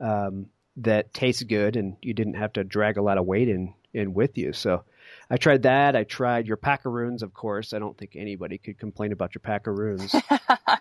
Um, 0.00 0.46
that 0.78 1.14
tastes 1.14 1.42
good 1.42 1.76
and 1.76 1.96
you 2.02 2.14
didn't 2.14 2.34
have 2.34 2.52
to 2.54 2.64
drag 2.64 2.96
a 2.96 3.02
lot 3.02 3.18
of 3.18 3.26
weight 3.26 3.48
in 3.48 3.74
in 3.92 4.12
with 4.12 4.36
you. 4.36 4.52
So 4.52 4.84
I 5.30 5.36
tried 5.36 5.62
that. 5.62 5.96
I 5.96 6.04
tried 6.04 6.46
your 6.46 6.56
packaroons, 6.56 7.22
of 7.22 7.32
course. 7.32 7.72
I 7.72 7.78
don't 7.78 7.96
think 7.96 8.16
anybody 8.16 8.58
could 8.58 8.78
complain 8.78 9.12
about 9.12 9.34
your 9.34 9.40
packaroons. 9.40 10.14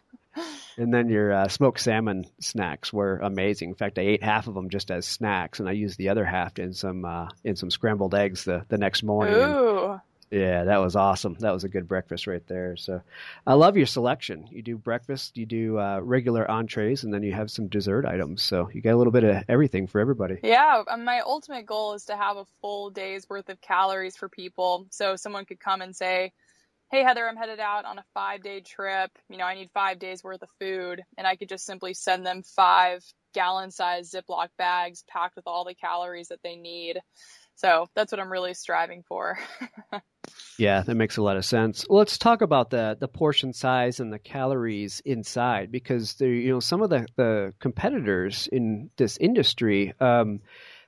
and 0.77 0.93
then 0.93 1.09
your 1.09 1.31
uh, 1.31 1.47
smoked 1.47 1.79
salmon 1.79 2.25
snacks 2.39 2.91
were 2.91 3.17
amazing. 3.17 3.69
In 3.69 3.75
fact, 3.75 3.99
I 3.99 4.03
ate 4.03 4.23
half 4.23 4.47
of 4.47 4.55
them 4.55 4.69
just 4.69 4.91
as 4.91 5.05
snacks, 5.05 5.59
and 5.59 5.69
I 5.69 5.73
used 5.73 5.97
the 5.97 6.09
other 6.09 6.25
half 6.25 6.57
in 6.59 6.73
some 6.73 7.05
uh, 7.05 7.27
in 7.43 7.55
some 7.55 7.69
scrambled 7.69 8.15
eggs 8.15 8.43
the 8.43 8.65
the 8.67 8.77
next 8.77 9.03
morning. 9.03 9.35
Ooh. 9.35 10.01
Yeah, 10.33 10.63
that 10.63 10.77
was 10.77 10.95
awesome. 10.95 11.35
That 11.41 11.51
was 11.51 11.63
a 11.63 11.69
good 11.69 11.87
breakfast 11.87 12.25
right 12.25 12.45
there. 12.47 12.75
So, 12.75 13.01
I 13.45 13.53
love 13.53 13.77
your 13.77 13.85
selection. 13.85 14.47
You 14.49 14.63
do 14.63 14.77
breakfast, 14.79 15.37
you 15.37 15.45
do 15.45 15.77
uh, 15.77 15.99
regular 16.01 16.49
entrees, 16.49 17.03
and 17.03 17.13
then 17.13 17.21
you 17.21 17.31
have 17.33 17.51
some 17.51 17.67
dessert 17.67 18.03
items. 18.05 18.41
So 18.41 18.67
you 18.73 18.81
get 18.81 18.95
a 18.95 18.97
little 18.97 19.13
bit 19.13 19.23
of 19.23 19.43
everything 19.47 19.85
for 19.85 20.01
everybody. 20.01 20.39
Yeah, 20.41 20.81
um, 20.87 21.03
my 21.03 21.19
ultimate 21.19 21.67
goal 21.67 21.93
is 21.93 22.05
to 22.05 22.17
have 22.17 22.37
a 22.37 22.45
full 22.61 22.89
day's 22.89 23.29
worth 23.29 23.49
of 23.49 23.61
calories 23.61 24.17
for 24.17 24.27
people. 24.27 24.87
So 24.89 25.15
someone 25.17 25.45
could 25.45 25.59
come 25.59 25.81
and 25.83 25.95
say, 25.95 26.33
"Hey 26.89 27.03
Heather, 27.03 27.27
I'm 27.27 27.37
headed 27.37 27.59
out 27.59 27.85
on 27.85 27.99
a 27.99 28.05
five 28.15 28.41
day 28.41 28.61
trip. 28.61 29.11
You 29.29 29.37
know, 29.37 29.45
I 29.45 29.53
need 29.53 29.69
five 29.71 29.99
days 29.99 30.23
worth 30.23 30.41
of 30.41 30.49
food," 30.59 31.03
and 31.15 31.27
I 31.27 31.35
could 31.35 31.49
just 31.49 31.65
simply 31.65 31.93
send 31.93 32.25
them 32.25 32.41
five 32.41 33.03
gallon 33.35 33.69
sized 33.69 34.13
Ziploc 34.13 34.49
bags 34.57 35.03
packed 35.07 35.35
with 35.35 35.45
all 35.47 35.63
the 35.63 35.75
calories 35.75 36.29
that 36.29 36.41
they 36.43 36.55
need. 36.55 36.99
So 37.55 37.87
that's 37.95 38.11
what 38.11 38.19
I'm 38.19 38.31
really 38.31 38.53
striving 38.53 39.03
for. 39.07 39.37
yeah, 40.57 40.81
that 40.81 40.95
makes 40.95 41.17
a 41.17 41.21
lot 41.21 41.37
of 41.37 41.45
sense. 41.45 41.85
Let's 41.89 42.17
talk 42.17 42.41
about 42.41 42.69
the 42.69 42.97
the 42.99 43.07
portion 43.07 43.53
size 43.53 43.99
and 43.99 44.11
the 44.11 44.19
calories 44.19 45.01
inside 45.05 45.71
because 45.71 46.19
you 46.19 46.49
know, 46.49 46.59
some 46.59 46.81
of 46.81 46.89
the 46.89 47.07
the 47.15 47.53
competitors 47.59 48.47
in 48.51 48.89
this 48.97 49.17
industry. 49.17 49.93
Um, 49.99 50.41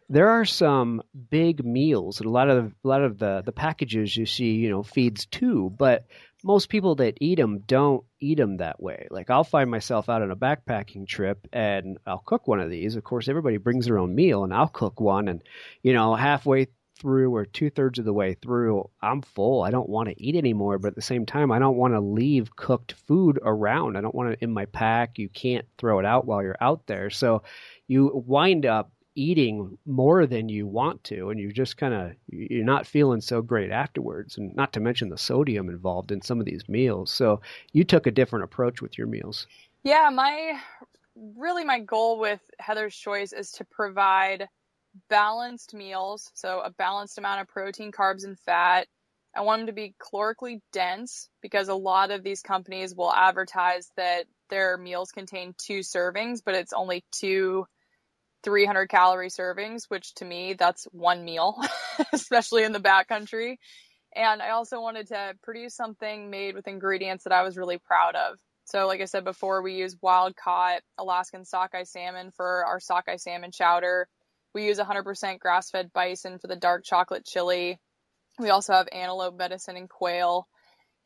there 0.08 0.30
are 0.30 0.46
some 0.46 1.02
big 1.32 1.66
meals 1.66 2.20
and 2.20 2.28
a 2.28 2.32
lot 2.32 2.50
of 2.50 2.66
a 2.84 2.88
lot 2.88 3.04
of 3.04 3.18
the 3.18 3.42
the 3.44 3.52
packages 3.52 4.16
you 4.16 4.28
see 4.28 4.52
you 4.52 4.70
know 4.70 4.84
feeds 4.84 5.26
too 5.26 5.74
but 5.78 6.06
most 6.46 6.70
people 6.70 6.94
that 6.94 7.18
eat 7.20 7.40
them 7.40 7.64
don't 7.66 8.06
eat 8.20 8.38
them 8.38 8.58
that 8.58 8.80
way. 8.80 9.08
Like 9.10 9.32
I'll 9.32 9.44
find 9.44 9.70
myself 9.70 10.10
out 10.10 10.22
on 10.22 10.30
a 10.30 10.36
backpacking 10.36 11.08
trip 11.08 11.48
and 11.52 11.98
I'll 12.06 12.20
cook 12.20 12.48
one 12.48 12.60
of 12.60 12.70
these. 12.70 12.96
Of 12.96 13.04
course, 13.04 13.28
everybody 13.28 13.58
brings 13.58 13.88
their 13.88 13.98
own 13.98 14.14
meal, 14.14 14.44
and 14.44 14.54
I'll 14.54 14.68
cook 14.68 15.02
one. 15.02 15.28
And 15.28 15.42
you 15.82 15.94
know, 15.94 16.14
halfway 16.14 16.68
through 17.00 17.34
or 17.34 17.46
two 17.46 17.72
thirds 17.72 17.98
of 17.98 18.06
the 18.06 18.14
way 18.14 18.36
through, 18.36 18.88
I'm 19.02 19.24
full. 19.24 19.64
I 19.64 19.72
don't 19.72 19.90
want 19.90 20.10
to 20.10 20.24
eat 20.24 20.36
anymore. 20.36 20.78
But 20.78 20.90
at 20.90 20.96
the 20.96 21.02
same 21.02 21.26
time, 21.26 21.52
I 21.52 21.58
don't 21.58 21.78
want 21.78 21.96
to 21.96 22.00
leave 22.00 22.56
cooked 22.56 22.94
food 23.08 23.40
around. 23.42 23.98
I 23.98 24.02
don't 24.02 24.16
want 24.16 24.34
it 24.34 24.40
in 24.42 24.54
my 24.54 24.66
pack. 24.66 25.18
You 25.18 25.30
can't 25.30 25.66
throw 25.80 25.98
it 25.98 26.06
out 26.06 26.28
while 26.28 26.44
you're 26.44 26.58
out 26.62 26.86
there. 26.86 27.10
So 27.10 27.42
you 27.88 28.12
wind 28.14 28.68
up 28.68 28.92
eating 29.16 29.78
more 29.86 30.26
than 30.26 30.50
you 30.50 30.68
want 30.68 31.04
to 31.06 31.30
and 31.30 31.40
you 31.40 31.52
just 31.52 31.78
kind 31.78 31.94
of 31.94 32.12
you're 32.28 32.66
not 32.66 32.86
feeling 32.86 33.22
so 33.22 33.42
great 33.42 33.72
afterwards 33.72 34.38
and 34.38 34.54
not 34.56 34.74
to 34.74 34.80
mention 34.80 35.10
the 35.10 35.18
sodium 35.18 35.70
involved 35.70 36.12
in 36.12 36.22
some 36.22 36.40
of 36.40 36.46
these 36.46 36.68
meals. 36.68 37.12
So 37.12 37.42
you 37.72 37.86
took 37.86 38.06
a 38.06 38.12
different 38.12 38.44
approach 38.44 38.82
with 38.82 38.98
your 38.98 39.08
meals. 39.08 39.48
Yeah 39.84 40.10
my 40.12 40.60
really 41.16 41.64
my 41.64 41.80
goal 41.80 42.20
with 42.20 42.42
heather's 42.60 42.96
choice 42.96 43.32
is 43.32 43.52
to 43.54 43.64
provide 43.64 44.48
balanced 45.10 45.74
meals 45.74 46.30
so 46.34 46.60
a 46.60 46.70
balanced 46.70 47.18
amount 47.18 47.42
of 47.42 47.48
protein 47.48 47.92
carbs 47.92 48.26
and 48.26 48.38
fat. 48.40 48.88
I 49.34 49.42
want 49.42 49.62
them 49.62 49.68
to 49.68 49.74
be 49.74 49.96
calorically 50.00 50.62
dense 50.72 51.30
because 51.42 51.68
a 51.68 51.76
lot 51.76 52.12
of 52.12 52.24
these 52.24 52.42
companies 52.42 52.96
will 52.96 53.12
advertise 53.12 53.92
that 53.98 54.26
their 54.50 54.78
meals 54.78 55.12
contain 55.12 55.56
two 55.58 55.80
servings 55.80 56.42
but 56.46 56.56
it's 56.56 56.74
only 56.74 57.06
two 57.12 57.66
300 58.46 58.88
calorie 58.88 59.30
servings, 59.30 59.86
which 59.90 60.14
to 60.16 60.26
me, 60.26 60.54
that's 60.54 60.86
one 60.92 61.26
meal, 61.26 61.60
especially 62.14 62.64
in 62.64 62.72
the 62.72 62.80
backcountry. 62.80 63.58
And 64.16 64.42
I 64.42 64.52
also 64.52 64.80
wanted 64.80 65.08
to 65.08 65.34
produce 65.44 65.76
something 65.76 66.30
made 66.30 66.56
with 66.56 66.70
ingredients 66.70 67.26
that 67.26 67.34
I 67.34 67.44
was 67.44 67.58
really 67.58 67.80
proud 67.80 68.16
of. 68.16 68.38
So, 68.64 68.88
like 68.88 69.02
I 69.02 69.06
said 69.06 69.26
before, 69.26 69.62
we 69.62 69.74
use 69.74 69.98
wild 70.02 70.36
caught 70.38 70.82
Alaskan 70.98 71.44
sockeye 71.44 71.84
salmon 71.84 72.32
for 72.32 72.66
our 72.66 72.80
sockeye 72.80 73.18
salmon 73.18 73.52
chowder. 73.52 74.08
We 74.54 74.66
use 74.66 74.80
100% 74.80 75.40
grass 75.40 75.70
fed 75.70 75.92
bison 75.92 76.40
for 76.40 76.48
the 76.48 76.56
dark 76.56 76.86
chocolate 76.86 77.26
chili. 77.26 77.80
We 78.40 78.50
also 78.50 78.74
have 78.74 78.88
antelope 78.92 79.38
medicine 79.38 79.76
and 79.76 79.90
quail. 79.90 80.48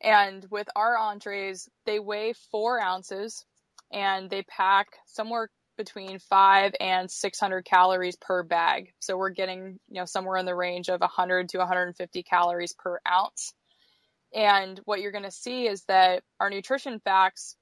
And 0.00 0.46
with 0.50 0.68
our 0.76 0.96
entrees, 0.96 1.68
they 1.84 1.98
weigh 1.98 2.34
four 2.50 2.80
ounces 2.80 3.44
and 3.92 4.30
they 4.30 4.42
pack 4.42 4.86
somewhere 5.06 5.50
between 5.80 6.18
five 6.18 6.72
and 6.78 7.10
600 7.10 7.64
calories 7.64 8.16
per 8.16 8.42
bag. 8.42 8.92
So 9.00 9.16
we're 9.16 9.30
getting, 9.30 9.80
you 9.88 10.00
know, 10.00 10.04
somewhere 10.04 10.36
in 10.36 10.44
the 10.44 10.54
range 10.54 10.90
of 10.90 11.00
100 11.00 11.48
to 11.48 11.58
150 11.58 12.22
calories 12.22 12.74
per 12.74 13.00
ounce. 13.10 13.54
And 14.34 14.78
what 14.84 15.00
you're 15.00 15.10
going 15.10 15.24
to 15.24 15.30
see 15.30 15.66
is 15.66 15.82
that 15.84 16.22
our 16.38 16.50
nutrition 16.50 17.00
facts 17.00 17.56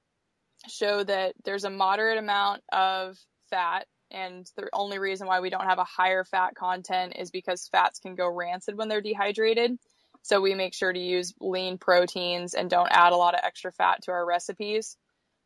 show 0.67 1.01
that 1.01 1.33
there's 1.45 1.63
a 1.63 1.69
moderate 1.69 2.17
amount 2.17 2.61
of 2.73 3.17
fat. 3.49 3.87
And 4.11 4.45
the 4.57 4.67
only 4.73 4.99
reason 4.99 5.25
why 5.25 5.39
we 5.39 5.49
don't 5.49 5.69
have 5.69 5.79
a 5.79 5.85
higher 5.85 6.25
fat 6.25 6.55
content 6.55 7.13
is 7.17 7.31
because 7.31 7.69
fats 7.71 7.99
can 7.99 8.15
go 8.15 8.27
rancid 8.27 8.77
when 8.77 8.89
they're 8.89 8.99
dehydrated. 8.99 9.77
So 10.23 10.41
we 10.41 10.55
make 10.55 10.73
sure 10.73 10.91
to 10.91 10.99
use 10.99 11.33
lean 11.39 11.77
proteins 11.77 12.53
and 12.53 12.69
don't 12.69 12.91
add 12.91 13.13
a 13.13 13.17
lot 13.17 13.35
of 13.35 13.39
extra 13.45 13.71
fat 13.71 14.01
to 14.03 14.11
our 14.11 14.25
recipes 14.25 14.97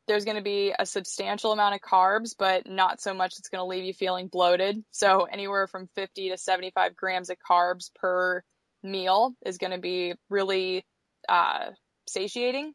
there's 0.07 0.25
going 0.25 0.37
to 0.37 0.43
be 0.43 0.73
a 0.77 0.85
substantial 0.85 1.51
amount 1.51 1.75
of 1.75 1.81
carbs, 1.81 2.35
but 2.37 2.67
not 2.67 3.01
so 3.01 3.13
much 3.13 3.35
it's 3.37 3.49
going 3.49 3.61
to 3.61 3.65
leave 3.65 3.85
you 3.85 3.93
feeling 3.93 4.27
bloated. 4.27 4.83
So 4.91 5.23
anywhere 5.23 5.67
from 5.67 5.87
50 5.95 6.29
to 6.29 6.37
75 6.37 6.95
grams 6.95 7.29
of 7.29 7.37
carbs 7.49 7.89
per 7.95 8.43
meal 8.83 9.33
is 9.45 9.57
going 9.57 9.71
to 9.71 9.79
be 9.79 10.13
really 10.29 10.85
uh, 11.29 11.71
satiating. 12.07 12.73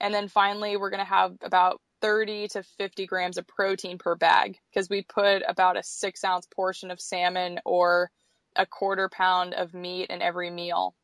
And 0.00 0.12
then 0.12 0.28
finally, 0.28 0.76
we're 0.76 0.90
going 0.90 1.04
to 1.04 1.04
have 1.04 1.32
about 1.42 1.80
30 2.02 2.48
to 2.48 2.62
50 2.78 3.06
grams 3.06 3.38
of 3.38 3.46
protein 3.46 3.98
per 3.98 4.16
bag 4.16 4.58
because 4.70 4.90
we 4.90 5.02
put 5.02 5.42
about 5.46 5.78
a 5.78 5.82
six 5.82 6.24
ounce 6.24 6.46
portion 6.54 6.90
of 6.90 7.00
salmon 7.00 7.60
or 7.64 8.10
a 8.56 8.66
quarter 8.66 9.08
pound 9.08 9.54
of 9.54 9.72
meat 9.74 10.10
in 10.10 10.20
every 10.20 10.50
meal. 10.50 10.94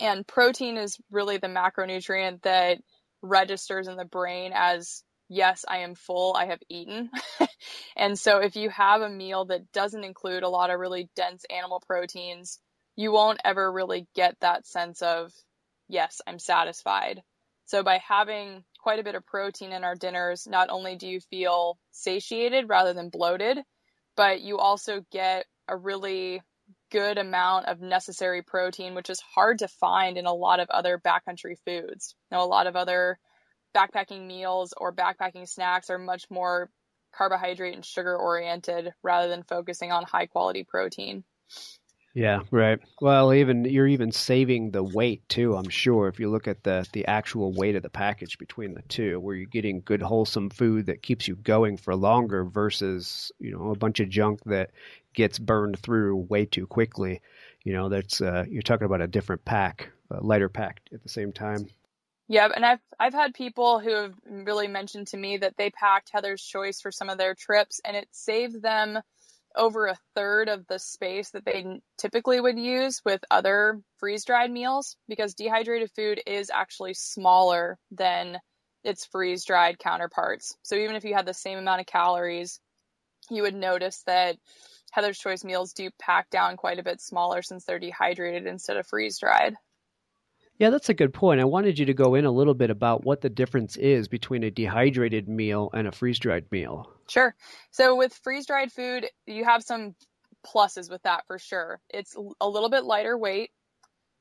And 0.00 0.26
protein 0.26 0.78
is 0.78 0.98
really 1.10 1.36
the 1.36 1.46
macronutrient 1.46 2.42
that 2.42 2.78
registers 3.22 3.88
in 3.88 3.96
the 3.96 4.04
brain 4.04 4.52
as 4.54 5.02
yes, 5.28 5.64
I 5.66 5.78
am 5.78 5.94
full, 5.94 6.34
I 6.36 6.46
have 6.46 6.60
eaten. 6.68 7.10
and 7.96 8.18
so 8.18 8.38
if 8.38 8.56
you 8.56 8.68
have 8.70 9.00
a 9.00 9.08
meal 9.08 9.46
that 9.46 9.72
doesn't 9.72 10.04
include 10.04 10.42
a 10.42 10.48
lot 10.48 10.70
of 10.70 10.78
really 10.78 11.08
dense 11.16 11.44
animal 11.50 11.82
proteins, 11.86 12.58
you 12.96 13.12
won't 13.12 13.40
ever 13.44 13.72
really 13.72 14.06
get 14.14 14.36
that 14.40 14.66
sense 14.66 15.00
of, 15.00 15.32
yes, 15.88 16.20
I'm 16.26 16.38
satisfied. 16.38 17.22
So 17.64 17.82
by 17.82 17.98
having 18.06 18.64
quite 18.80 18.98
a 18.98 19.04
bit 19.04 19.14
of 19.14 19.24
protein 19.24 19.72
in 19.72 19.84
our 19.84 19.94
dinners, 19.94 20.46
not 20.46 20.68
only 20.68 20.96
do 20.96 21.08
you 21.08 21.20
feel 21.20 21.78
satiated 21.92 22.68
rather 22.68 22.92
than 22.92 23.08
bloated, 23.08 23.58
but 24.16 24.42
you 24.42 24.58
also 24.58 25.04
get 25.10 25.46
a 25.68 25.76
really 25.76 26.42
good 26.92 27.16
amount 27.16 27.66
of 27.66 27.80
necessary 27.80 28.42
protein, 28.42 28.94
which 28.94 29.08
is 29.08 29.20
hard 29.20 29.60
to 29.60 29.68
find 29.68 30.18
in 30.18 30.26
a 30.26 30.34
lot 30.34 30.60
of 30.60 30.68
other 30.68 31.00
backcountry 31.02 31.56
foods. 31.64 32.14
Know, 32.30 32.42
a 32.42 32.44
lot 32.44 32.66
of 32.66 32.76
other 32.76 33.18
backpacking 33.74 34.26
meals 34.26 34.74
or 34.76 34.94
backpacking 34.94 35.48
snacks 35.48 35.88
are 35.88 35.98
much 35.98 36.30
more 36.30 36.70
carbohydrate 37.12 37.74
and 37.74 37.84
sugar 37.84 38.14
oriented 38.16 38.92
rather 39.02 39.28
than 39.28 39.42
focusing 39.42 39.90
on 39.90 40.04
high 40.04 40.26
quality 40.26 40.64
protein. 40.64 41.24
Yeah, 42.14 42.40
right. 42.50 42.78
Well, 43.00 43.32
even 43.32 43.64
you're 43.64 43.86
even 43.86 44.12
saving 44.12 44.70
the 44.70 44.82
weight 44.82 45.26
too. 45.30 45.56
I'm 45.56 45.70
sure 45.70 46.08
if 46.08 46.20
you 46.20 46.30
look 46.30 46.46
at 46.46 46.62
the 46.62 46.86
the 46.92 47.06
actual 47.06 47.54
weight 47.54 47.74
of 47.74 47.82
the 47.82 47.88
package 47.88 48.36
between 48.36 48.74
the 48.74 48.82
two, 48.82 49.18
where 49.18 49.34
you're 49.34 49.46
getting 49.46 49.80
good 49.80 50.02
wholesome 50.02 50.50
food 50.50 50.86
that 50.86 51.02
keeps 51.02 51.26
you 51.26 51.36
going 51.36 51.78
for 51.78 51.96
longer 51.96 52.44
versus 52.44 53.32
you 53.38 53.52
know 53.52 53.70
a 53.70 53.78
bunch 53.78 53.98
of 54.00 54.10
junk 54.10 54.40
that 54.44 54.72
gets 55.14 55.38
burned 55.38 55.78
through 55.78 56.16
way 56.16 56.46
too 56.46 56.66
quickly. 56.66 57.20
You 57.64 57.72
know, 57.72 57.88
that's 57.88 58.20
uh, 58.20 58.44
you're 58.48 58.62
talking 58.62 58.86
about 58.86 59.00
a 59.00 59.06
different 59.06 59.44
pack, 59.44 59.90
a 60.10 60.20
lighter 60.20 60.48
pack 60.48 60.80
at 60.92 61.02
the 61.02 61.08
same 61.08 61.32
time. 61.32 61.66
Yeah, 62.28 62.48
and 62.54 62.64
I've 62.64 62.80
I've 62.98 63.14
had 63.14 63.34
people 63.34 63.78
who 63.78 63.90
have 63.94 64.14
really 64.24 64.68
mentioned 64.68 65.08
to 65.08 65.16
me 65.16 65.38
that 65.38 65.56
they 65.56 65.70
packed 65.70 66.10
Heather's 66.12 66.42
Choice 66.42 66.80
for 66.80 66.90
some 66.90 67.10
of 67.10 67.18
their 67.18 67.34
trips, 67.34 67.80
and 67.84 67.96
it 67.96 68.08
saved 68.12 68.62
them 68.62 69.00
over 69.54 69.86
a 69.86 69.98
third 70.14 70.48
of 70.48 70.66
the 70.66 70.78
space 70.78 71.30
that 71.30 71.44
they 71.44 71.80
typically 71.98 72.40
would 72.40 72.58
use 72.58 73.02
with 73.04 73.22
other 73.30 73.80
freeze 73.98 74.24
dried 74.24 74.50
meals 74.50 74.96
because 75.08 75.34
dehydrated 75.34 75.90
food 75.94 76.22
is 76.26 76.50
actually 76.50 76.94
smaller 76.94 77.78
than 77.90 78.38
its 78.82 79.04
freeze 79.06 79.44
dried 79.44 79.78
counterparts. 79.78 80.56
So 80.62 80.76
even 80.76 80.96
if 80.96 81.04
you 81.04 81.14
had 81.14 81.26
the 81.26 81.34
same 81.34 81.58
amount 81.58 81.80
of 81.80 81.86
calories, 81.86 82.60
you 83.30 83.42
would 83.42 83.54
notice 83.54 84.02
that 84.06 84.36
Heather's 84.92 85.18
Choice 85.18 85.42
meals 85.42 85.72
do 85.72 85.90
pack 85.98 86.28
down 86.28 86.56
quite 86.56 86.78
a 86.78 86.82
bit 86.82 87.00
smaller 87.00 87.42
since 87.42 87.64
they're 87.64 87.78
dehydrated 87.78 88.46
instead 88.46 88.76
of 88.76 88.86
freeze 88.86 89.18
dried. 89.18 89.56
Yeah, 90.58 90.68
that's 90.68 90.90
a 90.90 90.94
good 90.94 91.14
point. 91.14 91.40
I 91.40 91.44
wanted 91.44 91.78
you 91.78 91.86
to 91.86 91.94
go 91.94 92.14
in 92.14 92.26
a 92.26 92.30
little 92.30 92.52
bit 92.52 92.70
about 92.70 93.02
what 93.02 93.22
the 93.22 93.30
difference 93.30 93.76
is 93.78 94.06
between 94.06 94.44
a 94.44 94.50
dehydrated 94.50 95.28
meal 95.28 95.70
and 95.72 95.88
a 95.88 95.92
freeze 95.92 96.18
dried 96.18 96.44
meal. 96.52 96.92
Sure. 97.08 97.34
So 97.70 97.96
with 97.96 98.12
freeze 98.22 98.46
dried 98.46 98.70
food, 98.70 99.06
you 99.26 99.44
have 99.44 99.62
some 99.62 99.94
pluses 100.46 100.90
with 100.90 101.02
that 101.02 101.26
for 101.26 101.38
sure. 101.38 101.80
It's 101.88 102.14
a 102.40 102.48
little 102.48 102.68
bit 102.68 102.84
lighter 102.84 103.16
weight. 103.16 103.50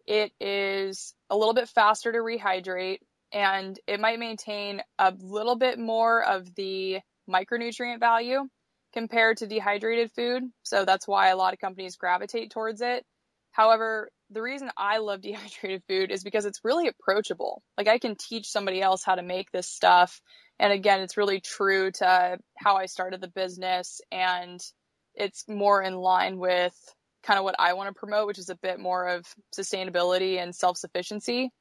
It 0.07 0.32
is 0.39 1.13
a 1.30 1.36
little 1.36 1.53
bit 1.53 1.67
faster 1.67 2.13
to 2.13 2.19
rehydrate 2.19 2.99
and 3.34 3.78
it 3.88 3.99
might 3.99 4.19
maintain 4.19 4.82
a 4.97 5.13
little 5.19 5.57
bit 5.57 5.78
more 5.78 6.24
of 6.24 6.55
the 6.55 6.99
micronutrient 7.30 7.99
value 7.99 8.47
compared 8.93 9.37
to 9.37 9.47
dehydrated 9.47 10.11
food. 10.11 10.43
So 10.63 10.85
that's 10.85 11.07
why 11.07 11.29
a 11.29 11.37
lot 11.37 11.53
of 11.53 11.59
companies 11.59 11.95
gravitate 11.95 12.51
towards 12.51 12.81
it. 12.81 13.05
However, 13.51 14.09
the 14.29 14.41
reason 14.41 14.71
I 14.77 14.97
love 14.97 15.21
dehydrated 15.21 15.83
food 15.87 16.11
is 16.11 16.23
because 16.23 16.45
it's 16.45 16.63
really 16.63 16.87
approachable. 16.87 17.61
Like 17.77 17.87
I 17.87 17.99
can 17.99 18.15
teach 18.15 18.47
somebody 18.47 18.81
else 18.81 19.03
how 19.03 19.15
to 19.15 19.23
make 19.23 19.51
this 19.51 19.67
stuff. 19.67 20.21
And 20.59 20.71
again, 20.71 21.01
it's 21.01 21.17
really 21.17 21.41
true 21.41 21.91
to 21.91 22.37
how 22.57 22.75
I 22.75 22.85
started 22.85 23.21
the 23.21 23.27
business 23.27 24.01
and 24.11 24.59
it's 25.15 25.47
more 25.47 25.81
in 25.81 25.95
line 25.95 26.37
with 26.37 26.75
kind 27.23 27.37
of 27.37 27.43
what 27.43 27.55
I 27.59 27.73
want 27.73 27.89
to 27.93 27.99
promote, 27.99 28.27
which 28.27 28.39
is 28.39 28.49
a 28.49 28.55
bit 28.55 28.79
more 28.79 29.07
of 29.07 29.25
sustainability 29.57 30.41
and 30.41 30.55
self-sufficiency. 30.55 31.51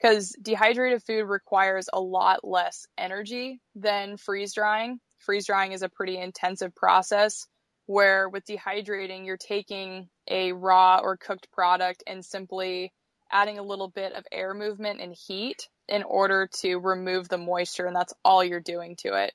Because 0.00 0.36
dehydrated 0.40 1.02
food 1.02 1.24
requires 1.24 1.88
a 1.92 2.00
lot 2.00 2.40
less 2.44 2.86
energy 2.98 3.60
than 3.74 4.18
freeze 4.18 4.54
drying. 4.54 5.00
Freeze 5.18 5.46
drying 5.46 5.72
is 5.72 5.82
a 5.82 5.88
pretty 5.88 6.18
intensive 6.18 6.74
process 6.74 7.46
where 7.86 8.28
with 8.28 8.44
dehydrating, 8.46 9.26
you're 9.26 9.36
taking 9.36 10.08
a 10.28 10.52
raw 10.52 11.00
or 11.02 11.16
cooked 11.16 11.50
product 11.52 12.02
and 12.06 12.24
simply 12.24 12.92
adding 13.30 13.58
a 13.58 13.62
little 13.62 13.88
bit 13.88 14.12
of 14.12 14.24
air 14.30 14.54
movement 14.54 15.00
and 15.00 15.14
heat 15.14 15.68
in 15.88 16.02
order 16.02 16.48
to 16.60 16.76
remove 16.76 17.28
the 17.28 17.38
moisture, 17.38 17.86
and 17.86 17.94
that's 17.94 18.14
all 18.24 18.42
you're 18.42 18.60
doing 18.60 18.96
to 18.96 19.14
it. 19.14 19.32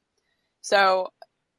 So, 0.62 1.08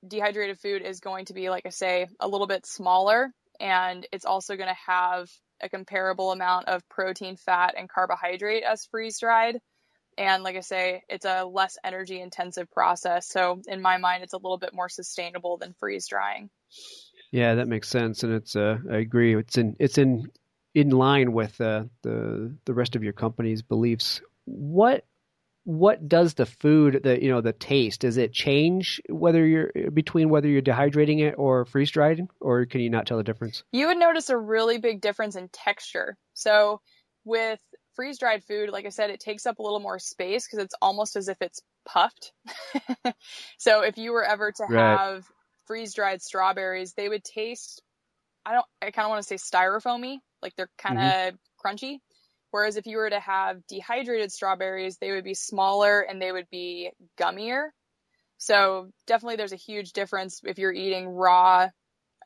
dehydrated 0.06 0.58
food 0.58 0.82
is 0.82 1.00
going 1.00 1.26
to 1.26 1.34
be, 1.34 1.48
like 1.48 1.66
I 1.66 1.70
say, 1.70 2.08
a 2.20 2.28
little 2.28 2.46
bit 2.46 2.66
smaller, 2.66 3.32
and 3.58 4.06
it's 4.12 4.24
also 4.24 4.56
going 4.56 4.68
to 4.68 4.90
have 4.90 5.30
a 5.62 5.68
comparable 5.68 6.32
amount 6.32 6.68
of 6.68 6.86
protein, 6.88 7.36
fat, 7.36 7.74
and 7.76 7.88
carbohydrate 7.88 8.64
as 8.64 8.86
freeze 8.86 9.18
dried. 9.18 9.60
And 10.18 10.42
like 10.42 10.56
I 10.56 10.60
say, 10.60 11.02
it's 11.08 11.24
a 11.24 11.44
less 11.44 11.78
energy 11.82 12.20
intensive 12.20 12.70
process. 12.70 13.28
So, 13.28 13.62
in 13.66 13.80
my 13.80 13.96
mind, 13.98 14.22
it's 14.22 14.34
a 14.34 14.38
little 14.38 14.58
bit 14.58 14.74
more 14.74 14.88
sustainable 14.88 15.56
than 15.56 15.74
freeze 15.78 16.06
drying. 16.08 16.50
Yeah, 17.30 17.54
that 17.56 17.68
makes 17.68 17.88
sense, 17.88 18.22
and 18.22 18.34
it's 18.34 18.54
uh, 18.54 18.78
I 18.90 18.96
agree. 18.96 19.34
It's 19.34 19.56
in 19.56 19.76
it's 19.78 19.96
in 19.96 20.30
in 20.74 20.90
line 20.90 21.32
with 21.32 21.60
uh, 21.60 21.84
the 22.02 22.54
the 22.66 22.74
rest 22.74 22.94
of 22.94 23.02
your 23.02 23.14
company's 23.14 23.62
beliefs. 23.62 24.20
What 24.44 25.04
what 25.64 26.08
does 26.08 26.34
the 26.34 26.46
food, 26.46 27.02
the 27.04 27.22
you 27.22 27.30
know, 27.30 27.40
the 27.40 27.52
taste? 27.52 28.00
Does 28.00 28.16
it 28.16 28.32
change 28.32 29.00
whether 29.08 29.46
you're 29.46 29.72
between 29.92 30.28
whether 30.28 30.48
you're 30.48 30.62
dehydrating 30.62 31.20
it 31.20 31.34
or 31.38 31.64
freeze 31.64 31.90
drying, 31.90 32.28
or 32.40 32.66
can 32.66 32.80
you 32.80 32.90
not 32.90 33.06
tell 33.06 33.16
the 33.16 33.24
difference? 33.24 33.62
You 33.72 33.86
would 33.86 33.98
notice 33.98 34.28
a 34.28 34.36
really 34.36 34.78
big 34.78 35.00
difference 35.00 35.36
in 35.36 35.48
texture. 35.48 36.16
So 36.34 36.80
with 37.24 37.60
freeze 37.94 38.18
dried 38.18 38.44
food, 38.44 38.70
like 38.70 38.86
I 38.86 38.90
said, 38.90 39.10
it 39.10 39.20
takes 39.20 39.46
up 39.46 39.58
a 39.58 39.62
little 39.62 39.80
more 39.80 39.98
space 39.98 40.46
because 40.46 40.64
it's 40.64 40.74
almost 40.82 41.16
as 41.16 41.28
if 41.28 41.38
it's 41.40 41.60
puffed. 41.86 42.32
so 43.58 43.82
if 43.82 43.98
you 43.98 44.12
were 44.12 44.24
ever 44.24 44.52
to 44.52 44.66
Right. 44.68 44.76
have 44.76 45.24
freeze 45.66 45.94
dried 45.94 46.22
strawberries, 46.22 46.94
they 46.94 47.08
would 47.08 47.24
taste 47.24 47.82
I 48.44 48.52
don't 48.54 48.66
I 48.80 48.90
kind 48.90 49.06
of 49.06 49.10
want 49.10 49.22
to 49.22 49.28
say 49.28 49.36
styrofoamy, 49.36 50.18
like 50.42 50.54
they're 50.56 50.70
kind 50.78 50.98
of 50.98 51.34
crunchy. 51.64 51.98
Whereas 52.50 52.76
if 52.76 52.86
you 52.86 52.98
were 52.98 53.10
to 53.10 53.20
have 53.20 53.66
dehydrated 53.66 54.32
strawberries, 54.32 54.98
they 54.98 55.12
would 55.12 55.24
be 55.24 55.34
smaller 55.34 56.00
and 56.00 56.20
they 56.20 56.32
would 56.32 56.48
be 56.50 56.90
gummier. 57.18 57.68
So 58.38 58.90
definitely 59.06 59.36
there's 59.36 59.52
a 59.52 59.56
huge 59.56 59.92
difference 59.92 60.40
if 60.44 60.58
you're 60.58 60.72
eating 60.72 61.08
raw, 61.08 61.68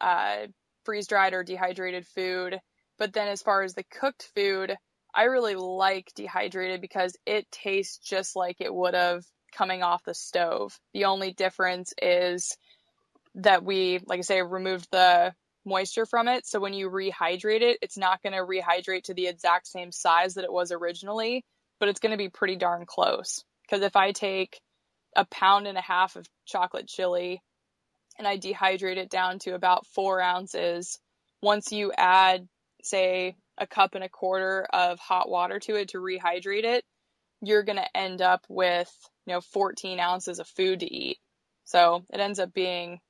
uh, 0.01 0.47
freeze 0.85 1.07
dried 1.07 1.35
or 1.35 1.45
dehydrated 1.45 2.07
food. 2.07 2.59
But 2.99 3.13
then 3.13 3.29
as 3.29 3.43
far 3.43 3.63
as 3.63 3.75
the 3.75 3.85
cooked 3.85 4.31
food, 4.35 4.77
I 5.17 5.25
really 5.25 5.55
like 5.55 6.13
dehydrated 6.15 6.83
because 6.83 7.17
it 7.25 7.51
tastes 7.51 7.99
just 7.99 8.37
like 8.37 8.57
it 8.61 8.73
would 8.73 8.93
have 8.93 9.25
coming 9.57 9.83
off 9.83 10.05
the 10.05 10.13
stove. 10.13 10.79
The 10.93 11.07
only 11.07 11.33
difference 11.33 11.95
is 12.01 12.57
that 13.37 13.65
we, 13.65 14.01
like 14.07 14.19
I 14.19 14.23
say, 14.23 14.43
removed 14.43 14.89
the 14.93 15.33
moisture 15.65 16.05
from 16.05 16.29
it. 16.29 16.47
So 16.47 16.61
when 16.61 16.75
you 16.75 16.91
rehydrate 16.91 17.63
it, 17.63 17.79
it's 17.81 17.97
not 17.97 18.23
going 18.23 18.35
to 18.35 18.41
rehydrate 18.41 19.05
to 19.05 19.15
the 19.15 19.27
exact 19.27 19.67
same 19.67 19.91
size 19.91 20.35
that 20.35 20.45
it 20.45 20.53
was 20.53 20.71
originally, 20.71 21.45
but 21.81 21.89
it's 21.89 22.01
going 22.01 22.13
to 22.13 22.19
be 22.19 22.29
pretty 22.29 22.57
darn 22.57 22.85
close. 22.87 23.43
Because 23.63 23.83
if 23.83 23.97
I 23.97 24.13
take 24.13 24.61
a 25.17 25.25
pound 25.25 25.67
and 25.67 25.79
a 25.79 25.83
half 25.83 26.17
of 26.17 26.29
chocolate 26.45 26.89
chili 26.89 27.43
and 28.19 28.29
I 28.29 28.37
dehydrate 28.37 28.99
it 28.99 29.11
down 29.11 29.39
to 29.41 29.55
about 29.55 29.87
four 29.87 30.21
ounces, 30.21 30.99
once 31.43 31.73
you 31.73 31.91
add, 31.97 32.47
say, 32.83 33.35
a 33.59 33.67
cup 33.67 33.95
and 33.95 34.05
a 34.05 34.09
quarter 34.09 34.67
of 34.73 34.99
hot 34.99 35.29
water 35.29 35.59
to 35.61 35.77
it 35.77 35.89
to 35.91 35.99
rehydrate 35.99 36.65
it, 36.65 36.85
you're 37.43 37.63
going 37.63 37.77
to 37.79 37.97
end 37.97 38.23
up 38.23 38.45
with, 38.49 38.91
you 39.27 39.35
know, 39.35 39.41
14 39.41 40.01
ounces 40.01 40.39
of 40.39 40.49
food 40.49 40.81
to 40.81 40.93
eat. 40.93 41.19
So 41.65 42.05
it 42.13 42.21
ends 42.21 42.39
up 42.39 42.53
being 42.53 43.01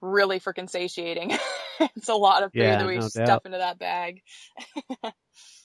really 0.00 0.40
freaking 0.40 0.68
satiating. 0.70 1.36
it's 1.96 2.08
a 2.08 2.14
lot 2.14 2.42
of 2.42 2.52
food 2.52 2.60
Yeah, 2.62 2.78
that 2.78 2.86
we 2.86 3.00
no 3.00 3.08
stuff 3.08 3.26
doubt. 3.26 3.42
into 3.46 3.58
that 3.58 3.78
bag. 3.78 4.22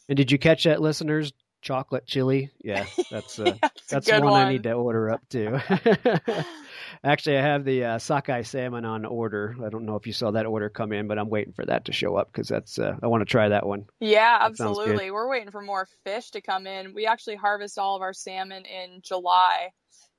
And 0.10 0.18
did 0.18 0.32
you 0.32 0.40
catch 0.40 0.64
that, 0.64 0.82
listeners? 0.82 1.32
Chocolate 1.62 2.06
chili. 2.06 2.52
Yeah, 2.64 2.86
that's 3.12 3.40
uh, 3.40 3.56
it's 3.62 3.88
that's 3.88 4.12
one, 4.12 4.24
one. 4.24 4.48
I 4.48 4.52
need 4.52 4.64
to 4.64 4.74
order 4.74 5.10
up 5.10 5.28
too. 5.30 5.60
Actually, 7.04 7.38
I 7.38 7.42
have 7.42 7.66
the 7.66 7.84
uh, 7.86 8.00
sockeye 8.00 8.42
salmon 8.42 8.86
on 8.86 9.06
order. 9.06 9.56
I 9.64 9.70
don't 9.70 9.86
know 9.86 9.96
if 9.96 10.08
you 10.08 10.14
saw 10.14 10.32
that 10.32 10.46
order 10.46 10.70
come 10.70 10.92
in, 10.92 11.08
but 11.08 11.18
I'm 11.18 11.30
waiting 11.30 11.54
for 11.54 11.66
that 11.66 11.86
to 11.86 11.94
show 11.94 12.16
up 12.16 12.32
because 12.32 12.48
that's 12.48 12.80
uh, 12.80 12.96
I 13.02 13.08
want 13.08 13.22
to 13.22 13.26
try 13.26 13.50
that 13.50 13.66
one. 13.66 13.86
Yeah, 14.00 14.40
That 14.40 14.46
absolutely. 14.46 15.12
We're 15.12 15.30
waiting 15.30 15.52
for 15.52 15.62
more 15.62 15.88
fish 16.04 16.32
to 16.32 16.42
come 16.42 16.68
in. 16.68 16.94
We 16.94 17.06
actually 17.06 17.36
harvest 17.36 17.78
all 17.78 17.96
of 17.96 18.02
our 18.02 18.14
salmon 18.14 18.66
in 18.66 19.02
July 19.02 19.70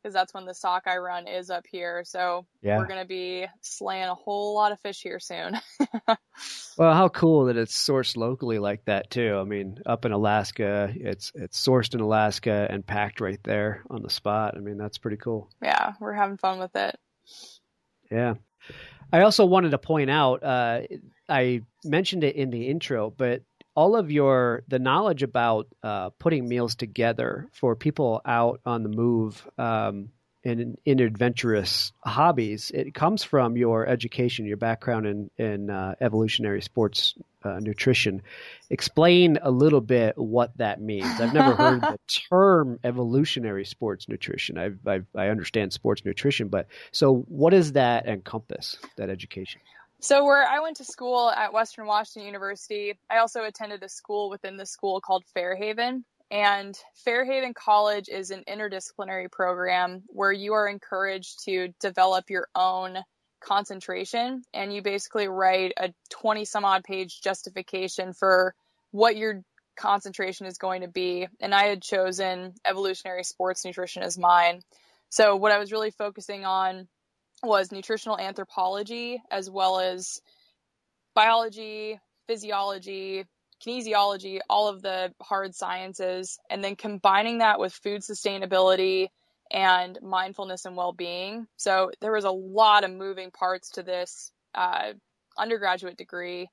because 0.02 0.14
that's 0.14 0.32
when 0.34 0.46
the 0.46 0.54
sockeye 0.54 0.96
run 0.96 1.26
is 1.28 1.50
up 1.50 1.66
here. 1.70 2.02
So 2.04 2.46
Yeah. 2.62 2.78
we're 2.78 2.86
going 2.86 3.00
to 3.00 3.06
be 3.06 3.46
slaying 3.60 4.04
a 4.08 4.14
whole 4.14 4.54
lot 4.54 4.72
of 4.72 4.80
fish 4.80 5.02
here 5.02 5.20
soon. 5.20 5.58
Well, 6.78 6.94
how 6.94 7.10
cool 7.10 7.44
that 7.46 7.58
it's 7.58 7.76
sourced 7.76 8.16
locally 8.16 8.58
like 8.58 8.86
that 8.86 9.10
too. 9.10 9.36
I 9.38 9.44
mean, 9.44 9.76
up 9.84 10.06
in 10.06 10.12
Alaska, 10.12 10.90
it's 10.96 11.30
it's 11.34 11.62
sourced 11.62 11.92
in 11.94 12.00
Alaska 12.00 12.66
and 12.70 12.86
packed 12.86 13.20
right 13.20 13.38
there 13.44 13.82
on 13.90 14.02
the 14.02 14.08
spot. 14.08 14.54
I 14.56 14.60
mean, 14.60 14.78
that's 14.78 14.96
pretty 14.96 15.18
cool. 15.18 15.50
yeah, 15.60 15.92
we're 16.00 16.14
having 16.14 16.38
fun 16.38 16.58
with 16.58 16.74
it. 16.76 16.98
Yeah. 18.10 18.34
I 19.12 19.20
also 19.22 19.44
wanted 19.44 19.72
to 19.72 19.78
point 19.78 20.08
out, 20.08 20.42
uh, 20.42 20.82
I 21.28 21.62
mentioned 21.84 22.24
it 22.24 22.36
in 22.36 22.48
the 22.48 22.68
intro, 22.68 23.10
but 23.10 23.42
all 23.74 23.96
of 23.96 24.10
your 24.10 24.62
the 24.68 24.78
knowledge 24.78 25.22
about 25.22 25.68
uh, 25.82 26.10
putting 26.18 26.48
meals 26.48 26.74
together 26.74 27.48
for 27.52 27.76
people 27.76 28.20
out 28.24 28.60
on 28.64 28.82
the 28.82 28.88
move 28.88 29.46
um, 29.58 30.10
and 30.44 30.78
in 30.86 31.00
adventurous 31.00 31.92
hobbies, 32.02 32.70
it 32.72 32.94
comes 32.94 33.22
from 33.22 33.56
your 33.56 33.86
education, 33.86 34.46
your 34.46 34.56
background 34.56 35.06
in 35.06 35.30
in 35.36 35.70
uh, 35.70 35.94
evolutionary 36.00 36.62
sports 36.62 37.14
uh, 37.44 37.58
nutrition. 37.60 38.22
Explain 38.70 39.38
a 39.42 39.50
little 39.50 39.80
bit 39.80 40.16
what 40.16 40.56
that 40.56 40.80
means. 40.80 41.20
I've 41.20 41.34
never 41.34 41.54
heard 41.54 41.82
the 41.82 41.98
term 42.30 42.78
evolutionary 42.84 43.66
sports 43.66 44.08
nutrition. 44.08 44.56
I've, 44.56 44.78
I've 44.86 45.06
I 45.14 45.28
understand 45.28 45.72
sports 45.72 46.04
nutrition, 46.04 46.48
but 46.48 46.68
so 46.90 47.16
what 47.28 47.50
does 47.50 47.72
that 47.72 48.06
encompass? 48.06 48.78
That 48.96 49.10
education? 49.10 49.60
So 50.02 50.24
where 50.24 50.46
I 50.46 50.60
went 50.60 50.78
to 50.78 50.84
school 50.84 51.30
at 51.30 51.52
Western 51.52 51.86
Washington 51.86 52.26
University, 52.26 52.98
I 53.10 53.18
also 53.18 53.44
attended 53.44 53.82
a 53.82 53.88
school 53.88 54.30
within 54.30 54.56
the 54.56 54.64
school 54.64 55.02
called 55.02 55.24
Fairhaven. 55.34 56.04
And 56.30 56.74
Fairhaven 57.04 57.52
College 57.52 58.08
is 58.08 58.30
an 58.30 58.44
interdisciplinary 58.48 59.30
program 59.30 60.04
where 60.06 60.32
you 60.32 60.54
are 60.54 60.66
encouraged 60.66 61.44
to 61.44 61.68
develop 61.80 62.30
your 62.30 62.46
own 62.54 62.96
concentration 63.40 64.42
and 64.54 64.72
you 64.72 64.80
basically 64.80 65.28
write 65.28 65.72
a 65.76 65.92
20 66.10 66.46
some 66.46 66.64
odd 66.64 66.84
page 66.84 67.20
justification 67.20 68.14
for 68.14 68.54
what 68.92 69.16
your 69.16 69.42
concentration 69.76 70.46
is 70.46 70.56
going 70.56 70.80
to 70.80 70.88
be. 70.88 71.28
And 71.40 71.54
I 71.54 71.64
had 71.64 71.82
chosen 71.82 72.54
evolutionary 72.64 73.24
sports 73.24 73.66
nutrition 73.66 74.02
as 74.02 74.16
mine. 74.16 74.62
So 75.10 75.36
what 75.36 75.52
I 75.52 75.58
was 75.58 75.72
really 75.72 75.90
focusing 75.90 76.46
on 76.46 76.88
was 77.42 77.72
nutritional 77.72 78.18
anthropology 78.18 79.22
as 79.30 79.50
well 79.50 79.80
as 79.80 80.20
biology, 81.14 81.98
physiology, 82.26 83.24
kinesiology, 83.64 84.40
all 84.48 84.68
of 84.68 84.82
the 84.82 85.12
hard 85.20 85.54
sciences, 85.54 86.38
and 86.48 86.62
then 86.62 86.76
combining 86.76 87.38
that 87.38 87.58
with 87.60 87.72
food 87.72 88.02
sustainability 88.02 89.08
and 89.50 89.98
mindfulness 90.02 90.64
and 90.64 90.76
well 90.76 90.92
being. 90.92 91.46
So 91.56 91.90
there 92.00 92.12
was 92.12 92.24
a 92.24 92.30
lot 92.30 92.84
of 92.84 92.90
moving 92.90 93.30
parts 93.30 93.70
to 93.72 93.82
this 93.82 94.30
uh, 94.54 94.92
undergraduate 95.36 95.96
degree. 95.96 96.48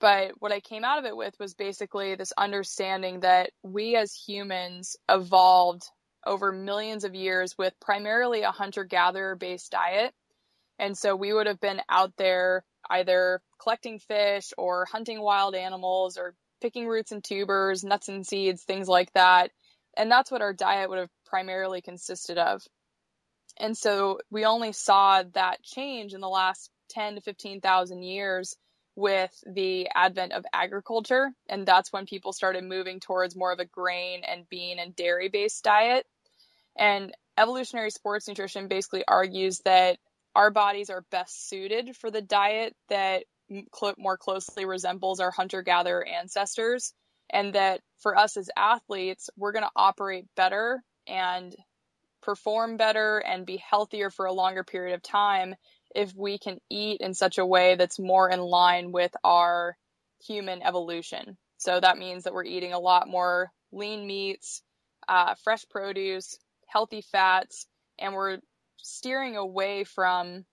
But 0.00 0.32
what 0.38 0.52
I 0.52 0.60
came 0.60 0.84
out 0.84 0.98
of 0.98 1.04
it 1.04 1.16
with 1.16 1.34
was 1.38 1.54
basically 1.54 2.14
this 2.14 2.32
understanding 2.36 3.20
that 3.20 3.50
we 3.62 3.96
as 3.96 4.14
humans 4.14 4.96
evolved 5.08 5.82
over 6.26 6.52
millions 6.52 7.04
of 7.04 7.14
years 7.14 7.56
with 7.56 7.74
primarily 7.80 8.42
a 8.42 8.50
hunter 8.50 8.84
gatherer 8.84 9.36
based 9.36 9.70
diet. 9.70 10.14
And 10.80 10.96
so 10.96 11.14
we 11.14 11.32
would 11.32 11.46
have 11.46 11.60
been 11.60 11.82
out 11.90 12.14
there 12.16 12.64
either 12.88 13.42
collecting 13.62 13.98
fish 13.98 14.52
or 14.56 14.86
hunting 14.86 15.20
wild 15.20 15.54
animals 15.54 16.16
or 16.16 16.34
picking 16.62 16.88
roots 16.88 17.12
and 17.12 17.22
tubers, 17.22 17.84
nuts 17.84 18.08
and 18.08 18.26
seeds, 18.26 18.64
things 18.64 18.88
like 18.88 19.12
that. 19.12 19.50
And 19.94 20.10
that's 20.10 20.30
what 20.30 20.40
our 20.40 20.54
diet 20.54 20.88
would 20.88 20.98
have 20.98 21.10
primarily 21.26 21.82
consisted 21.82 22.38
of. 22.38 22.62
And 23.58 23.76
so 23.76 24.20
we 24.30 24.46
only 24.46 24.72
saw 24.72 25.22
that 25.34 25.62
change 25.62 26.14
in 26.14 26.22
the 26.22 26.28
last 26.28 26.70
10 26.90 27.16
to 27.16 27.20
15,000 27.20 28.02
years 28.02 28.56
with 28.96 29.32
the 29.46 29.86
advent 29.94 30.32
of 30.32 30.46
agriculture. 30.50 31.30
And 31.46 31.66
that's 31.66 31.92
when 31.92 32.06
people 32.06 32.32
started 32.32 32.64
moving 32.64 33.00
towards 33.00 33.36
more 33.36 33.52
of 33.52 33.60
a 33.60 33.66
grain 33.66 34.22
and 34.26 34.48
bean 34.48 34.78
and 34.78 34.96
dairy 34.96 35.28
based 35.28 35.62
diet. 35.62 36.06
And 36.74 37.12
evolutionary 37.36 37.90
sports 37.90 38.28
nutrition 38.28 38.68
basically 38.68 39.04
argues 39.06 39.58
that 39.66 39.98
our 40.34 40.50
bodies 40.50 40.90
are 40.90 41.04
best 41.10 41.48
suited 41.48 41.96
for 41.96 42.10
the 42.10 42.22
diet 42.22 42.74
that 42.88 43.24
cl- 43.74 43.94
more 43.98 44.16
closely 44.16 44.64
resembles 44.64 45.20
our 45.20 45.30
hunter 45.30 45.62
gatherer 45.62 46.06
ancestors. 46.06 46.92
And 47.32 47.54
that 47.54 47.80
for 47.98 48.16
us 48.16 48.36
as 48.36 48.50
athletes, 48.56 49.30
we're 49.36 49.52
going 49.52 49.64
to 49.64 49.70
operate 49.76 50.26
better 50.34 50.82
and 51.06 51.54
perform 52.22 52.76
better 52.76 53.18
and 53.18 53.46
be 53.46 53.56
healthier 53.56 54.10
for 54.10 54.26
a 54.26 54.32
longer 54.32 54.64
period 54.64 54.94
of 54.94 55.02
time 55.02 55.54
if 55.94 56.12
we 56.14 56.38
can 56.38 56.58
eat 56.68 57.00
in 57.00 57.14
such 57.14 57.38
a 57.38 57.46
way 57.46 57.76
that's 57.76 57.98
more 57.98 58.30
in 58.30 58.40
line 58.40 58.92
with 58.92 59.12
our 59.24 59.76
human 60.26 60.62
evolution. 60.62 61.36
So 61.58 61.78
that 61.78 61.98
means 61.98 62.24
that 62.24 62.34
we're 62.34 62.44
eating 62.44 62.72
a 62.72 62.78
lot 62.78 63.08
more 63.08 63.50
lean 63.72 64.06
meats, 64.06 64.62
uh, 65.08 65.34
fresh 65.42 65.64
produce, 65.68 66.38
healthy 66.66 67.02
fats, 67.12 67.66
and 67.98 68.14
we're 68.14 68.38
steering 68.82 69.36
away 69.36 69.84
from 69.84 70.44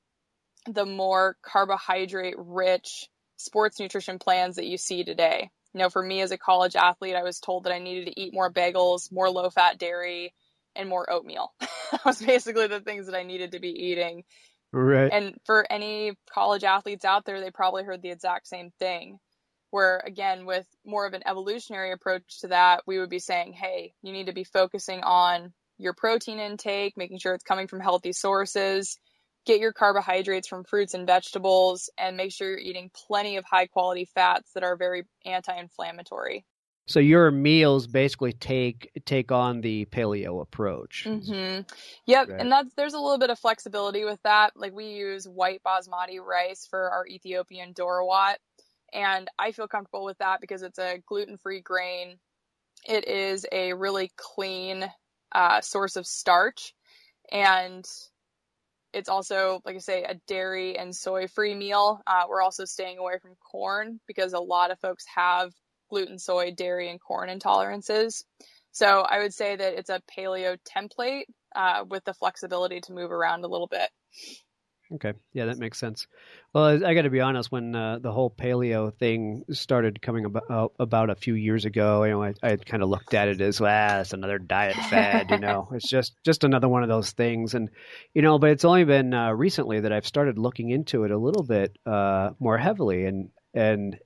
the 0.66 0.86
more 0.86 1.38
carbohydrate 1.42 2.36
rich 2.38 3.08
sports 3.38 3.80
nutrition 3.80 4.20
plans 4.20 4.56
that 4.56 4.66
you 4.66 4.78
see 4.78 5.04
today. 5.04 5.50
You 5.74 5.80
know, 5.80 5.90
for 5.90 6.02
me 6.02 6.22
as 6.22 6.32
a 6.32 6.38
college 6.38 6.76
athlete, 6.76 7.16
I 7.16 7.24
was 7.24 7.40
told 7.40 7.64
that 7.64 7.74
I 7.74 7.80
needed 7.80 8.08
to 8.08 8.20
eat 8.20 8.34
more 8.34 8.52
bagels, 8.52 9.12
more 9.12 9.30
low 9.30 9.50
fat 9.50 9.78
dairy, 9.78 10.34
and 10.76 10.90
more 10.90 11.10
oatmeal. 11.10 11.54
that 11.92 12.06
was 12.06 12.22
basically 12.22 12.68
the 12.68 12.80
things 12.80 13.08
that 13.08 13.16
I 13.16 13.24
needed 13.24 13.52
to 13.52 13.60
be 13.60 13.70
eating. 13.70 14.24
Right. 14.72 15.12
And 15.12 15.36
for 15.46 15.66
any 15.72 16.14
college 16.32 16.64
athletes 16.64 17.06
out 17.06 17.26
there, 17.26 17.40
they 17.40 17.52
probably 17.52 17.84
heard 17.84 18.02
the 18.02 18.12
exact 18.12 18.48
same 18.48 18.72
thing. 18.80 19.20
Where 19.70 20.02
again, 20.06 20.46
with 20.46 20.66
more 20.86 21.06
of 21.06 21.14
an 21.14 21.24
evolutionary 21.26 21.92
approach 21.92 22.40
to 22.42 22.48
that, 22.48 22.84
we 22.88 23.00
would 23.00 23.10
be 23.10 23.20
saying, 23.20 23.54
hey, 23.54 23.94
you 24.02 24.14
need 24.14 24.28
to 24.28 24.34
be 24.34 24.46
focusing 24.46 25.02
on 25.02 25.54
your 25.78 25.94
protein 25.94 26.40
intake, 26.40 26.98
making 26.98 27.20
sure 27.20 27.34
it's 27.34 27.44
coming 27.44 27.68
from 27.68 27.80
healthy 27.80 28.14
sources, 28.14 28.98
get 29.46 29.60
your 29.60 29.74
carbohydrates 29.74 30.48
from 30.48 30.64
fruits 30.64 30.94
and 30.94 31.08
vegetables, 31.08 31.90
and 31.98 32.18
make 32.18 32.32
sure 32.32 32.50
you're 32.50 32.60
eating 32.60 32.92
plenty 32.94 33.38
of 33.38 33.46
high 33.46 33.68
quality 33.68 34.06
fats 34.06 34.52
that 34.54 34.64
are 34.64 34.76
very 34.76 35.04
anti 35.26 35.58
inflammatory. 35.58 36.46
So 36.88 37.02
your 37.02 37.32
meals 37.32 37.86
basically 37.86 38.32
take 38.32 38.92
take 39.06 39.32
on 39.32 39.60
the 39.60 39.86
paleo 39.86 40.42
approach. 40.42 41.04
Mm-hmm. 41.06 41.64
Yep, 42.06 42.30
right. 42.30 42.40
and 42.40 42.50
that's 42.50 42.74
there's 42.76 42.94
a 42.94 43.00
little 43.00 43.18
bit 43.18 43.30
of 43.30 43.38
flexibility 43.38 44.06
with 44.06 44.22
that. 44.24 44.54
Like 44.56 44.74
we 44.74 44.86
use 44.86 45.28
white 45.28 45.62
basmati 45.66 46.20
rice 46.20 46.66
for 46.70 46.90
our 46.90 47.06
Ethiopian 47.06 47.74
dorawat, 47.74 48.36
and 48.94 49.28
I 49.38 49.52
feel 49.52 49.68
comfortable 49.68 50.06
with 50.06 50.18
that 50.20 50.40
because 50.40 50.62
it's 50.62 50.80
a 50.80 51.02
gluten 51.06 51.38
free 51.38 51.60
grain. 51.60 52.20
It 52.88 53.06
is 53.06 53.46
a 53.52 53.74
really 53.74 54.10
clean 54.16 54.90
uh, 55.32 55.62
source 55.62 55.96
of 55.96 56.06
starch, 56.06 56.74
and 57.32 57.86
it's 58.94 59.10
also, 59.10 59.62
like 59.66 59.76
I 59.76 59.80
say, 59.80 60.04
a 60.04 60.16
dairy 60.28 60.78
and 60.78 60.96
soy 60.96 61.28
free 61.28 61.54
meal. 61.54 62.02
Uh, 62.08 62.24
we're 62.30 62.42
also 62.42 62.66
staying 62.66 62.98
away 62.98 63.20
from 63.22 63.36
corn 63.52 64.00
because 64.08 64.34
a 64.34 64.40
lot 64.40 64.72
of 64.72 64.80
folks 64.80 65.06
have 65.14 65.52
gluten, 65.90 66.18
soy, 66.18 66.52
dairy, 66.52 66.90
and 66.90 67.00
corn 67.00 67.30
intolerances. 67.30 68.24
So 68.72 69.02
I 69.02 69.20
would 69.20 69.34
say 69.34 69.56
that 69.56 69.74
it's 69.78 69.90
a 69.90 70.02
paleo 70.18 70.58
template 70.68 71.26
uh, 71.56 71.84
with 71.88 72.04
the 72.06 72.14
flexibility 72.14 72.82
to 72.82 72.94
move 72.94 73.12
around 73.12 73.44
a 73.44 73.48
little 73.48 73.68
bit. 73.68 73.90
Okay, 74.94 75.14
yeah, 75.34 75.46
that 75.46 75.58
makes 75.58 75.78
sense. 75.78 76.08
Well, 76.54 76.86
I 76.86 76.94
got 76.94 77.02
to 77.02 77.10
be 77.10 77.20
honest. 77.20 77.52
When 77.52 77.76
uh, 77.76 78.00
the 78.00 78.12
whole 78.12 78.30
paleo 78.30 78.94
thing 78.94 79.44
started 79.52 80.02
coming 80.02 80.24
about, 80.24 80.44
uh, 80.50 80.68
about 80.80 81.10
a 81.10 81.16
few 81.16 81.34
years 81.34 81.66
ago, 81.66 82.04
you 82.06 82.12
know, 82.12 82.24
I, 82.24 82.34
I 82.42 82.56
kind 82.56 82.82
of 82.82 82.88
looked 82.90 83.14
at 83.14 83.28
it 83.28 83.42
as, 83.42 83.60
ah, 83.60 84.00
it's 84.00 84.14
another 84.14 84.40
diet 84.40 84.76
fad. 84.76 85.30
You 85.30 85.40
know, 85.40 85.68
it's 85.74 85.90
just 85.90 86.14
just 86.24 86.46
another 86.46 86.70
one 86.70 86.84
of 86.84 86.90
those 86.90 87.12
things, 87.12 87.54
and 87.54 87.70
you 88.14 88.22
know, 88.22 88.40
but 88.40 88.52
it's 88.52 88.66
only 88.66 88.86
been 88.86 89.14
uh, 89.14 89.32
recently 89.32 89.82
that 89.82 89.92
I've 89.92 90.08
started 90.08 90.38
looking 90.38 90.70
into 90.70 91.04
it 91.04 91.12
a 91.12 91.18
little 91.18 91.44
bit 91.44 91.78
uh, 91.86 92.32
more 92.40 92.58
heavily, 92.58 93.06
and 93.06 93.30
and 93.54 94.00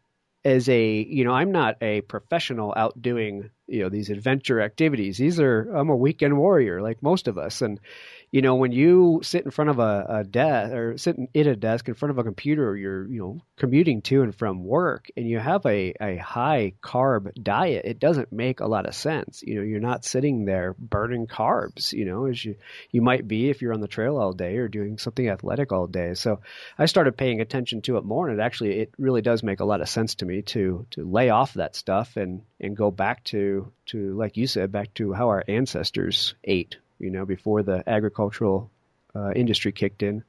as 0.43 0.67
a 0.69 1.03
you 1.07 1.23
know 1.23 1.33
i'm 1.33 1.51
not 1.51 1.77
a 1.81 2.01
professional 2.01 2.73
out 2.75 2.99
doing 2.99 3.49
you 3.67 3.83
know 3.83 3.89
these 3.89 4.09
adventure 4.09 4.59
activities 4.59 5.17
these 5.17 5.39
are 5.39 5.71
i'm 5.75 5.89
a 5.89 5.95
weekend 5.95 6.35
warrior 6.35 6.81
like 6.81 7.03
most 7.03 7.27
of 7.27 7.37
us 7.37 7.61
and 7.61 7.79
you 8.31 8.41
know, 8.41 8.55
when 8.55 8.71
you 8.71 9.19
sit 9.23 9.43
in 9.43 9.51
front 9.51 9.69
of 9.69 9.79
a, 9.79 10.05
a 10.07 10.23
desk 10.23 10.73
or 10.73 10.97
sit 10.97 11.17
at 11.35 11.47
a 11.47 11.55
desk 11.55 11.89
in 11.89 11.95
front 11.95 12.11
of 12.11 12.17
a 12.17 12.23
computer, 12.23 12.77
you're, 12.77 13.05
you 13.05 13.19
know, 13.19 13.41
commuting 13.57 14.01
to 14.03 14.21
and 14.21 14.33
from 14.33 14.63
work 14.63 15.11
and 15.17 15.27
you 15.27 15.37
have 15.37 15.65
a, 15.65 15.93
a 15.99 16.15
high 16.15 16.71
carb 16.81 17.33
diet, 17.43 17.83
it 17.83 17.99
doesn't 17.99 18.31
make 18.31 18.61
a 18.61 18.67
lot 18.67 18.85
of 18.85 18.95
sense. 18.95 19.43
You 19.43 19.55
know, 19.55 19.61
you're 19.63 19.81
not 19.81 20.05
sitting 20.05 20.45
there 20.45 20.73
burning 20.79 21.27
carbs, 21.27 21.91
you 21.91 22.05
know, 22.05 22.25
as 22.27 22.43
you, 22.43 22.55
you 22.89 23.01
might 23.01 23.27
be 23.27 23.49
if 23.49 23.61
you're 23.61 23.73
on 23.73 23.81
the 23.81 23.87
trail 23.89 24.17
all 24.17 24.31
day 24.31 24.55
or 24.57 24.69
doing 24.69 24.97
something 24.97 25.27
athletic 25.27 25.73
all 25.73 25.87
day. 25.87 26.13
So 26.13 26.39
I 26.79 26.85
started 26.85 27.17
paying 27.17 27.41
attention 27.41 27.81
to 27.81 27.97
it 27.97 28.05
more 28.05 28.29
and 28.29 28.39
it 28.39 28.43
actually, 28.43 28.79
it 28.79 28.93
really 28.97 29.21
does 29.21 29.43
make 29.43 29.59
a 29.59 29.65
lot 29.65 29.81
of 29.81 29.89
sense 29.89 30.15
to 30.15 30.25
me 30.25 30.41
to, 30.43 30.85
to 30.91 31.03
lay 31.03 31.31
off 31.31 31.55
that 31.55 31.75
stuff 31.75 32.15
and, 32.15 32.43
and 32.61 32.77
go 32.77 32.91
back 32.91 33.25
to, 33.25 33.73
to, 33.87 34.15
like 34.15 34.37
you 34.37 34.47
said, 34.47 34.71
back 34.71 34.93
to 34.93 35.11
how 35.11 35.27
our 35.27 35.43
ancestors 35.49 36.33
ate 36.45 36.77
you 37.01 37.09
know, 37.09 37.25
before 37.25 37.63
the 37.63 37.83
agricultural 37.87 38.71
uh, 39.15 39.31
industry 39.31 39.71
kicked 39.71 40.03
in. 40.03 40.23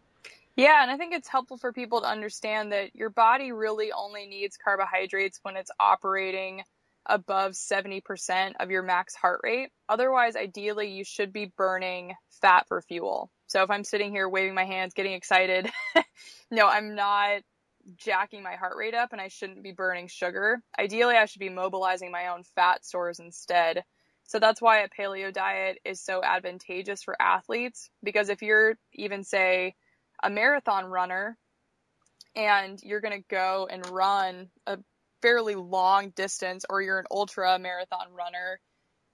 Yeah, 0.57 0.83
and 0.83 0.91
I 0.91 0.97
think 0.97 1.15
it's 1.15 1.29
helpful 1.29 1.57
for 1.57 1.73
people 1.73 2.03
to 2.03 2.07
understand 2.07 2.73
that 2.73 2.95
your 2.95 3.11
body 3.11 3.53
really 3.53 3.91
only 3.93 4.27
needs 4.27 4.59
carbohydrates 4.63 5.39
when 5.43 5.57
it's 5.57 5.71
operating 5.81 6.63
above 7.07 7.53
70% 7.53 8.53
of 8.61 8.71
your 8.71 8.83
max 8.83 9.15
heart 9.15 9.41
rate. 9.43 9.71
Otherwise, 9.89 10.37
ideally, 10.37 10.91
you 10.91 11.05
should 11.05 11.33
be 11.33 11.53
burning 11.57 12.15
fat 12.41 12.67
for 12.69 12.83
fuel. 12.83 13.31
So 13.47 13.63
if 13.63 13.71
I'm 13.71 13.85
sitting 13.85 14.13
here 14.13 14.29
waving 14.29 14.55
my 14.55 14.65
hands, 14.65 14.95
getting 14.95 15.15
excited, 15.15 15.71
no, 16.51 16.69
I'm 16.69 16.95
not 16.95 17.43
jacking 17.97 18.43
my 18.43 18.55
heart 18.55 18.77
rate 18.77 18.95
up 18.95 19.13
and 19.13 19.21
I 19.21 19.29
shouldn't 19.29 19.63
be 19.63 19.73
burning 19.73 20.07
sugar. 20.07 20.63
Ideally, 20.79 21.17
I 21.17 21.25
should 21.25 21.41
be 21.41 21.49
mobilizing 21.49 22.11
my 22.11 22.29
own 22.29 22.45
fat 22.55 22.85
stores 22.85 23.19
instead. 23.19 23.85
So 24.33 24.39
that's 24.39 24.63
why 24.63 24.79
a 24.79 24.89
paleo 24.89 25.31
diet 25.31 25.79
is 25.85 26.01
so 26.01 26.25
advantageous 26.25 27.03
for 27.03 27.21
athletes 27.21 27.91
because 28.03 28.31
if 28.31 28.41
you're 28.41 28.79
even 28.95 29.25
say 29.25 29.75
a 30.23 30.31
marathon 30.31 30.87
runner 30.87 31.37
and 32.35 32.81
you're 32.83 33.03
going 33.03 33.21
to 33.21 33.29
go 33.29 33.69
and 33.71 33.87
run 33.91 34.49
a 34.67 34.79
fairly 35.21 35.55
long 35.55 36.15
distance 36.17 36.65
or 36.71 36.81
you're 36.81 36.99
an 36.99 37.05
ultra 37.11 37.59
marathon 37.59 38.07
runner, 38.17 38.59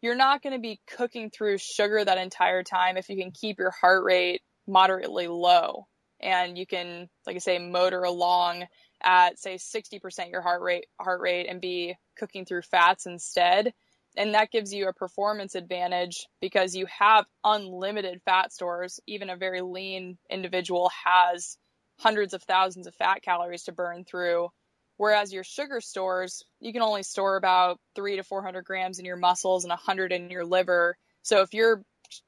you're 0.02 0.14
not 0.14 0.40
going 0.40 0.52
to 0.52 0.60
be 0.60 0.80
cooking 0.86 1.30
through 1.30 1.58
sugar 1.58 2.04
that 2.04 2.18
entire 2.18 2.62
time 2.62 2.96
if 2.96 3.08
you 3.08 3.16
can 3.16 3.32
keep 3.32 3.58
your 3.58 3.72
heart 3.72 4.04
rate 4.04 4.42
moderately 4.68 5.26
low. 5.26 5.88
And 6.20 6.56
you 6.56 6.64
can 6.64 7.08
like 7.26 7.34
I 7.34 7.40
say 7.40 7.58
motor 7.58 8.04
along 8.04 8.66
at 9.02 9.36
say 9.40 9.56
60% 9.56 10.30
your 10.30 10.42
heart 10.42 10.62
rate 10.62 10.86
heart 11.00 11.20
rate 11.20 11.48
and 11.48 11.60
be 11.60 11.96
cooking 12.16 12.44
through 12.44 12.62
fats 12.62 13.06
instead 13.06 13.74
and 14.18 14.34
that 14.34 14.50
gives 14.50 14.74
you 14.74 14.88
a 14.88 14.92
performance 14.92 15.54
advantage 15.54 16.26
because 16.40 16.74
you 16.74 16.86
have 16.86 17.24
unlimited 17.44 18.20
fat 18.24 18.52
stores. 18.52 18.98
Even 19.06 19.30
a 19.30 19.36
very 19.36 19.60
lean 19.60 20.18
individual 20.28 20.90
has 21.04 21.56
hundreds 22.00 22.34
of 22.34 22.42
thousands 22.42 22.88
of 22.88 22.94
fat 22.96 23.22
calories 23.22 23.62
to 23.64 23.72
burn 23.72 24.04
through. 24.04 24.48
Whereas 24.96 25.32
your 25.32 25.44
sugar 25.44 25.80
stores, 25.80 26.42
you 26.58 26.72
can 26.72 26.82
only 26.82 27.04
store 27.04 27.36
about 27.36 27.78
three 27.94 28.16
to 28.16 28.24
400 28.24 28.64
grams 28.64 28.98
in 28.98 29.04
your 29.04 29.16
muscles 29.16 29.62
and 29.62 29.70
100 29.70 30.10
in 30.10 30.30
your 30.30 30.44
liver. 30.44 30.96
So 31.22 31.42
if 31.42 31.54
you're, 31.54 31.80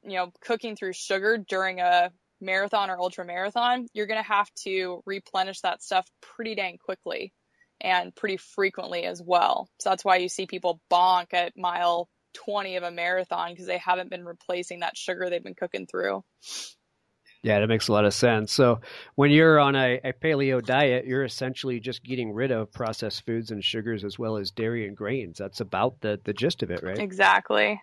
you 0.04 0.14
know, 0.14 0.30
cooking 0.42 0.76
through 0.76 0.92
sugar 0.92 1.38
during 1.38 1.80
a 1.80 2.12
marathon 2.40 2.90
or 2.90 3.00
ultra 3.00 3.24
marathon, 3.24 3.88
you're 3.94 4.06
going 4.06 4.22
to 4.22 4.28
have 4.28 4.48
to 4.62 5.02
replenish 5.06 5.62
that 5.62 5.82
stuff 5.82 6.06
pretty 6.22 6.54
dang 6.54 6.78
quickly 6.78 7.32
and 7.80 8.14
pretty 8.14 8.36
frequently 8.36 9.04
as 9.04 9.22
well. 9.22 9.68
So 9.78 9.90
that's 9.90 10.04
why 10.04 10.16
you 10.16 10.28
see 10.28 10.46
people 10.46 10.80
bonk 10.90 11.32
at 11.32 11.56
mile 11.56 12.08
20 12.34 12.76
of 12.76 12.82
a 12.82 12.90
marathon 12.90 13.50
because 13.50 13.66
they 13.66 13.78
haven't 13.78 14.10
been 14.10 14.24
replacing 14.24 14.80
that 14.80 14.96
sugar 14.96 15.28
they've 15.28 15.42
been 15.42 15.54
cooking 15.54 15.86
through. 15.86 16.24
Yeah, 17.42 17.60
that 17.60 17.68
makes 17.68 17.88
a 17.88 17.92
lot 17.92 18.04
of 18.04 18.12
sense. 18.12 18.52
So 18.52 18.80
when 19.14 19.30
you're 19.30 19.58
on 19.58 19.74
a, 19.74 19.98
a, 20.04 20.12
paleo 20.12 20.62
diet, 20.62 21.06
you're 21.06 21.24
essentially 21.24 21.80
just 21.80 22.04
getting 22.04 22.32
rid 22.32 22.50
of 22.50 22.70
processed 22.70 23.24
foods 23.24 23.50
and 23.50 23.64
sugars 23.64 24.04
as 24.04 24.18
well 24.18 24.36
as 24.36 24.50
dairy 24.50 24.86
and 24.86 24.94
grains. 24.94 25.38
That's 25.38 25.60
about 25.60 26.02
the, 26.02 26.20
the 26.22 26.34
gist 26.34 26.62
of 26.62 26.70
it, 26.70 26.82
right? 26.82 26.98
Exactly. 26.98 27.80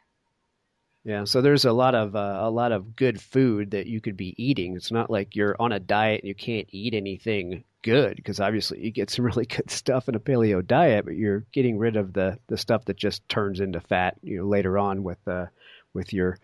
Yeah, 1.03 1.23
so 1.23 1.41
there's 1.41 1.65
a 1.65 1.71
lot 1.71 1.95
of 1.95 2.15
uh, 2.15 2.39
a 2.41 2.49
lot 2.49 2.73
of 2.73 2.95
good 2.95 3.21
food 3.21 3.71
that 3.71 3.87
you 3.87 4.01
could 4.01 4.17
be 4.17 4.35
eating. 4.37 4.75
It's 4.75 4.91
not 4.91 5.09
like 5.09 5.37
you're 5.37 5.55
on 5.57 5.71
a 5.71 5.79
diet 5.79 6.21
and 6.21 6.27
you 6.27 6.35
can't 6.35 6.67
eat 6.69 6.93
anything 6.93 7.63
good 7.87 8.17
because 8.17 8.41
obviously 8.41 8.83
you 8.83 8.91
get 8.91 9.09
some 9.09 9.25
really 9.25 9.45
good 9.45 9.71
stuff 9.71 10.09
in 10.09 10.15
a 10.15 10.19
paleo 10.19 10.65
diet, 10.65 11.05
but 11.05 11.15
you're 11.15 11.45
getting 11.51 11.77
rid 11.77 11.95
of 11.95 12.13
the 12.13 12.37
the 12.47 12.57
stuff 12.57 12.85
that 12.85 12.97
just 12.97 13.27
turns 13.29 13.59
into 13.59 13.79
fat. 13.79 14.17
You 14.21 14.39
know, 14.39 14.45
later 14.45 14.77
on 14.77 15.03
with 15.03 15.25
uh, 15.27 15.45
with 15.93 16.13
your 16.13 16.37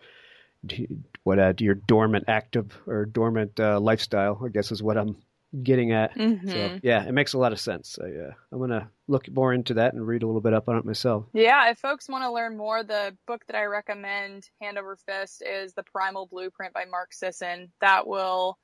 what 1.22 1.38
uh, 1.38 1.52
your 1.58 1.74
dormant 1.74 2.24
active 2.28 2.76
or 2.86 3.04
dormant 3.04 3.60
uh, 3.60 3.78
lifestyle, 3.78 4.40
I 4.44 4.48
guess 4.48 4.72
is 4.72 4.82
what 4.82 4.96
I'm 4.96 5.16
getting 5.62 5.92
at. 5.92 6.16
Mm-hmm. 6.16 6.48
So 6.48 6.78
yeah, 6.82 7.04
it 7.04 7.12
makes 7.12 7.34
a 7.34 7.38
lot 7.38 7.52
of 7.52 7.60
sense. 7.60 7.98
I, 8.02 8.06
uh, 8.06 8.32
I'm 8.50 8.58
gonna 8.58 8.90
look 9.06 9.30
more 9.30 9.52
into 9.52 9.74
that 9.74 9.92
and 9.92 10.06
read 10.06 10.22
a 10.22 10.26
little 10.26 10.40
bit 10.40 10.54
up 10.54 10.68
on 10.68 10.78
it 10.78 10.84
myself. 10.84 11.26
Yeah, 11.34 11.70
if 11.70 11.78
folks 11.78 12.08
want 12.08 12.24
to 12.24 12.32
learn 12.32 12.56
more, 12.56 12.82
the 12.82 13.14
book 13.26 13.44
that 13.46 13.56
I 13.56 13.64
recommend, 13.64 14.48
hand 14.60 14.78
over 14.78 14.96
fist, 14.96 15.42
is 15.46 15.74
The 15.74 15.82
Primal 15.82 16.26
Blueprint 16.26 16.72
by 16.72 16.86
Mark 16.86 17.12
Sisson. 17.12 17.70
That 17.80 18.06
will 18.06 18.58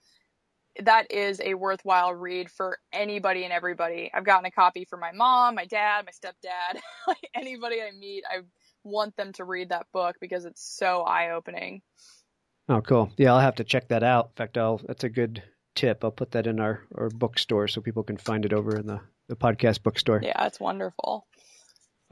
that 0.84 1.10
is 1.10 1.40
a 1.44 1.54
worthwhile 1.54 2.14
read 2.14 2.50
for 2.50 2.78
anybody 2.92 3.44
and 3.44 3.52
everybody. 3.52 4.10
I've 4.12 4.24
gotten 4.24 4.46
a 4.46 4.50
copy 4.50 4.84
for 4.84 4.96
my 4.96 5.12
mom, 5.12 5.54
my 5.54 5.66
dad, 5.66 6.06
my 6.06 6.12
stepdad, 6.12 6.80
like 7.08 7.30
anybody 7.34 7.80
I 7.80 7.90
meet. 7.98 8.24
I 8.28 8.40
want 8.84 9.16
them 9.16 9.32
to 9.34 9.44
read 9.44 9.70
that 9.70 9.86
book 9.92 10.16
because 10.20 10.44
it's 10.44 10.62
so 10.62 11.02
eye 11.02 11.32
opening. 11.32 11.82
Oh, 12.68 12.80
cool. 12.80 13.10
Yeah, 13.16 13.32
I'll 13.32 13.40
have 13.40 13.56
to 13.56 13.64
check 13.64 13.88
that 13.88 14.02
out. 14.02 14.26
In 14.26 14.32
fact, 14.36 14.56
I'll 14.58 14.80
that's 14.86 15.04
a 15.04 15.08
good 15.08 15.42
tip. 15.74 16.04
I'll 16.04 16.10
put 16.10 16.32
that 16.32 16.46
in 16.46 16.60
our, 16.60 16.82
our 16.94 17.08
bookstore 17.08 17.68
so 17.68 17.80
people 17.80 18.02
can 18.02 18.16
find 18.16 18.44
it 18.44 18.52
over 18.52 18.76
in 18.76 18.86
the, 18.86 19.00
the 19.28 19.36
podcast 19.36 19.82
bookstore. 19.82 20.20
Yeah, 20.22 20.46
it's 20.46 20.60
wonderful. 20.60 21.26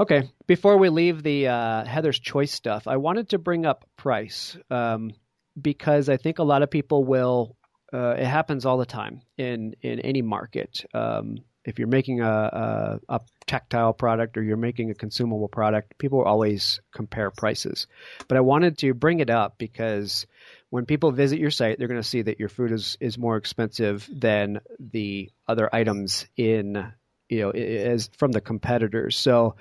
Okay. 0.01 0.31
Before 0.47 0.77
we 0.79 0.89
leave 0.89 1.23
the 1.23 1.49
uh, 1.49 1.85
Heather's 1.85 2.19
Choice 2.19 2.53
stuff, 2.53 2.87
I 2.87 2.97
wanted 2.97 3.31
to 3.31 3.39
bring 3.39 3.67
up 3.67 3.85
price 3.97 4.57
um, 4.71 5.13
because 5.61 6.09
I 6.09 6.17
think 6.17 6.39
a 6.39 6.45
lot 6.45 6.63
of 6.63 6.71
people 6.71 7.05
will 7.05 7.57
uh, 7.93 8.15
it 8.19 8.27
happens 8.27 8.67
all 8.67 8.79
the 8.79 8.87
time 8.87 9.23
in 9.37 9.75
in 9.83 10.01
any 10.01 10.23
market. 10.23 10.85
Um, 10.95 11.39
if 11.65 11.79
you're 11.79 11.89
making 11.89 12.23
a, 12.23 12.31
a, 12.31 13.01
a, 13.17 13.21
tactile 13.47 13.93
product 13.93 14.39
or 14.39 14.43
you're 14.43 14.57
making 14.57 14.91
a 14.91 14.95
consumable 14.95 15.49
product, 15.49 15.99
people 15.99 16.23
always 16.23 16.81
compare 16.93 17.31
prices. 17.31 17.87
But 18.27 18.39
I 18.39 18.41
wanted 18.41 18.79
to 18.79 18.95
bring 18.95 19.21
it 19.21 19.29
up 19.29 19.59
because 19.59 20.27
when 20.71 20.87
people 20.87 21.13
visit 21.13 21.39
your 21.39 21.51
site, 21.51 21.79
they're 21.79 21.89
going 21.89 22.01
to 22.01 22.09
see 22.09 22.23
that 22.23 22.41
your 22.41 22.49
food 22.49 22.73
is, 22.73 22.97
is 23.01 23.19
more 23.19 23.37
expensive 23.37 24.09
than 24.11 24.61
the 24.79 25.31
other 25.47 25.69
items 25.75 26.27
in 26.37 26.91
you 27.29 27.41
know 27.41 27.51
as 27.51 28.09
from 28.17 28.33
the 28.33 28.41
competitors. 28.41 29.17
So 29.17 29.57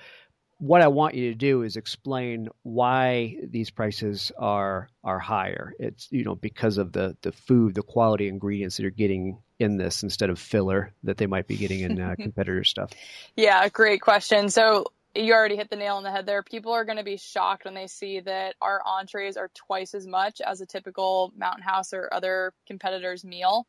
what 0.59 0.81
I 0.81 0.87
want 0.87 1.15
you 1.15 1.29
to 1.31 1.35
do 1.35 1.61
is 1.61 1.77
explain 1.77 2.49
why 2.63 3.37
these 3.43 3.69
prices 3.69 4.31
are 4.37 4.89
are 5.03 5.19
higher. 5.19 5.73
It's 5.79 6.07
you 6.11 6.23
know 6.23 6.35
because 6.35 6.77
of 6.77 6.91
the 6.91 7.15
the 7.21 7.31
food, 7.31 7.75
the 7.75 7.83
quality 7.83 8.27
ingredients 8.27 8.77
that 8.77 8.83
you're 8.83 8.91
getting 8.91 9.39
in 9.59 9.77
this 9.77 10.03
instead 10.03 10.29
of 10.29 10.39
filler 10.39 10.93
that 11.03 11.17
they 11.17 11.25
might 11.25 11.47
be 11.47 11.57
getting 11.57 11.81
in 11.81 11.99
uh, 11.99 12.15
competitor 12.19 12.63
stuff. 12.63 12.91
Yeah, 13.35 13.67
great 13.69 14.01
question. 14.01 14.49
So 14.49 14.85
you 15.15 15.33
already 15.33 15.55
hit 15.55 15.69
the 15.69 15.75
nail 15.75 15.95
on 15.95 16.03
the 16.03 16.11
head 16.11 16.25
there. 16.25 16.43
People 16.43 16.73
are 16.73 16.85
going 16.85 16.97
to 16.97 17.03
be 17.03 17.17
shocked 17.17 17.65
when 17.65 17.73
they 17.73 17.87
see 17.87 18.19
that 18.19 18.55
our 18.61 18.81
entrees 18.85 19.37
are 19.37 19.49
twice 19.53 19.93
as 19.93 20.05
much 20.05 20.41
as 20.41 20.61
a 20.61 20.65
typical 20.65 21.33
Mountain 21.35 21.63
House 21.63 21.93
or 21.93 22.09
other 22.13 22.53
competitor's 22.67 23.23
meal. 23.23 23.65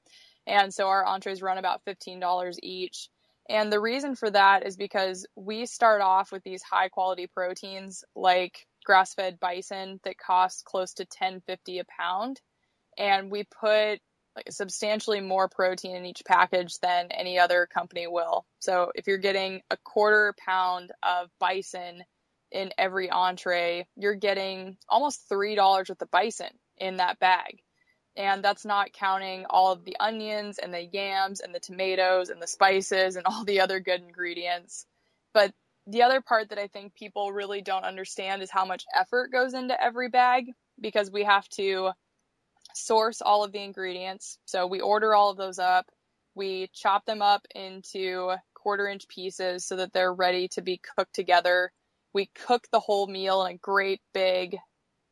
And 0.46 0.72
so 0.72 0.88
our 0.88 1.04
entrees 1.04 1.42
run 1.42 1.58
about 1.58 1.84
$15 1.86 2.58
each. 2.62 3.08
And 3.48 3.72
the 3.72 3.80
reason 3.80 4.14
for 4.14 4.30
that 4.30 4.66
is 4.66 4.76
because 4.76 5.26
we 5.34 5.64
start 5.66 6.02
off 6.02 6.30
with 6.32 6.42
these 6.42 6.62
high 6.62 6.88
quality 6.88 7.26
proteins 7.26 8.04
like 8.14 8.66
grass 8.84 9.14
fed 9.14 9.40
bison 9.40 10.00
that 10.04 10.18
cost 10.18 10.64
close 10.64 10.94
to 10.94 11.06
10.50 11.06 11.80
a 11.80 11.84
pound. 11.84 12.40
And 12.98 13.30
we 13.30 13.44
put 13.44 14.00
like 14.36 14.50
substantially 14.50 15.20
more 15.20 15.48
protein 15.48 15.96
in 15.96 16.06
each 16.06 16.22
package 16.26 16.78
than 16.80 17.10
any 17.10 17.38
other 17.38 17.66
company 17.66 18.06
will. 18.06 18.44
So 18.60 18.92
if 18.94 19.06
you're 19.06 19.18
getting 19.18 19.62
a 19.70 19.76
quarter 19.78 20.34
pound 20.38 20.92
of 21.02 21.28
bison 21.40 22.04
in 22.52 22.70
every 22.78 23.10
entree, 23.10 23.86
you're 23.96 24.14
getting 24.14 24.76
almost 24.88 25.28
$3 25.30 25.56
worth 25.56 25.90
of 25.90 26.10
bison 26.10 26.50
in 26.76 26.98
that 26.98 27.18
bag. 27.18 27.60
And 28.18 28.44
that's 28.44 28.64
not 28.64 28.92
counting 28.92 29.46
all 29.48 29.72
of 29.72 29.84
the 29.84 29.96
onions 30.00 30.58
and 30.58 30.74
the 30.74 30.84
yams 30.84 31.40
and 31.40 31.54
the 31.54 31.60
tomatoes 31.60 32.30
and 32.30 32.42
the 32.42 32.48
spices 32.48 33.16
and 33.16 33.24
all 33.26 33.44
the 33.44 33.60
other 33.60 33.80
good 33.80 34.02
ingredients. 34.02 34.84
But 35.32 35.54
the 35.86 36.02
other 36.02 36.20
part 36.20 36.50
that 36.50 36.58
I 36.58 36.66
think 36.66 36.94
people 36.94 37.32
really 37.32 37.62
don't 37.62 37.84
understand 37.84 38.42
is 38.42 38.50
how 38.50 38.66
much 38.66 38.84
effort 38.94 39.32
goes 39.32 39.54
into 39.54 39.82
every 39.82 40.10
bag 40.10 40.46
because 40.80 41.10
we 41.10 41.24
have 41.24 41.48
to 41.50 41.92
source 42.74 43.22
all 43.22 43.44
of 43.44 43.52
the 43.52 43.62
ingredients. 43.62 44.38
So 44.44 44.66
we 44.66 44.80
order 44.80 45.14
all 45.14 45.30
of 45.30 45.38
those 45.38 45.58
up. 45.58 45.86
We 46.34 46.68
chop 46.74 47.06
them 47.06 47.22
up 47.22 47.46
into 47.54 48.34
quarter 48.54 48.88
inch 48.88 49.08
pieces 49.08 49.64
so 49.64 49.76
that 49.76 49.92
they're 49.92 50.12
ready 50.12 50.48
to 50.48 50.62
be 50.62 50.80
cooked 50.96 51.14
together. 51.14 51.72
We 52.12 52.26
cook 52.26 52.66
the 52.70 52.80
whole 52.80 53.06
meal 53.06 53.44
in 53.44 53.54
a 53.54 53.58
great 53.58 54.00
big 54.12 54.58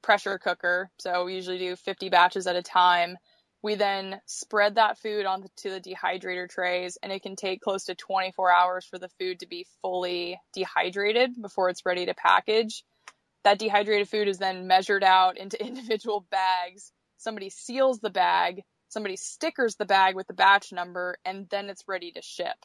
pressure 0.02 0.38
cooker. 0.38 0.90
So 0.98 1.24
we 1.24 1.34
usually 1.34 1.58
do 1.58 1.76
50 1.76 2.08
batches 2.08 2.46
at 2.46 2.56
a 2.56 2.62
time. 2.62 3.16
We 3.62 3.74
then 3.74 4.20
spread 4.26 4.76
that 4.76 4.98
food 4.98 5.26
onto 5.26 5.48
the 5.64 5.80
dehydrator 5.80 6.48
trays, 6.48 6.98
and 7.02 7.10
it 7.10 7.22
can 7.22 7.36
take 7.36 7.60
close 7.60 7.84
to 7.84 7.94
24 7.94 8.52
hours 8.52 8.84
for 8.84 8.98
the 8.98 9.08
food 9.18 9.40
to 9.40 9.48
be 9.48 9.66
fully 9.82 10.38
dehydrated 10.52 11.30
before 11.40 11.68
it's 11.70 11.86
ready 11.86 12.06
to 12.06 12.14
package. 12.14 12.84
That 13.44 13.58
dehydrated 13.58 14.08
food 14.08 14.28
is 14.28 14.38
then 14.38 14.66
measured 14.66 15.02
out 15.02 15.38
into 15.38 15.60
individual 15.64 16.26
bags 16.30 16.92
somebody 17.18 17.50
seals 17.50 18.00
the 18.00 18.10
bag, 18.10 18.62
somebody 18.88 19.16
stickers 19.16 19.76
the 19.76 19.84
bag 19.84 20.14
with 20.14 20.26
the 20.26 20.34
batch 20.34 20.72
number, 20.72 21.16
and 21.24 21.48
then 21.50 21.68
it's 21.68 21.88
ready 21.88 22.12
to 22.12 22.22
ship. 22.22 22.56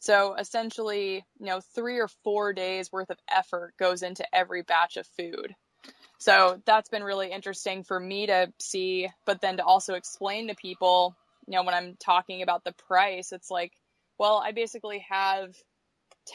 So 0.00 0.34
essentially, 0.34 1.24
you 1.38 1.46
know, 1.46 1.60
three 1.74 1.98
or 1.98 2.08
four 2.24 2.52
days 2.52 2.90
worth 2.90 3.10
of 3.10 3.18
effort 3.30 3.74
goes 3.78 4.02
into 4.02 4.26
every 4.34 4.62
batch 4.62 4.96
of 4.96 5.06
food. 5.16 5.54
So 6.22 6.62
that's 6.64 6.88
been 6.88 7.02
really 7.02 7.32
interesting 7.32 7.82
for 7.82 7.98
me 7.98 8.26
to 8.26 8.52
see, 8.60 9.10
but 9.24 9.40
then 9.40 9.56
to 9.56 9.64
also 9.64 9.94
explain 9.94 10.46
to 10.48 10.54
people, 10.54 11.16
you 11.46 11.54
know, 11.54 11.64
when 11.64 11.74
I'm 11.74 11.96
talking 11.96 12.42
about 12.42 12.62
the 12.64 12.72
price, 12.72 13.32
it's 13.32 13.50
like, 13.50 13.72
well, 14.18 14.42
I 14.44 14.52
basically 14.52 15.04
have 15.08 15.56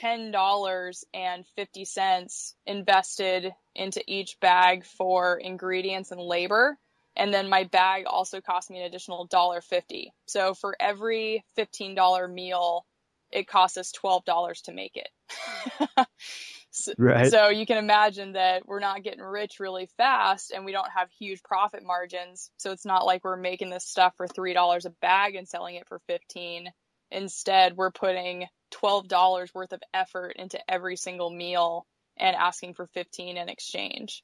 $10.50 0.02 2.54
invested 2.66 3.54
into 3.76 4.04
each 4.08 4.40
bag 4.42 4.86
for 4.86 5.38
ingredients 5.38 6.12
and 6.12 6.20
labor 6.20 6.78
and 7.18 7.34
then 7.34 7.50
my 7.50 7.64
bag 7.64 8.06
also 8.06 8.42
cost 8.42 8.70
me 8.70 8.80
an 8.80 8.86
additional 8.86 9.28
$1.50. 9.28 10.12
So 10.28 10.54
for 10.54 10.78
every 10.80 11.44
$15 11.58 12.32
meal, 12.32 12.86
it 13.32 13.48
costs 13.48 13.78
us 13.78 13.92
$12 13.92 14.64
to 14.66 14.72
make 14.72 14.96
it. 14.96 15.10
so, 16.86 16.94
right. 16.98 17.32
so 17.32 17.50
you 17.50 17.66
can 17.66 17.78
imagine 17.78 18.34
that 18.34 18.68
we're 18.68 18.80
not 18.80 19.04
getting 19.04 19.22
rich 19.22 19.60
really 19.60 19.90
fast 19.98 20.52
and 20.52 20.66
we 20.66 20.72
don't 20.72 20.90
have 20.96 21.10
huge 21.18 21.42
profit 21.44 21.84
margins. 21.84 22.52
So 22.58 22.72
it's 22.72 22.86
not 22.86 23.06
like 23.06 23.24
we're 23.24 23.38
making 23.38 23.70
this 23.70 23.86
stuff 23.86 24.14
for 24.18 24.28
$3 24.28 24.86
a 24.86 24.90
bag 25.02 25.36
and 25.36 25.48
selling 25.48 25.76
it 25.76 25.88
for 25.88 26.00
15. 26.08 26.70
Instead, 27.12 27.78
we're 27.78 27.92
putting 27.92 28.48
$12 28.74 29.54
worth 29.54 29.74
of 29.74 29.82
effort 29.94 30.34
into 30.38 30.60
every 30.70 30.98
single 30.98 31.30
meal 31.30 31.86
and 32.18 32.36
asking 32.36 32.74
for 32.74 32.88
15 32.88 33.38
in 33.38 33.50
exchange. 33.50 34.24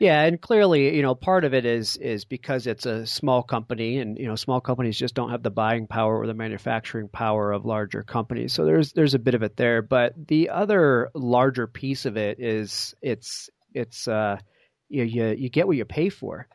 Yeah, 0.00 0.22
and 0.22 0.40
clearly, 0.40 0.96
you 0.96 1.02
know, 1.02 1.14
part 1.14 1.44
of 1.44 1.54
it 1.54 1.64
is 1.64 1.96
is 1.96 2.24
because 2.24 2.66
it's 2.66 2.84
a 2.84 3.06
small 3.06 3.42
company, 3.42 3.98
and 3.98 4.18
you 4.18 4.26
know, 4.26 4.34
small 4.34 4.60
companies 4.60 4.98
just 4.98 5.14
don't 5.14 5.30
have 5.30 5.42
the 5.42 5.50
buying 5.50 5.86
power 5.86 6.18
or 6.18 6.26
the 6.26 6.34
manufacturing 6.34 7.08
power 7.08 7.52
of 7.52 7.64
larger 7.64 8.02
companies. 8.02 8.52
So 8.52 8.64
there's 8.64 8.92
there's 8.92 9.14
a 9.14 9.20
bit 9.20 9.34
of 9.34 9.42
it 9.44 9.56
there, 9.56 9.82
but 9.82 10.14
the 10.28 10.50
other 10.50 11.10
larger 11.14 11.66
piece 11.68 12.06
of 12.06 12.16
it 12.16 12.40
is 12.40 12.94
it's 13.02 13.50
it's 13.72 14.08
uh, 14.08 14.38
you 14.88 15.04
you, 15.04 15.26
you 15.28 15.48
get 15.48 15.66
what 15.66 15.76
you 15.76 15.84
pay 15.84 16.08
for. 16.08 16.48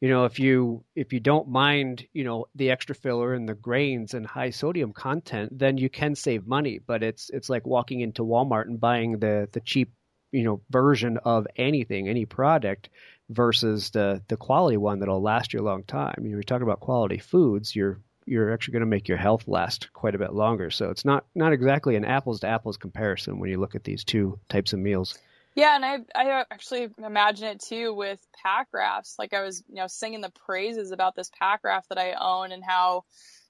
You 0.00 0.08
know, 0.08 0.24
if 0.24 0.38
you 0.38 0.84
if 0.94 1.12
you 1.12 1.20
don't 1.20 1.48
mind, 1.48 2.06
you 2.14 2.24
know, 2.24 2.46
the 2.54 2.70
extra 2.70 2.94
filler 2.94 3.34
and 3.34 3.46
the 3.48 3.54
grains 3.54 4.14
and 4.14 4.26
high 4.26 4.50
sodium 4.50 4.92
content, 4.92 5.58
then 5.58 5.76
you 5.76 5.90
can 5.90 6.14
save 6.14 6.46
money. 6.46 6.78
But 6.78 7.02
it's 7.02 7.28
it's 7.30 7.50
like 7.50 7.66
walking 7.66 8.00
into 8.00 8.22
Walmart 8.22 8.66
and 8.66 8.80
buying 8.80 9.18
the 9.18 9.48
the 9.52 9.60
cheap 9.60 9.92
you 10.32 10.44
know 10.44 10.60
version 10.70 11.18
of 11.18 11.46
anything, 11.56 12.08
any 12.08 12.24
product, 12.24 12.88
versus 13.28 13.90
the 13.90 14.22
the 14.28 14.36
quality 14.36 14.76
one 14.76 15.00
that'll 15.00 15.22
last 15.22 15.52
you 15.52 15.60
a 15.60 15.62
long 15.62 15.82
time. 15.84 16.16
You 16.22 16.30
know, 16.30 16.36
we 16.38 16.44
talk 16.44 16.62
about 16.62 16.80
quality 16.80 17.18
foods. 17.18 17.74
You're 17.74 18.00
you're 18.26 18.52
actually 18.52 18.72
going 18.72 18.80
to 18.80 18.86
make 18.86 19.08
your 19.08 19.18
health 19.18 19.46
last 19.46 19.92
quite 19.92 20.14
a 20.14 20.18
bit 20.18 20.32
longer. 20.32 20.70
So 20.70 20.90
it's 20.90 21.04
not 21.04 21.24
not 21.34 21.52
exactly 21.52 21.96
an 21.96 22.04
apples 22.04 22.40
to 22.40 22.48
apples 22.48 22.76
comparison 22.76 23.38
when 23.38 23.50
you 23.50 23.58
look 23.58 23.74
at 23.74 23.84
these 23.84 24.04
two 24.04 24.38
types 24.48 24.72
of 24.72 24.80
meals. 24.80 25.18
Yeah, 25.54 25.74
and 25.74 25.84
I 25.84 25.98
I 26.14 26.44
actually 26.50 26.88
imagine 26.98 27.46
it 27.48 27.60
too 27.60 27.94
with 27.94 28.20
pack 28.42 28.68
rafts. 28.72 29.16
Like 29.18 29.32
I 29.32 29.42
was, 29.42 29.64
you 29.68 29.76
know, 29.76 29.86
singing 29.86 30.20
the 30.20 30.32
praises 30.44 30.90
about 30.90 31.16
this 31.16 31.30
pack 31.38 31.64
raft 31.64 31.88
that 31.88 31.98
I 31.98 32.12
own 32.12 32.52
and 32.52 32.62
how, 32.62 33.04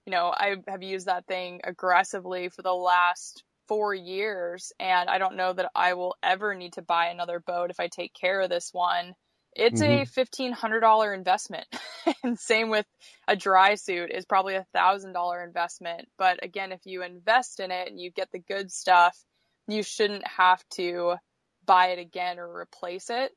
you 0.05 0.13
know, 0.13 0.27
I 0.27 0.57
have 0.69 0.83
used 0.83 1.07
that 1.07 1.27
thing 1.27 1.63
aggressively 1.65 2.49
for 2.49 2.63
the 2.63 2.73
last 2.73 3.43
four 3.69 3.95
years 3.95 4.73
and 4.79 5.09
I 5.09 5.19
don't 5.19 5.37
know 5.37 5.53
that 5.53 5.71
I 5.75 5.95
will 5.95 6.17
ever 6.23 6.55
need 6.55 6.75
to 6.75 6.83
buy 6.83 7.09
another 7.09 7.41
boat 7.41 7.71
if 7.71 7.81
I 7.81 7.89
take 7.89 8.15
care 8.15 8.41
of 8.41 8.51
this 8.51 8.71
one. 8.73 9.15
It's 9.55 9.81
mm-hmm. 9.81 10.03
a 10.03 10.07
fifteen 10.07 10.53
hundred 10.53 10.81
dollar 10.81 11.15
investment. 11.15 11.67
and 12.23 12.39
same 12.39 12.69
with 12.69 12.87
a 13.27 13.37
dry 13.37 13.77
suit 13.77 14.11
is 14.13 14.27
probably 14.27 14.55
a 14.55 14.67
thousand 14.75 15.13
dollar 15.13 15.43
investment. 15.43 16.09
But 16.19 16.45
again, 16.45 16.73
if 16.73 16.81
you 16.85 17.03
invest 17.03 17.61
in 17.61 17.71
it 17.71 17.89
and 17.89 17.99
you 17.99 18.11
get 18.11 18.31
the 18.33 18.39
good 18.39 18.71
stuff, 18.71 19.17
you 19.67 19.83
shouldn't 19.83 20.27
have 20.27 20.63
to 20.75 21.15
buy 21.65 21.89
it 21.89 21.99
again 21.99 22.39
or 22.39 22.61
replace 22.61 23.09
it. 23.11 23.33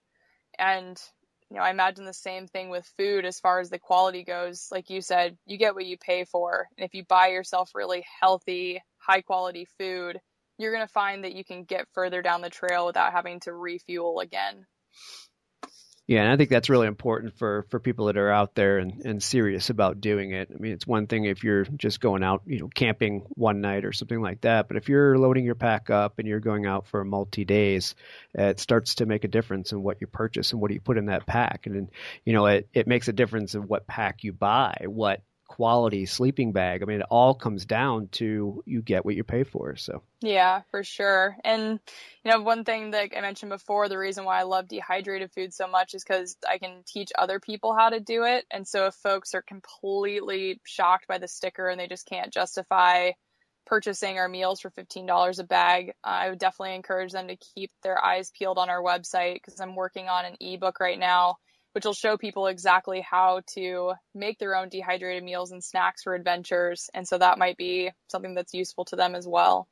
And 0.57 1.01
you 1.49 1.57
know, 1.57 1.63
I 1.63 1.71
imagine 1.71 2.05
the 2.05 2.13
same 2.13 2.47
thing 2.47 2.69
with 2.69 2.91
food 2.97 3.25
as 3.25 3.39
far 3.39 3.59
as 3.59 3.69
the 3.69 3.79
quality 3.79 4.23
goes. 4.23 4.67
Like 4.71 4.89
you 4.89 5.01
said, 5.01 5.37
you 5.47 5.57
get 5.57 5.73
what 5.73 5.85
you 5.85 5.97
pay 5.97 6.25
for. 6.25 6.67
And 6.77 6.85
if 6.85 6.93
you 6.93 7.03
buy 7.03 7.29
yourself 7.29 7.71
really 7.73 8.05
healthy, 8.21 8.83
high 9.09 9.21
quality 9.21 9.67
food, 9.79 10.19
you're 10.59 10.73
going 10.73 10.85
to 10.85 10.93
find 10.93 11.23
that 11.23 11.33
you 11.33 11.43
can 11.43 11.63
get 11.63 11.87
further 11.93 12.21
down 12.21 12.41
the 12.41 12.49
trail 12.49 12.85
without 12.85 13.11
having 13.11 13.39
to 13.41 13.53
refuel 13.53 14.19
again. 14.19 14.65
Yeah, 16.05 16.23
and 16.23 16.31
I 16.31 16.37
think 16.37 16.49
that's 16.49 16.69
really 16.69 16.87
important 16.87 17.37
for, 17.37 17.67
for 17.69 17.79
people 17.79 18.07
that 18.07 18.17
are 18.17 18.31
out 18.31 18.55
there 18.55 18.79
and, 18.79 19.05
and 19.05 19.21
serious 19.21 19.69
about 19.69 20.01
doing 20.01 20.31
it. 20.31 20.49
I 20.51 20.57
mean, 20.57 20.71
it's 20.71 20.87
one 20.87 21.05
thing 21.05 21.25
if 21.25 21.43
you're 21.43 21.65
just 21.65 22.01
going 22.01 22.23
out, 22.23 22.41
you 22.47 22.59
know, 22.59 22.67
camping 22.67 23.27
one 23.35 23.61
night 23.61 23.85
or 23.85 23.93
something 23.93 24.19
like 24.19 24.41
that, 24.41 24.67
but 24.67 24.75
if 24.75 24.89
you're 24.89 25.19
loading 25.19 25.45
your 25.45 25.53
pack 25.53 25.91
up 25.91 26.17
and 26.17 26.27
you're 26.27 26.39
going 26.39 26.65
out 26.65 26.87
for 26.87 27.03
multi 27.05 27.45
days, 27.45 27.93
uh, 28.37 28.45
it 28.45 28.59
starts 28.59 28.95
to 28.95 29.05
make 29.05 29.23
a 29.23 29.27
difference 29.27 29.71
in 29.71 29.83
what 29.83 30.01
you 30.01 30.07
purchase 30.07 30.51
and 30.51 30.59
what 30.59 30.69
do 30.69 30.73
you 30.73 30.81
put 30.81 30.97
in 30.97 31.05
that 31.05 31.27
pack. 31.27 31.67
And, 31.67 31.91
you 32.25 32.33
know, 32.33 32.47
it, 32.47 32.67
it 32.73 32.87
makes 32.87 33.07
a 33.07 33.13
difference 33.13 33.53
in 33.53 33.67
what 33.67 33.85
pack 33.85 34.23
you 34.23 34.33
buy, 34.33 34.85
what 34.87 35.21
quality 35.49 36.05
sleeping 36.05 36.51
bag. 36.51 36.83
I 36.83 36.85
mean, 36.85 37.01
it 37.01 37.07
all 37.09 37.33
comes 37.33 37.65
down 37.65 38.07
to 38.13 38.63
you 38.67 38.81
get 38.83 39.03
what 39.03 39.15
you 39.15 39.23
pay 39.23 39.43
for. 39.43 39.75
So 39.75 40.03
yeah, 40.21 40.61
for 40.69 40.83
sure. 40.83 41.35
And 41.43 41.79
you 42.23 42.31
know, 42.31 42.41
one 42.41 42.63
thing 42.63 42.91
that 42.91 43.09
I 43.17 43.21
mentioned 43.21 43.49
before, 43.49 43.89
the 43.89 43.97
reason 43.97 44.25
why 44.25 44.39
I 44.39 44.43
love 44.43 44.67
dehydrated 44.67 45.31
food 45.33 45.51
so 45.51 45.67
much 45.67 45.95
is 45.95 46.03
because 46.03 46.37
I 46.47 46.59
can 46.59 46.83
teach 46.85 47.09
other 47.17 47.39
people 47.39 47.75
how 47.75 47.89
to 47.89 47.99
do 47.99 48.25
it. 48.25 48.45
And 48.51 48.67
so 48.67 48.85
if 48.85 48.93
folks 48.93 49.33
are 49.33 49.41
completely 49.41 50.61
shocked 50.65 51.07
by 51.07 51.17
the 51.17 51.27
sticker 51.27 51.67
and 51.67 51.79
they 51.79 51.87
just 51.87 52.05
can't 52.05 52.31
justify 52.31 53.11
purchasing 53.65 54.19
our 54.19 54.29
meals 54.29 54.61
for 54.61 54.69
$15 54.69 55.39
a 55.39 55.43
bag, 55.43 55.93
I 56.03 56.29
would 56.29 56.39
definitely 56.39 56.75
encourage 56.75 57.11
them 57.11 57.27
to 57.27 57.37
keep 57.55 57.71
their 57.81 58.03
eyes 58.03 58.31
peeled 58.37 58.59
on 58.59 58.69
our 58.69 58.83
website 58.83 59.35
because 59.35 59.59
I'm 59.59 59.75
working 59.75 60.09
on 60.09 60.25
an 60.25 60.37
ebook 60.39 60.79
right 60.79 60.99
now 60.99 61.37
which 61.73 61.85
will 61.85 61.93
show 61.93 62.17
people 62.17 62.47
exactly 62.47 63.01
how 63.01 63.41
to 63.53 63.93
make 64.15 64.39
their 64.39 64.55
own 64.55 64.69
dehydrated 64.69 65.23
meals 65.23 65.51
and 65.51 65.63
snacks 65.63 66.03
for 66.03 66.15
adventures. 66.15 66.89
And 66.93 67.07
so 67.07 67.17
that 67.17 67.37
might 67.37 67.57
be 67.57 67.91
something 68.07 68.33
that's 68.35 68.53
useful 68.53 68.85
to 68.85 68.95
them 68.95 69.15
as 69.15 69.27
well. 69.27 69.67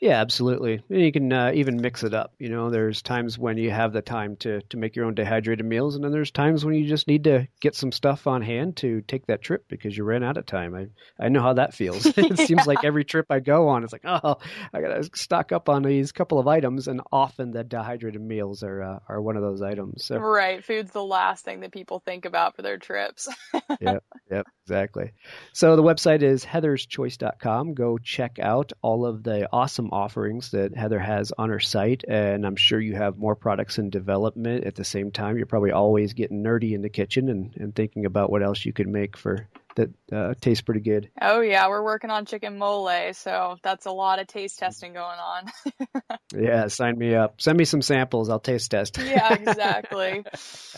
Yeah, 0.00 0.18
absolutely. 0.18 0.82
You 0.88 1.12
can 1.12 1.30
uh, 1.30 1.52
even 1.54 1.82
mix 1.82 2.04
it 2.04 2.14
up. 2.14 2.32
You 2.38 2.48
know, 2.48 2.70
there's 2.70 3.02
times 3.02 3.38
when 3.38 3.58
you 3.58 3.70
have 3.70 3.92
the 3.92 4.00
time 4.00 4.36
to 4.36 4.62
to 4.70 4.78
make 4.78 4.96
your 4.96 5.04
own 5.04 5.14
dehydrated 5.14 5.66
meals, 5.66 5.94
and 5.94 6.02
then 6.02 6.10
there's 6.10 6.30
times 6.30 6.64
when 6.64 6.74
you 6.74 6.88
just 6.88 7.06
need 7.06 7.24
to 7.24 7.46
get 7.60 7.74
some 7.74 7.92
stuff 7.92 8.26
on 8.26 8.40
hand 8.40 8.78
to 8.78 9.02
take 9.02 9.26
that 9.26 9.42
trip 9.42 9.66
because 9.68 9.94
you 9.94 10.04
ran 10.04 10.24
out 10.24 10.38
of 10.38 10.46
time. 10.46 10.74
I 10.74 10.86
I 11.22 11.28
know 11.28 11.42
how 11.42 11.52
that 11.52 11.74
feels. 11.74 12.06
it 12.16 12.16
yeah. 12.16 12.46
seems 12.46 12.66
like 12.66 12.82
every 12.82 13.04
trip 13.04 13.26
I 13.28 13.40
go 13.40 13.68
on, 13.68 13.84
it's 13.84 13.92
like, 13.92 14.06
oh, 14.06 14.38
I 14.72 14.80
gotta 14.80 15.10
stock 15.14 15.52
up 15.52 15.68
on 15.68 15.82
these 15.82 16.12
couple 16.12 16.38
of 16.38 16.48
items, 16.48 16.88
and 16.88 17.02
often 17.12 17.50
the 17.50 17.62
dehydrated 17.62 18.22
meals 18.22 18.62
are 18.62 18.82
uh, 18.82 18.98
are 19.06 19.20
one 19.20 19.36
of 19.36 19.42
those 19.42 19.60
items. 19.60 20.06
So. 20.06 20.16
Right, 20.16 20.64
food's 20.64 20.92
the 20.92 21.04
last 21.04 21.44
thing 21.44 21.60
that 21.60 21.72
people 21.72 22.00
think 22.00 22.24
about 22.24 22.56
for 22.56 22.62
their 22.62 22.78
trips. 22.78 23.28
yep, 23.82 24.02
yep, 24.30 24.46
exactly. 24.64 25.12
So 25.52 25.76
the 25.76 25.82
website 25.82 26.22
is 26.22 26.42
heatherschoice.com. 26.42 27.74
Go 27.74 27.98
check 27.98 28.38
out 28.38 28.72
all 28.80 29.04
of 29.04 29.22
the 29.22 29.46
awesome 29.52 29.89
offerings 29.90 30.50
that 30.52 30.76
Heather 30.76 30.98
has 30.98 31.32
on 31.36 31.50
her 31.50 31.60
site, 31.60 32.04
and 32.06 32.46
I'm 32.46 32.56
sure 32.56 32.80
you 32.80 32.94
have 32.94 33.18
more 33.18 33.36
products 33.36 33.78
in 33.78 33.90
development 33.90 34.64
at 34.64 34.74
the 34.74 34.84
same 34.84 35.10
time. 35.10 35.36
You're 35.36 35.46
probably 35.46 35.72
always 35.72 36.14
getting 36.14 36.42
nerdy 36.42 36.72
in 36.72 36.82
the 36.82 36.88
kitchen 36.88 37.28
and, 37.28 37.54
and 37.56 37.74
thinking 37.74 38.06
about 38.06 38.30
what 38.30 38.42
else 38.42 38.64
you 38.64 38.72
could 38.72 38.88
make 38.88 39.16
for 39.16 39.48
that 39.76 39.90
uh, 40.12 40.34
tastes 40.40 40.62
pretty 40.62 40.80
good. 40.80 41.10
Oh 41.20 41.40
yeah, 41.40 41.68
we're 41.68 41.84
working 41.84 42.10
on 42.10 42.26
chicken 42.26 42.58
mole, 42.58 43.12
so 43.12 43.56
that's 43.62 43.86
a 43.86 43.92
lot 43.92 44.18
of 44.18 44.26
taste 44.26 44.58
testing 44.58 44.92
going 44.92 45.18
on. 45.18 46.18
yeah, 46.34 46.68
sign 46.68 46.98
me 46.98 47.14
up. 47.14 47.40
Send 47.40 47.56
me 47.56 47.64
some 47.64 47.82
samples. 47.82 48.28
I'll 48.28 48.40
taste 48.40 48.70
test. 48.70 48.98
yeah, 48.98 49.34
exactly. 49.34 50.24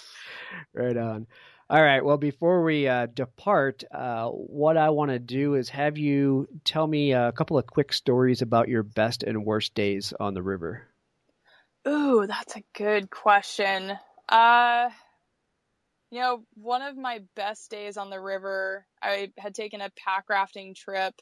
right 0.75 0.97
on. 0.97 1.27
All 1.73 1.83
right. 1.83 2.05
Well, 2.05 2.19
before 2.19 2.63
we 2.63 2.87
uh, 2.87 3.07
depart, 3.07 3.83
uh, 3.91 4.29
what 4.29 4.77
I 4.77 4.91
want 4.91 5.11
to 5.11 5.19
do 5.19 5.55
is 5.55 5.71
have 5.71 5.97
you 5.97 6.47
tell 6.65 6.87
me 6.87 7.13
a 7.13 7.33
couple 7.33 7.57
of 7.57 7.67
quick 7.67 7.95
stories 7.95 8.43
about 8.43 8.69
your 8.69 8.83
best 8.83 9.23
and 9.23 9.47
worst 9.47 9.75
days 9.75 10.13
on 10.21 10.35
the 10.35 10.43
river. 10.43 10.83
Ooh, 11.89 12.27
that's 12.27 12.57
a 12.57 12.63
good 12.77 13.09
question. 13.09 13.91
Uh, 14.29 14.91
you 16.11 16.21
know, 16.21 16.45
one 16.57 16.83
of 16.83 16.95
my 16.99 17.21
best 17.37 17.71
days 17.71 17.97
on 17.97 18.11
the 18.11 18.21
river, 18.21 18.85
I 19.01 19.33
had 19.39 19.55
taken 19.55 19.81
a 19.81 19.89
pack 19.97 20.29
rafting 20.29 20.75
trip 20.75 21.15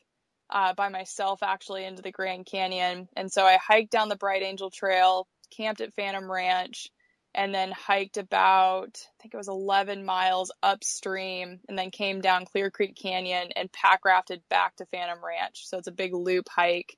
uh, 0.51 0.75
by 0.75 0.89
myself 0.89 1.45
actually 1.45 1.85
into 1.85 2.03
the 2.03 2.11
Grand 2.11 2.45
Canyon. 2.45 3.09
And 3.15 3.31
so 3.31 3.45
I 3.45 3.57
hiked 3.57 3.93
down 3.93 4.09
the 4.09 4.17
Bright 4.17 4.43
Angel 4.43 4.69
Trail, 4.69 5.29
camped 5.57 5.81
at 5.81 5.95
Phantom 5.95 6.29
Ranch, 6.29 6.91
and 7.35 7.55
then 7.55 7.71
hiked 7.71 8.17
about, 8.17 8.99
I 8.99 9.23
think 9.23 9.35
it 9.35 9.37
was 9.37 9.49
11 9.49 10.05
miles 10.05 10.53
upstream, 10.63 11.61
and 11.69 11.79
then 11.79 11.91
came 11.91 12.21
down 12.21 12.45
Clear 12.45 12.71
Creek 12.71 12.97
Canyon 12.97 13.51
and 13.55 13.73
pack 13.73 14.05
rafted 14.05 14.43
back 14.49 14.77
to 14.77 14.87
Phantom 14.87 15.19
Ranch. 15.25 15.67
So 15.67 15.79
it's 15.79 15.89
a 15.89 15.93
big 15.93 16.13
loop 16.15 16.49
hike. 16.49 16.97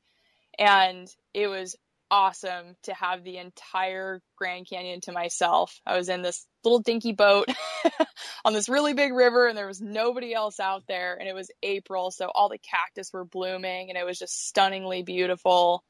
And 0.59 1.09
it 1.35 1.49
was 1.49 1.77
awesome 2.11 2.77
to 2.83 2.93
have 2.93 3.25
the 3.25 3.39
entire 3.39 4.21
Grand 4.37 4.69
Canyon 4.69 5.01
to 5.03 5.13
myself. 5.13 5.81
I 5.87 5.97
was 5.97 6.11
in 6.11 6.21
this 6.21 6.47
little 6.63 6.81
dinky 6.81 7.13
boat 7.13 7.49
on 8.45 8.53
this 8.53 8.69
really 8.69 8.93
big 8.93 9.15
river 9.15 9.49
and 9.49 9.57
there 9.57 9.67
was 9.67 9.81
nobody 9.81 10.35
else 10.35 10.61
out 10.61 10.85
there 10.87 11.17
and 11.19 11.27
it 11.27 11.35
was 11.35 11.51
April 11.63 12.11
so 12.11 12.31
all 12.35 12.51
the 12.51 12.59
cactus 12.59 13.13
were 13.15 13.25
blooming 13.25 13.89
and 13.89 13.99
it 13.99 14.05
was 14.05 14.19
just 14.19 14.47
stunningly 14.47 15.03
beautiful 15.03 15.83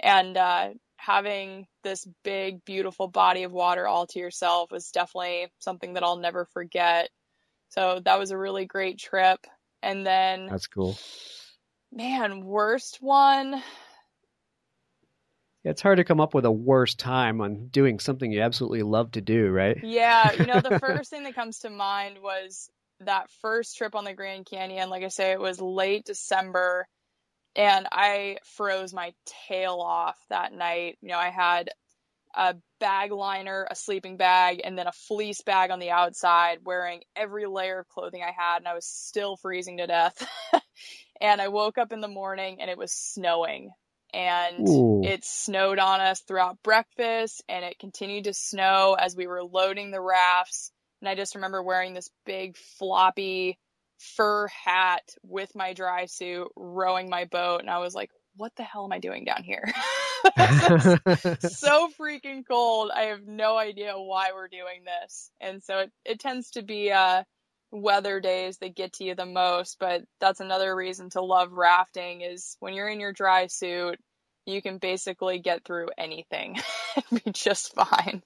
and 0.00 0.36
uh, 0.36 0.70
having 0.98 1.66
this 1.84 2.06
big 2.22 2.64
beautiful 2.64 3.08
body 3.08 3.44
of 3.44 3.52
water 3.52 3.86
all 3.86 4.06
to 4.08 4.18
yourself 4.18 4.70
was 4.70 4.90
definitely 4.90 5.48
something 5.58 5.94
that 5.94 6.02
I'll 6.02 6.18
never 6.18 6.44
forget. 6.52 7.08
So 7.70 8.00
that 8.04 8.18
was 8.18 8.30
a 8.30 8.38
really 8.38 8.66
great 8.66 8.98
trip 8.98 9.40
and 9.82 10.06
then 10.06 10.46
That's 10.46 10.66
cool. 10.66 10.98
Man, 11.92 12.44
worst 12.44 12.98
one 13.00 13.62
it's 15.64 15.82
hard 15.82 15.98
to 15.98 16.04
come 16.04 16.20
up 16.20 16.34
with 16.34 16.44
a 16.44 16.50
worse 16.50 16.94
time 16.94 17.40
on 17.40 17.68
doing 17.68 17.98
something 17.98 18.30
you 18.30 18.40
absolutely 18.40 18.82
love 18.82 19.12
to 19.12 19.20
do, 19.20 19.48
right? 19.50 19.78
Yeah, 19.82 20.32
you 20.32 20.46
know, 20.46 20.60
the 20.60 20.78
first 20.80 21.10
thing 21.10 21.24
that 21.24 21.34
comes 21.34 21.60
to 21.60 21.70
mind 21.70 22.18
was 22.22 22.70
that 23.00 23.30
first 23.42 23.76
trip 23.76 23.94
on 23.94 24.04
the 24.04 24.14
Grand 24.14 24.46
Canyon. 24.46 24.88
Like 24.88 25.04
I 25.04 25.08
say, 25.08 25.32
it 25.32 25.40
was 25.40 25.60
late 25.60 26.04
December 26.04 26.86
and 27.58 27.88
I 27.90 28.38
froze 28.56 28.94
my 28.94 29.12
tail 29.48 29.80
off 29.84 30.16
that 30.30 30.52
night. 30.52 30.96
You 31.02 31.08
know, 31.08 31.18
I 31.18 31.30
had 31.30 31.70
a 32.34 32.54
bag 32.78 33.10
liner, 33.10 33.66
a 33.68 33.74
sleeping 33.74 34.16
bag, 34.16 34.60
and 34.62 34.78
then 34.78 34.86
a 34.86 34.92
fleece 34.92 35.42
bag 35.42 35.72
on 35.72 35.80
the 35.80 35.90
outside, 35.90 36.58
wearing 36.64 37.02
every 37.16 37.46
layer 37.46 37.80
of 37.80 37.88
clothing 37.88 38.22
I 38.22 38.30
had, 38.30 38.58
and 38.58 38.68
I 38.68 38.74
was 38.74 38.86
still 38.86 39.36
freezing 39.36 39.78
to 39.78 39.88
death. 39.88 40.24
and 41.20 41.40
I 41.40 41.48
woke 41.48 41.78
up 41.78 41.92
in 41.92 42.00
the 42.00 42.08
morning 42.08 42.58
and 42.60 42.70
it 42.70 42.78
was 42.78 42.92
snowing 42.92 43.70
and 44.14 44.66
Ooh. 44.66 45.02
it 45.04 45.24
snowed 45.24 45.78
on 45.78 46.00
us 46.00 46.20
throughout 46.20 46.62
breakfast 46.62 47.42
and 47.48 47.64
it 47.64 47.78
continued 47.78 48.24
to 48.24 48.32
snow 48.32 48.96
as 48.98 49.14
we 49.14 49.26
were 49.26 49.44
loading 49.44 49.90
the 49.90 50.00
rafts 50.00 50.70
and 51.02 51.08
i 51.10 51.14
just 51.14 51.34
remember 51.34 51.62
wearing 51.62 51.92
this 51.92 52.08
big 52.24 52.56
floppy 52.78 53.58
fur 53.98 54.48
hat 54.48 55.02
with 55.22 55.54
my 55.54 55.72
dry 55.72 56.06
suit 56.06 56.48
rowing 56.56 57.10
my 57.10 57.24
boat 57.24 57.60
and 57.60 57.70
i 57.70 57.78
was 57.78 57.94
like 57.94 58.10
what 58.36 58.54
the 58.56 58.62
hell 58.62 58.84
am 58.84 58.92
i 58.92 58.98
doing 58.98 59.24
down 59.24 59.42
here? 59.42 59.64
So 61.40 61.88
freaking 61.98 62.44
cold. 62.48 62.90
I 62.94 63.04
have 63.04 63.26
no 63.26 63.56
idea 63.56 63.92
why 63.94 64.30
we're 64.34 64.48
doing 64.48 64.84
this. 64.84 65.30
And 65.40 65.62
so 65.62 65.80
it, 65.80 65.92
it 66.04 66.20
tends 66.20 66.50
to 66.52 66.62
be 66.62 66.90
uh 66.90 67.24
weather 67.70 68.20
days 68.20 68.58
that 68.58 68.74
get 68.74 68.94
to 68.94 69.04
you 69.04 69.14
the 69.14 69.26
most 69.26 69.76
but 69.78 70.02
that's 70.20 70.40
another 70.40 70.74
reason 70.74 71.10
to 71.10 71.20
love 71.20 71.52
rafting 71.52 72.22
is 72.22 72.56
when 72.60 72.72
you're 72.72 72.88
in 72.88 72.98
your 72.98 73.12
dry 73.12 73.46
suit 73.46 73.98
you 74.46 74.62
can 74.62 74.78
basically 74.78 75.38
get 75.38 75.66
through 75.66 75.88
anything 75.98 76.56
and 77.10 77.22
be 77.22 77.30
just 77.30 77.74
fine 77.74 78.22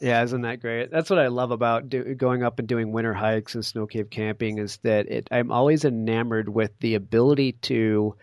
yeah 0.00 0.22
isn't 0.22 0.42
that 0.42 0.60
great 0.60 0.90
that's 0.90 1.10
what 1.10 1.18
i 1.18 1.28
love 1.28 1.50
about 1.50 1.88
do, 1.88 2.14
going 2.14 2.42
up 2.42 2.58
and 2.58 2.68
doing 2.68 2.92
winter 2.92 3.14
hikes 3.14 3.54
and 3.54 3.64
snow 3.64 3.86
cave 3.86 4.10
camping 4.10 4.58
is 4.58 4.78
that 4.78 5.10
it, 5.10 5.28
i'm 5.30 5.50
always 5.50 5.84
enamored 5.84 6.48
with 6.48 6.72
the 6.80 6.94
ability 6.94 7.52
to 7.52 8.14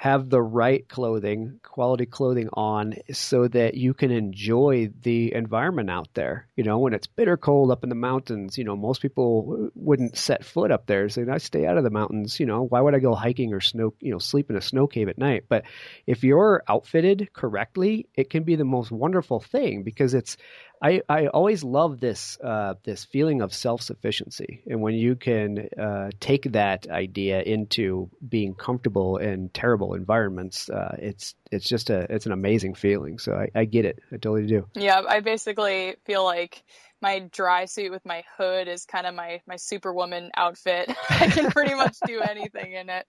have 0.00 0.30
the 0.30 0.40
right 0.40 0.88
clothing, 0.88 1.60
quality 1.62 2.06
clothing 2.06 2.48
on 2.54 2.94
so 3.12 3.46
that 3.46 3.74
you 3.74 3.92
can 3.92 4.10
enjoy 4.10 4.88
the 5.02 5.34
environment 5.34 5.90
out 5.90 6.08
there. 6.14 6.48
You 6.56 6.64
know, 6.64 6.78
when 6.78 6.94
it's 6.94 7.06
bitter 7.06 7.36
cold 7.36 7.70
up 7.70 7.82
in 7.82 7.90
the 7.90 7.94
mountains, 7.94 8.56
you 8.56 8.64
know, 8.64 8.76
most 8.76 9.02
people 9.02 9.68
wouldn't 9.74 10.16
set 10.16 10.42
foot 10.42 10.70
up 10.70 10.86
there. 10.86 11.10
So 11.10 11.26
I 11.30 11.36
stay 11.36 11.66
out 11.66 11.76
of 11.76 11.84
the 11.84 11.90
mountains, 11.90 12.40
you 12.40 12.46
know, 12.46 12.62
why 12.62 12.80
would 12.80 12.94
I 12.94 12.98
go 12.98 13.14
hiking 13.14 13.52
or 13.52 13.60
snow, 13.60 13.92
you 14.00 14.10
know, 14.10 14.18
sleep 14.18 14.48
in 14.48 14.56
a 14.56 14.62
snow 14.62 14.86
cave 14.86 15.10
at 15.10 15.18
night? 15.18 15.44
But 15.50 15.64
if 16.06 16.24
you're 16.24 16.62
outfitted 16.66 17.34
correctly, 17.34 18.06
it 18.14 18.30
can 18.30 18.44
be 18.44 18.56
the 18.56 18.64
most 18.64 18.90
wonderful 18.90 19.40
thing 19.40 19.82
because 19.82 20.14
it's 20.14 20.38
I, 20.82 21.02
I 21.08 21.26
always 21.26 21.62
love 21.62 22.00
this 22.00 22.38
uh, 22.42 22.74
this 22.84 23.04
feeling 23.04 23.42
of 23.42 23.52
self 23.52 23.82
sufficiency, 23.82 24.62
and 24.66 24.80
when 24.80 24.94
you 24.94 25.14
can 25.14 25.68
uh, 25.78 26.10
take 26.20 26.52
that 26.52 26.88
idea 26.88 27.42
into 27.42 28.08
being 28.26 28.54
comfortable 28.54 29.18
in 29.18 29.50
terrible 29.50 29.92
environments, 29.94 30.70
uh, 30.70 30.96
it's 30.98 31.34
it's 31.50 31.68
just 31.68 31.90
a 31.90 32.06
it's 32.12 32.24
an 32.24 32.32
amazing 32.32 32.74
feeling. 32.74 33.18
So 33.18 33.34
I, 33.34 33.50
I 33.54 33.64
get 33.66 33.84
it, 33.84 33.98
I 34.10 34.16
totally 34.16 34.46
do. 34.46 34.66
Yeah, 34.74 35.02
I 35.06 35.20
basically 35.20 35.96
feel 36.06 36.24
like 36.24 36.62
my 37.00 37.20
dry 37.32 37.64
suit 37.64 37.90
with 37.90 38.04
my 38.04 38.24
hood 38.36 38.68
is 38.68 38.84
kind 38.84 39.06
of 39.06 39.14
my 39.14 39.40
my 39.46 39.56
superwoman 39.56 40.30
outfit. 40.36 40.90
I 41.10 41.28
can 41.28 41.50
pretty 41.50 41.74
much 41.74 41.96
do 42.06 42.20
anything 42.20 42.72
in 42.72 42.90
it. 42.90 43.06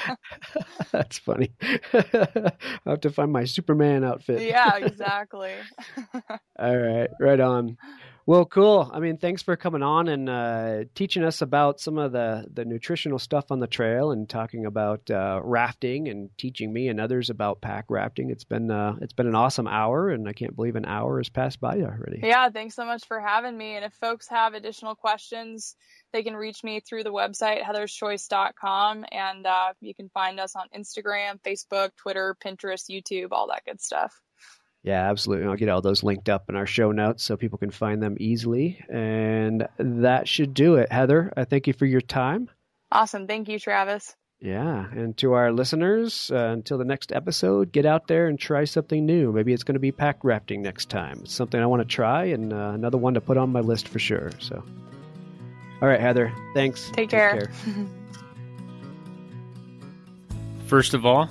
That's 0.92 1.18
funny. 1.18 1.52
I 1.62 2.52
have 2.86 3.00
to 3.00 3.10
find 3.10 3.32
my 3.32 3.44
Superman 3.44 4.04
outfit. 4.04 4.42
yeah, 4.42 4.76
exactly. 4.76 5.52
All 6.58 6.76
right, 6.76 7.10
right 7.20 7.40
on. 7.40 7.76
Well, 8.26 8.46
cool. 8.46 8.90
I 8.90 9.00
mean, 9.00 9.18
thanks 9.18 9.42
for 9.42 9.54
coming 9.54 9.82
on 9.82 10.08
and 10.08 10.30
uh, 10.30 10.84
teaching 10.94 11.22
us 11.22 11.42
about 11.42 11.78
some 11.78 11.98
of 11.98 12.12
the, 12.12 12.46
the 12.50 12.64
nutritional 12.64 13.18
stuff 13.18 13.50
on 13.50 13.60
the 13.60 13.66
trail 13.66 14.12
and 14.12 14.26
talking 14.26 14.64
about 14.64 15.10
uh, 15.10 15.40
rafting 15.44 16.08
and 16.08 16.30
teaching 16.38 16.72
me 16.72 16.88
and 16.88 16.98
others 16.98 17.28
about 17.28 17.60
pack 17.60 17.84
rafting. 17.90 18.30
It's 18.30 18.44
been 18.44 18.70
uh, 18.70 18.96
it's 19.02 19.12
been 19.12 19.26
an 19.26 19.34
awesome 19.34 19.66
hour, 19.66 20.08
and 20.08 20.26
I 20.26 20.32
can't 20.32 20.56
believe 20.56 20.76
an 20.76 20.86
hour 20.86 21.18
has 21.18 21.28
passed 21.28 21.60
by 21.60 21.80
already. 21.80 22.20
Yeah, 22.22 22.48
thanks 22.48 22.74
so 22.74 22.86
much 22.86 23.04
for 23.06 23.20
having 23.20 23.58
me. 23.58 23.76
And 23.76 23.84
if 23.84 23.92
folks 23.92 24.26
have 24.28 24.54
additional 24.54 24.94
questions, 24.94 25.76
they 26.14 26.22
can 26.22 26.34
reach 26.34 26.64
me 26.64 26.80
through 26.80 27.04
the 27.04 27.12
website 27.12 27.62
heatherschoice.com, 27.62 29.04
and 29.12 29.46
uh, 29.46 29.74
you 29.82 29.94
can 29.94 30.08
find 30.08 30.40
us 30.40 30.56
on 30.56 30.68
Instagram, 30.74 31.40
Facebook, 31.42 31.90
Twitter, 31.96 32.34
Pinterest, 32.42 32.88
YouTube, 32.88 33.28
all 33.32 33.48
that 33.48 33.66
good 33.66 33.82
stuff. 33.82 34.18
Yeah, 34.84 35.08
absolutely. 35.08 35.46
I'll 35.46 35.56
get 35.56 35.70
all 35.70 35.80
those 35.80 36.02
linked 36.02 36.28
up 36.28 36.50
in 36.50 36.56
our 36.56 36.66
show 36.66 36.92
notes 36.92 37.24
so 37.24 37.38
people 37.38 37.56
can 37.56 37.70
find 37.70 38.02
them 38.02 38.18
easily. 38.20 38.84
And 38.90 39.66
that 39.78 40.28
should 40.28 40.52
do 40.52 40.74
it. 40.76 40.92
Heather, 40.92 41.32
I 41.36 41.44
thank 41.44 41.66
you 41.66 41.72
for 41.72 41.86
your 41.86 42.02
time. 42.02 42.50
Awesome. 42.92 43.26
Thank 43.26 43.48
you, 43.48 43.58
Travis. 43.58 44.14
Yeah. 44.40 44.84
And 44.92 45.16
to 45.18 45.32
our 45.32 45.52
listeners, 45.52 46.30
uh, 46.30 46.50
until 46.52 46.76
the 46.76 46.84
next 46.84 47.12
episode, 47.12 47.72
get 47.72 47.86
out 47.86 48.08
there 48.08 48.26
and 48.26 48.38
try 48.38 48.64
something 48.64 49.06
new. 49.06 49.32
Maybe 49.32 49.54
it's 49.54 49.64
going 49.64 49.74
to 49.74 49.80
be 49.80 49.90
pack 49.90 50.18
rafting 50.22 50.60
next 50.60 50.90
time. 50.90 51.20
It's 51.22 51.32
something 51.32 51.58
I 51.58 51.64
want 51.64 51.80
to 51.80 51.88
try 51.88 52.24
and 52.24 52.52
uh, 52.52 52.72
another 52.74 52.98
one 52.98 53.14
to 53.14 53.22
put 53.22 53.38
on 53.38 53.50
my 53.50 53.60
list 53.60 53.88
for 53.88 53.98
sure. 53.98 54.32
So, 54.38 54.62
all 55.80 55.88
right, 55.88 56.00
Heather. 56.00 56.30
Thanks. 56.52 56.88
Take, 56.88 57.08
Take 57.08 57.10
care. 57.10 57.46
care. 57.46 57.52
First 60.66 60.92
of 60.92 61.06
all, 61.06 61.30